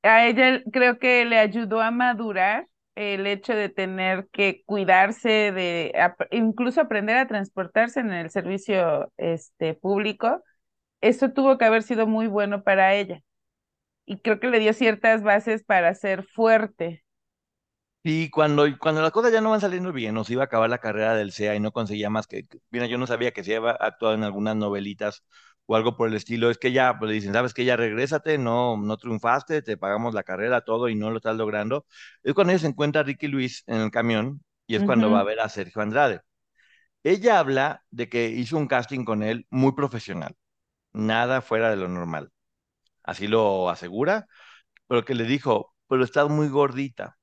a 0.04 0.26
ella 0.26 0.62
creo 0.72 0.98
que 0.98 1.24
le 1.24 1.38
ayudó 1.38 1.80
a 1.82 1.90
madurar 1.90 2.68
el 2.96 3.26
hecho 3.26 3.54
de 3.54 3.68
tener 3.70 4.28
que 4.32 4.62
cuidarse, 4.66 5.52
de 5.52 5.92
incluso 6.30 6.80
aprender 6.80 7.16
a 7.16 7.26
transportarse 7.26 8.00
en 8.00 8.12
el 8.12 8.30
servicio 8.30 9.12
este, 9.16 9.74
público. 9.74 10.42
Eso 11.02 11.32
tuvo 11.32 11.58
que 11.58 11.66
haber 11.66 11.82
sido 11.84 12.06
muy 12.08 12.28
bueno 12.28 12.64
para 12.64 12.94
ella. 12.94 13.22
Y 14.06 14.18
creo 14.20 14.40
que 14.40 14.48
le 14.48 14.60
dio 14.60 14.72
ciertas 14.74 15.22
bases 15.22 15.64
para 15.64 15.94
ser 15.94 16.24
fuerte. 16.24 17.04
Y 18.06 18.28
cuando, 18.30 18.66
cuando 18.78 19.00
las 19.02 19.12
cosas 19.12 19.32
ya 19.32 19.40
no 19.40 19.50
van 19.50 19.60
saliendo 19.62 19.90
bien, 19.92 20.14
nos 20.14 20.28
iba 20.30 20.42
a 20.42 20.44
acabar 20.46 20.68
la 20.68 20.78
carrera 20.78 21.14
del 21.14 21.32
CEA 21.32 21.54
y 21.54 21.60
no 21.60 21.72
conseguía 21.72 22.10
más 22.10 22.26
que, 22.26 22.46
que- 22.46 22.58
mira, 22.70 22.86
yo 22.86 22.98
no 22.98 23.06
sabía 23.06 23.32
que 23.32 23.42
se 23.44 23.56
había 23.56 23.70
actuado 23.72 24.14
en 24.14 24.24
algunas 24.24 24.56
novelitas 24.56 25.24
o 25.66 25.76
algo 25.76 25.96
por 25.96 26.08
el 26.08 26.14
estilo, 26.14 26.50
es 26.50 26.58
que 26.58 26.72
ya, 26.72 26.98
pues 26.98 27.08
le 27.08 27.14
dicen, 27.14 27.32
sabes 27.32 27.54
que 27.54 27.64
ya 27.64 27.76
regrésate, 27.76 28.38
no, 28.38 28.76
no 28.76 28.96
triunfaste, 28.96 29.62
te 29.62 29.76
pagamos 29.76 30.14
la 30.14 30.22
carrera, 30.24 30.60
todo 30.62 30.88
y 30.88 30.94
no 30.94 31.10
lo 31.10 31.16
estás 31.18 31.36
logrando. 31.36 31.86
Es 32.22 32.34
cuando 32.34 32.52
ella 32.52 32.60
se 32.60 32.66
encuentra 32.68 33.00
a 33.02 33.04
Ricky 33.04 33.28
Luis 33.28 33.62
en 33.66 33.76
el 33.80 33.90
camión 33.90 34.42
y 34.66 34.76
es 34.76 34.84
cuando 34.84 35.10
va 35.10 35.20
a 35.20 35.24
ver 35.24 35.40
a 35.40 35.48
Sergio 35.48 35.82
Andrade. 35.82 36.20
Ella 37.02 37.38
habla 37.38 37.84
de 37.90 38.08
que 38.08 38.28
hizo 38.28 38.56
un 38.56 38.66
casting 38.68 39.04
con 39.04 39.22
él 39.22 39.46
muy 39.50 39.72
profesional, 39.72 40.34
nada 40.92 41.42
fuera 41.42 41.70
de 41.70 41.76
lo 41.76 41.88
normal. 41.88 42.30
Así 43.04 43.28
lo 43.28 43.70
asegura, 43.70 44.26
pero 44.88 45.04
que 45.04 45.14
le 45.14 45.24
dijo, 45.24 45.74
pero 45.88 46.04
estás 46.04 46.28
muy 46.30 46.48
gordita 46.48 47.18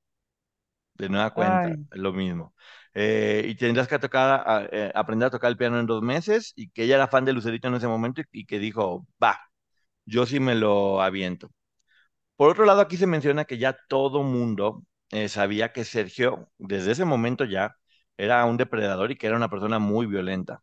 de 0.94 1.08
nueva 1.08 1.30
cuenta, 1.34 1.68
Ay. 1.68 1.86
lo 1.90 2.12
mismo. 2.12 2.54
Eh, 2.94 3.44
y 3.48 3.54
tendrás 3.56 3.88
que 3.88 3.98
tocar, 3.98 4.68
eh, 4.72 4.92
aprender 4.94 5.26
a 5.28 5.30
tocar 5.30 5.50
el 5.50 5.56
piano 5.56 5.80
en 5.80 5.86
dos 5.86 6.02
meses, 6.02 6.52
y 6.56 6.70
que 6.70 6.84
ella 6.84 6.96
era 6.96 7.08
fan 7.08 7.24
de 7.24 7.32
Lucerito 7.32 7.68
en 7.68 7.74
ese 7.74 7.88
momento 7.88 8.20
y, 8.20 8.26
y 8.32 8.46
que 8.46 8.58
dijo, 8.58 9.06
va, 9.22 9.38
yo 10.06 10.26
sí 10.26 10.40
me 10.40 10.54
lo 10.54 11.02
aviento. 11.02 11.50
Por 12.36 12.50
otro 12.50 12.64
lado, 12.66 12.80
aquí 12.80 12.96
se 12.96 13.06
menciona 13.06 13.44
que 13.44 13.58
ya 13.58 13.76
todo 13.88 14.22
mundo 14.22 14.84
eh, 15.10 15.28
sabía 15.28 15.72
que 15.72 15.84
Sergio, 15.84 16.48
desde 16.58 16.92
ese 16.92 17.04
momento 17.04 17.44
ya, 17.44 17.76
era 18.16 18.44
un 18.46 18.56
depredador 18.56 19.10
y 19.10 19.16
que 19.16 19.26
era 19.28 19.36
una 19.36 19.50
persona 19.50 19.78
muy 19.78 20.06
violenta. 20.06 20.62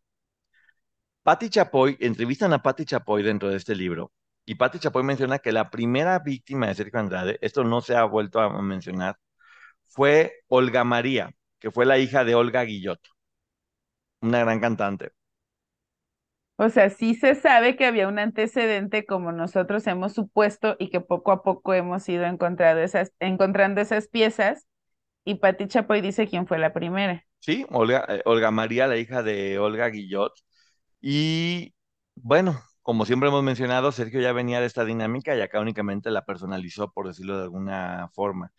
Patti 1.22 1.48
Chapoy, 1.50 1.96
entrevistan 2.00 2.52
a 2.52 2.62
Patti 2.62 2.84
Chapoy 2.84 3.22
dentro 3.22 3.48
de 3.50 3.56
este 3.56 3.74
libro, 3.74 4.12
y 4.44 4.54
Patti 4.56 4.78
Chapoy 4.78 5.02
menciona 5.02 5.38
que 5.38 5.52
la 5.52 5.70
primera 5.70 6.18
víctima 6.18 6.66
de 6.68 6.74
Sergio 6.74 6.98
Andrade, 7.00 7.38
esto 7.42 7.64
no 7.64 7.80
se 7.80 7.94
ha 7.96 8.04
vuelto 8.04 8.40
a 8.40 8.62
mencionar, 8.62 9.16
fue 9.88 10.34
Olga 10.48 10.84
María, 10.84 11.32
que 11.60 11.70
fue 11.70 11.86
la 11.86 11.98
hija 11.98 12.24
de 12.24 12.34
Olga 12.34 12.62
Guillot, 12.64 13.00
una 14.22 14.40
gran 14.40 14.60
cantante. 14.60 15.12
O 16.56 16.68
sea, 16.68 16.90
sí 16.90 17.14
se 17.14 17.34
sabe 17.34 17.74
que 17.74 17.86
había 17.86 18.06
un 18.06 18.18
antecedente 18.18 19.06
como 19.06 19.32
nosotros 19.32 19.86
hemos 19.86 20.12
supuesto 20.12 20.76
y 20.78 20.90
que 20.90 21.00
poco 21.00 21.32
a 21.32 21.42
poco 21.42 21.72
hemos 21.72 22.06
ido 22.08 22.24
encontrando 22.24 22.82
esas, 22.82 23.14
encontrando 23.18 23.80
esas 23.80 24.08
piezas. 24.08 24.66
Y 25.24 25.36
Pati 25.36 25.68
Chapoy 25.68 26.02
dice 26.02 26.28
quién 26.28 26.46
fue 26.46 26.58
la 26.58 26.74
primera. 26.74 27.24
Sí, 27.38 27.64
Olga, 27.70 28.04
eh, 28.08 28.22
Olga 28.26 28.50
María, 28.50 28.86
la 28.86 28.98
hija 28.98 29.22
de 29.22 29.58
Olga 29.58 29.88
Guillot. 29.88 30.32
Y 31.00 31.74
bueno, 32.14 32.62
como 32.82 33.06
siempre 33.06 33.30
hemos 33.30 33.42
mencionado, 33.42 33.92
Sergio 33.92 34.20
ya 34.20 34.32
venía 34.32 34.60
de 34.60 34.66
esta 34.66 34.84
dinámica 34.84 35.34
y 35.34 35.40
acá 35.40 35.60
únicamente 35.60 36.10
la 36.10 36.26
personalizó, 36.26 36.92
por 36.92 37.08
decirlo 37.08 37.38
de 37.38 37.44
alguna 37.44 38.10
forma. 38.14 38.52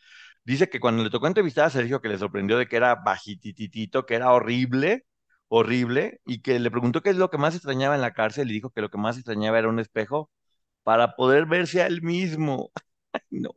Dice 0.44 0.70
que 0.70 0.80
cuando 0.80 1.04
le 1.04 1.10
tocó 1.10 1.28
entrevistar 1.28 1.66
a 1.66 1.70
Sergio, 1.70 2.02
que 2.02 2.10
le 2.10 2.18
sorprendió 2.18 2.58
de 2.58 2.68
que 2.68 2.76
era 2.76 2.96
bajititito, 2.96 4.06
que 4.06 4.16
era 4.16 4.32
horrible, 4.32 5.06
horrible, 5.48 6.20
y 6.26 6.42
que 6.42 6.60
le 6.60 6.72
preguntó 6.72 7.02
qué 7.02 7.12
es 7.12 7.18
lo 7.18 7.30
que 7.30 7.38
más 7.38 7.56
extrañaba 7.56 7.96
en 7.96 8.02
la 8.02 8.14
cárcel, 8.14 8.50
y 8.50 8.54
dijo 8.54 8.72
que 8.72 8.82
lo 8.82 8.90
que 8.90 8.98
más 8.98 9.18
extrañaba 9.18 9.60
era 9.60 9.70
un 9.70 9.80
espejo 9.80 10.32
para 10.84 11.16
poder 11.16 11.46
verse 11.46 11.82
a 11.82 11.88
él 11.88 12.02
mismo. 12.02 12.72
no. 13.30 13.52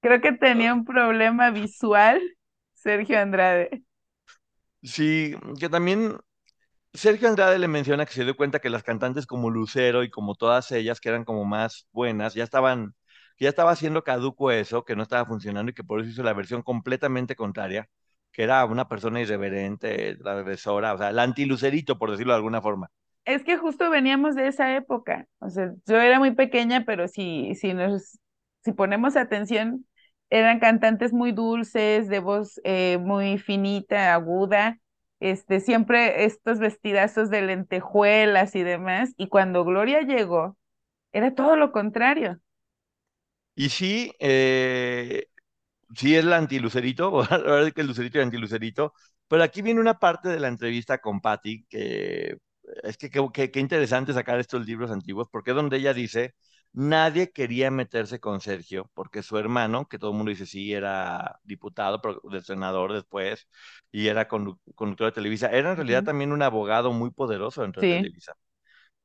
Creo 0.00 0.20
que 0.20 0.32
tenía 0.32 0.72
un 0.74 0.84
problema 0.84 1.50
visual, 1.50 2.20
Sergio 2.74 3.18
Andrade. 3.18 3.82
Sí, 4.82 5.34
que 5.58 5.68
también 5.68 6.18
Sergio 6.98 7.28
Andrade 7.28 7.60
le 7.60 7.68
menciona 7.68 8.04
que 8.04 8.12
se 8.12 8.24
dio 8.24 8.36
cuenta 8.36 8.58
que 8.58 8.70
las 8.70 8.82
cantantes 8.82 9.24
como 9.24 9.50
Lucero 9.50 10.02
y 10.02 10.10
como 10.10 10.34
todas 10.34 10.72
ellas, 10.72 11.00
que 11.00 11.08
eran 11.08 11.24
como 11.24 11.44
más 11.44 11.86
buenas, 11.92 12.34
ya 12.34 12.42
estaban, 12.42 12.94
ya 13.38 13.48
estaba 13.48 13.70
haciendo 13.70 14.02
caduco 14.02 14.50
eso, 14.50 14.84
que 14.84 14.96
no 14.96 15.04
estaba 15.04 15.24
funcionando 15.24 15.70
y 15.70 15.74
que 15.74 15.84
por 15.84 16.00
eso 16.00 16.10
hizo 16.10 16.24
la 16.24 16.32
versión 16.32 16.62
completamente 16.62 17.36
contraria, 17.36 17.88
que 18.32 18.42
era 18.42 18.64
una 18.64 18.88
persona 18.88 19.20
irreverente, 19.20 20.16
transgresora, 20.16 20.92
o 20.92 20.98
sea, 20.98 21.10
el 21.10 21.20
anti-Lucerito, 21.20 21.98
por 21.98 22.10
decirlo 22.10 22.32
de 22.32 22.38
alguna 22.38 22.60
forma. 22.60 22.90
Es 23.24 23.44
que 23.44 23.56
justo 23.58 23.90
veníamos 23.90 24.34
de 24.34 24.48
esa 24.48 24.74
época, 24.74 25.28
o 25.38 25.50
sea, 25.50 25.72
yo 25.86 26.00
era 26.00 26.18
muy 26.18 26.32
pequeña, 26.32 26.84
pero 26.84 27.06
si, 27.06 27.54
si 27.54 27.74
nos, 27.74 28.18
si 28.64 28.72
ponemos 28.72 29.16
atención, 29.16 29.86
eran 30.30 30.58
cantantes 30.58 31.12
muy 31.12 31.30
dulces, 31.30 32.08
de 32.08 32.18
voz 32.18 32.60
eh, 32.64 32.98
muy 33.00 33.38
finita, 33.38 34.14
aguda, 34.14 34.80
este, 35.20 35.60
siempre 35.60 36.24
estos 36.24 36.58
vestidazos 36.60 37.30
de 37.30 37.42
lentejuelas 37.42 38.54
y 38.56 38.62
demás, 38.62 39.12
y 39.16 39.28
cuando 39.28 39.64
Gloria 39.64 40.02
llegó, 40.02 40.56
era 41.12 41.34
todo 41.34 41.56
lo 41.56 41.72
contrario. 41.72 42.40
Y 43.54 43.70
sí, 43.70 44.12
eh, 44.20 45.26
sí 45.96 46.16
es 46.16 46.24
la 46.24 46.38
antilucerito, 46.38 47.22
la 47.30 47.38
verdad 47.38 47.68
es 47.68 47.74
que 47.74 47.82
el 47.82 47.88
lucerito 47.88 48.18
es 48.20 48.24
antilucerito, 48.26 48.94
pero 49.28 49.42
aquí 49.44 49.62
viene 49.62 49.80
una 49.80 49.98
parte 49.98 50.28
de 50.30 50.40
la 50.40 50.48
entrevista 50.48 50.98
con 51.00 51.20
Patty 51.20 51.64
que 51.68 52.36
es 52.84 52.98
que 52.98 53.10
qué 53.52 53.60
interesante 53.60 54.12
sacar 54.14 54.40
estos 54.40 54.66
libros 54.66 54.90
antiguos, 54.90 55.28
porque 55.32 55.50
es 55.52 55.56
donde 55.56 55.78
ella 55.78 55.94
dice 55.94 56.34
Nadie 56.72 57.32
quería 57.32 57.70
meterse 57.70 58.20
con 58.20 58.40
Sergio, 58.40 58.90
porque 58.94 59.22
su 59.22 59.36
hermano, 59.38 59.88
que 59.88 59.98
todo 59.98 60.10
el 60.12 60.16
mundo 60.16 60.30
dice 60.30 60.46
sí, 60.46 60.72
era 60.72 61.40
diputado, 61.42 62.00
pero 62.00 62.20
de 62.30 62.42
senador 62.42 62.92
después, 62.92 63.48
y 63.90 64.06
era 64.08 64.28
conductor 64.28 65.06
de 65.06 65.12
Televisa, 65.12 65.48
era 65.50 65.70
en 65.70 65.76
realidad 65.76 66.04
también 66.04 66.32
un 66.32 66.42
abogado 66.42 66.92
muy 66.92 67.10
poderoso 67.10 67.62
dentro 67.62 67.82
de 67.82 67.86
Televisa. 67.88 68.34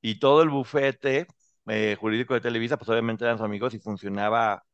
Y 0.02 0.20
todo 0.20 0.44
el 0.44 0.50
bufete 0.50 1.28
eh, 1.68 1.98
jurídico 2.00 2.34
de 2.36 2.42
Televisa, 2.42 2.78
pues 2.78 2.90
obviamente 2.90 3.26
eran 3.26 3.38
sus 3.38 3.46
amigos 3.46 3.74
y 3.74 3.80
funcionaba, 3.80 4.66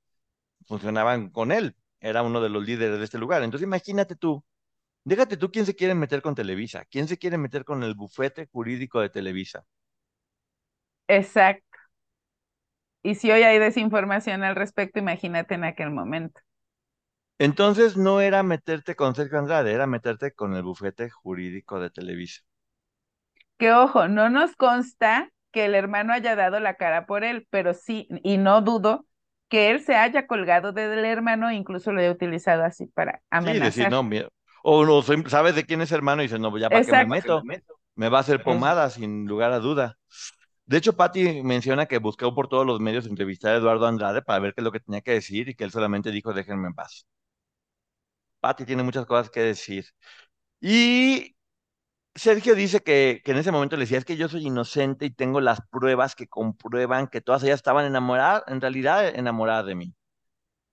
funcionaban 0.67 1.29
con 1.31 1.51
él. 1.51 1.75
Era 2.01 2.23
uno 2.23 2.41
de 2.41 2.49
los 2.49 2.63
líderes 2.65 2.99
de 2.99 3.05
este 3.05 3.17
lugar. 3.19 3.43
Entonces 3.43 3.65
imagínate 3.67 4.15
tú, 4.15 4.43
déjate 5.05 5.37
tú 5.37 5.51
quién 5.51 5.65
se 5.67 5.75
quiere 5.75 5.95
meter 5.95 6.21
con 6.23 6.35
Televisa, 6.35 6.85
quién 6.85 7.07
se 7.07 7.17
quiere 7.19 7.37
meter 7.39 7.65
con 7.65 7.83
el 7.83 7.95
bufete 7.95 8.47
jurídico 8.51 9.01
de 9.01 9.09
Televisa. 9.09 9.65
Exacto. 11.07 11.68
Y 13.03 13.15
si 13.15 13.31
hoy 13.31 13.43
hay 13.43 13.59
desinformación 13.59 14.43
al 14.43 14.55
respecto, 14.55 14.99
imagínate 14.99 15.55
en 15.55 15.63
aquel 15.65 15.91
momento. 15.91 16.41
Entonces 17.37 17.97
no 17.97 18.21
era 18.21 18.43
meterte 18.43 18.95
con 18.95 19.13
Sergio 19.13 19.39
Andrade, 19.39 19.73
era 19.73 19.87
meterte 19.87 20.31
con 20.31 20.55
el 20.55 20.63
bufete 20.63 21.09
jurídico 21.09 21.79
de 21.81 21.89
Televisa. 21.89 22.43
Que 23.57 23.71
ojo, 23.73 24.07
no 24.07 24.29
nos 24.29 24.55
consta 24.55 25.29
que 25.51 25.65
el 25.65 25.75
hermano 25.75 26.13
haya 26.13 26.35
dado 26.35 26.59
la 26.59 26.75
cara 26.75 27.05
por 27.05 27.23
él, 27.23 27.47
pero 27.49 27.73
sí, 27.73 28.07
y 28.23 28.37
no 28.37 28.61
dudo 28.61 29.05
que 29.49 29.69
él 29.71 29.81
se 29.83 29.95
haya 29.95 30.27
colgado 30.27 30.71
del 30.71 31.03
hermano 31.05 31.49
e 31.49 31.55
incluso 31.55 31.91
lo 31.91 31.99
haya 32.01 32.11
utilizado 32.11 32.63
así 32.63 32.85
para 32.87 33.21
amenazar. 33.29 33.71
Sí, 33.73 33.81
decir, 33.85 33.89
no, 33.89 34.29
o 34.63 34.85
no, 34.85 35.01
sabes 35.29 35.55
de 35.55 35.65
quién 35.65 35.81
es 35.81 35.91
hermano 35.91 36.21
y 36.21 36.25
dice, 36.25 36.39
no, 36.39 36.55
ya 36.57 36.69
para 36.71 36.83
qué 36.85 36.93
me 36.93 37.05
meto, 37.05 37.43
me 37.95 38.09
va 38.09 38.17
a 38.19 38.21
hacer 38.21 38.43
pomada 38.43 38.89
sin 38.89 39.25
lugar 39.27 39.51
a 39.53 39.59
duda. 39.59 39.97
De 40.69 40.77
hecho, 40.77 40.93
Patty 40.95 41.41
menciona 41.41 41.87
que 41.87 41.97
buscó 41.97 42.35
por 42.35 42.47
todos 42.47 42.63
los 42.65 42.79
medios 42.79 43.07
entrevistar 43.07 43.55
a 43.55 43.57
Eduardo 43.57 43.87
Andrade 43.87 44.21
para 44.21 44.39
ver 44.39 44.53
qué 44.53 44.61
es 44.61 44.63
lo 44.65 44.71
que 44.71 44.79
tenía 44.79 45.01
que 45.01 45.13
decir 45.13 45.49
y 45.49 45.55
que 45.55 45.63
él 45.63 45.71
solamente 45.71 46.11
dijo 46.11 46.31
déjenme 46.31 46.67
en 46.67 46.75
paz. 46.75 47.07
Patty 48.39 48.65
tiene 48.65 48.83
muchas 48.83 49.07
cosas 49.07 49.31
que 49.31 49.41
decir. 49.41 49.85
Y 50.61 51.35
Sergio 52.15 52.55
dice 52.55 52.81
que, 52.81 53.21
que, 53.25 53.31
en 53.31 53.37
ese 53.37 53.51
momento 53.51 53.77
le 53.77 53.83
decía, 53.83 53.97
es 53.97 54.05
que 54.05 54.17
yo 54.17 54.29
soy 54.29 54.47
inocente 54.47 55.05
y 55.05 55.11
tengo 55.11 55.41
las 55.41 55.61
pruebas 55.71 56.15
que 56.15 56.27
comprueban 56.27 57.07
que 57.07 57.21
todas 57.21 57.43
ellas 57.43 57.57
estaban 57.57 57.85
enamoradas, 57.85 58.43
en 58.47 58.61
realidad 58.61 59.07
enamoradas 59.07 59.65
de 59.67 59.75
mí. 59.75 59.95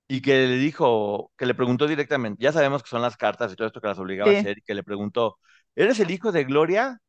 Y 0.09 0.23
que 0.23 0.47
le 0.47 0.57
dijo, 0.57 1.33
que 1.39 1.47
le 1.47 1.55
preguntó 1.55 1.87
directamente, 1.87 2.43
ya 2.43 2.53
sabemos 2.53 2.83
que 2.83 2.91
son 2.91 3.03
las 3.03 3.17
cartas 3.17 3.53
y 3.53 3.57
todo 3.57 3.69
esto 3.69 3.81
que 3.81 3.89
las 3.89 3.99
obligaba 3.99 4.31
a 4.31 4.39
hacer, 4.39 4.59
y 4.59 4.63
que 4.63 4.75
le 4.75 4.85
preguntó, 4.85 5.39
¿eres 5.75 6.01
el 6.01 6.11
hijo 6.11 6.33
de 6.33 6.45
Gloria? 6.45 7.01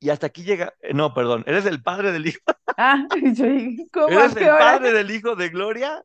Y 0.00 0.10
hasta 0.10 0.26
aquí 0.26 0.44
llega, 0.44 0.74
eh, 0.80 0.94
no, 0.94 1.12
perdón, 1.14 1.44
eres 1.46 1.66
el 1.66 1.82
padre 1.82 2.12
del 2.12 2.26
hijo. 2.26 2.40
Ah, 2.80 3.08
yo, 3.32 3.44
¿cómo? 3.92 4.08
¿Eres 4.08 4.36
el 4.36 4.46
padre 4.46 4.92
del 4.92 5.10
hijo 5.10 5.34
de 5.34 5.48
Gloria? 5.48 6.04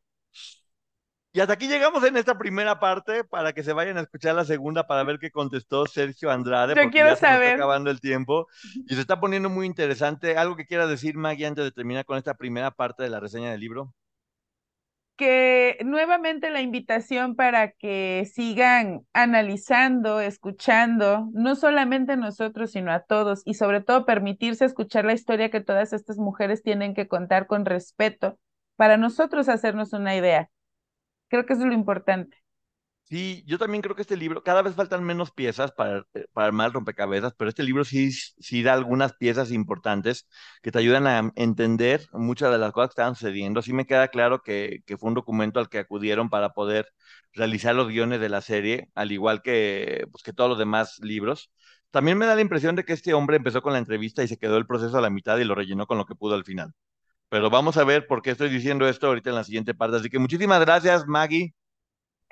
Y 1.31 1.39
hasta 1.39 1.53
aquí 1.53 1.67
llegamos 1.67 2.03
en 2.03 2.17
esta 2.17 2.37
primera 2.37 2.79
parte 2.79 3.23
para 3.23 3.53
que 3.53 3.63
se 3.63 3.73
vayan 3.73 3.97
a 3.97 4.01
escuchar 4.01 4.33
la 4.33 4.45
segunda 4.45 4.87
para 4.87 5.03
ver 5.03 5.19
qué 5.19 5.29
contestó 5.29 5.85
Sergio 5.85 6.31
Andrade. 6.31 6.73
Yo 6.75 6.89
quiero 6.89 7.09
ya 7.09 7.15
saber. 7.15 7.39
Se 7.39 7.45
está 7.51 7.55
acabando 7.63 7.91
el 7.91 7.99
tiempo 7.99 8.47
y 8.87 8.95
se 8.95 9.01
está 9.01 9.19
poniendo 9.19 9.49
muy 9.49 9.67
interesante. 9.67 10.37
¿Algo 10.37 10.55
que 10.55 10.65
quiera 10.65 10.87
decir, 10.87 11.15
Maggie, 11.15 11.45
antes 11.45 11.63
de 11.63 11.71
terminar 11.71 12.05
con 12.05 12.17
esta 12.17 12.33
primera 12.33 12.71
parte 12.71 13.03
de 13.03 13.09
la 13.09 13.19
reseña 13.19 13.51
del 13.51 13.59
libro? 13.59 13.93
Que 15.15 15.77
nuevamente 15.85 16.49
la 16.49 16.61
invitación 16.61 17.35
para 17.35 17.71
que 17.71 18.29
sigan 18.33 19.01
analizando, 19.13 20.19
escuchando, 20.19 21.29
no 21.33 21.55
solamente 21.55 22.17
nosotros, 22.17 22.71
sino 22.71 22.91
a 22.91 23.01
todos, 23.01 23.41
y 23.45 23.53
sobre 23.55 23.81
todo 23.81 24.05
permitirse 24.05 24.65
escuchar 24.65 25.05
la 25.05 25.13
historia 25.13 25.51
que 25.51 25.61
todas 25.61 25.93
estas 25.93 26.17
mujeres 26.17 26.63
tienen 26.63 26.93
que 26.95 27.07
contar 27.07 27.47
con 27.47 27.65
respeto 27.65 28.39
para 28.75 28.97
nosotros 28.97 29.49
hacernos 29.49 29.93
una 29.93 30.15
idea. 30.15 30.49
Creo 31.29 31.45
que 31.45 31.53
eso 31.53 31.63
es 31.63 31.69
lo 31.69 31.73
importante. 31.73 32.42
Sí, 33.05 33.43
yo 33.45 33.59
también 33.59 33.81
creo 33.81 33.95
que 33.95 34.01
este 34.01 34.15
libro, 34.17 34.41
cada 34.43 34.61
vez 34.63 34.75
faltan 34.75 35.03
menos 35.03 35.29
piezas 35.31 35.71
para, 35.73 35.99
eh, 36.13 36.25
para 36.33 36.47
armar 36.47 36.67
el 36.67 36.73
rompecabezas, 36.73 37.33
pero 37.37 37.49
este 37.49 37.61
libro 37.61 37.83
sí, 37.83 38.11
sí 38.11 38.63
da 38.63 38.73
algunas 38.73 39.13
piezas 39.13 39.51
importantes 39.51 40.27
que 40.63 40.71
te 40.71 40.79
ayudan 40.79 41.05
a 41.05 41.31
entender 41.35 42.07
muchas 42.13 42.51
de 42.51 42.57
las 42.57 42.71
cosas 42.71 42.89
que 42.89 42.93
estaban 42.93 43.15
sucediendo. 43.15 43.61
Sí 43.61 43.73
me 43.73 43.85
queda 43.85 44.07
claro 44.07 44.41
que, 44.41 44.79
que 44.87 44.97
fue 44.97 45.09
un 45.09 45.13
documento 45.15 45.59
al 45.59 45.69
que 45.69 45.79
acudieron 45.79 46.29
para 46.29 46.53
poder 46.53 46.87
realizar 47.33 47.75
los 47.75 47.89
guiones 47.89 48.19
de 48.19 48.29
la 48.29 48.41
serie, 48.41 48.89
al 48.95 49.11
igual 49.11 49.41
que, 49.43 50.05
pues, 50.11 50.23
que 50.23 50.33
todos 50.33 50.49
los 50.49 50.57
demás 50.59 50.97
libros. 51.01 51.51
También 51.91 52.17
me 52.17 52.25
da 52.25 52.35
la 52.35 52.41
impresión 52.41 52.75
de 52.75 52.83
que 52.85 52.93
este 52.93 53.13
hombre 53.13 53.35
empezó 53.37 53.61
con 53.61 53.73
la 53.73 53.79
entrevista 53.79 54.23
y 54.23 54.27
se 54.27 54.37
quedó 54.37 54.57
el 54.57 54.65
proceso 54.65 54.97
a 54.97 55.01
la 55.01 55.09
mitad 55.11 55.37
y 55.37 55.43
lo 55.43 55.53
rellenó 55.55 55.85
con 55.87 55.97
lo 55.99 56.05
que 56.05 56.15
pudo 56.15 56.33
al 56.35 56.45
final. 56.45 56.73
Pero 57.29 57.49
vamos 57.49 57.77
a 57.77 57.85
ver 57.85 58.07
por 58.07 58.21
qué 58.23 58.31
estoy 58.31 58.49
diciendo 58.49 58.87
esto 58.89 59.07
ahorita 59.07 59.29
en 59.31 59.37
la 59.37 59.43
siguiente 59.45 59.73
parte. 59.75 59.97
Así 59.97 60.09
que 60.09 60.19
muchísimas 60.19 60.61
gracias, 60.61 61.07
Maggie. 61.07 61.53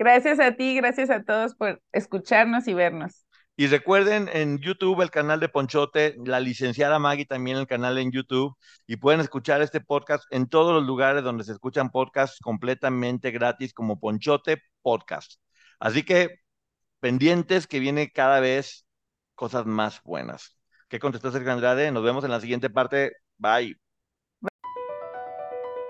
Gracias 0.02 0.40
a 0.40 0.56
ti, 0.56 0.76
gracias 0.76 1.12
a 1.12 1.22
todos 1.22 1.54
por 1.54 1.80
escucharnos 1.92 2.68
y 2.68 2.74
vernos. 2.74 3.24
Y 3.56 3.68
recuerden 3.68 4.32
en 4.34 4.58
YouTube 4.58 5.00
el 5.04 5.12
canal 5.12 5.40
de 5.40 5.48
Ponchote, 5.48 6.16
la 6.26 6.40
licenciada 6.40 6.98
Maggie 6.98 7.28
también 7.28 7.58
el 7.58 7.68
canal 7.68 8.00
en 8.00 8.12
YouTube 8.12 8.58
y 8.88 8.96
pueden 8.96 9.20
escuchar 9.20 9.62
este 9.62 9.80
podcast 9.80 10.24
en 10.32 10.48
todos 10.48 10.74
los 10.74 10.88
lugares 10.88 11.24
donde 11.24 11.44
se 11.44 11.52
escuchan 11.52 11.92
podcasts 11.92 12.40
completamente 12.40 13.30
gratis 13.30 13.76
como 13.76 14.00
Ponchote 14.00 14.64
Podcast. 14.82 15.34
Así 15.80 16.02
que 16.02 16.40
pendientes 17.00 17.68
que 17.68 17.80
viene 17.80 18.10
cada 18.12 18.40
vez 18.40 18.88
cosas 19.36 19.68
más 19.68 20.02
buenas. 20.02 20.58
¿Qué 20.88 20.98
contestó 20.98 21.32
Sergio 21.32 21.52
Andrade? 21.52 21.92
Nos 21.92 22.04
vemos 22.04 22.24
en 22.24 22.32
la 22.32 22.42
siguiente 22.42 22.72
parte. 22.72 23.12
Bye. 23.38 23.80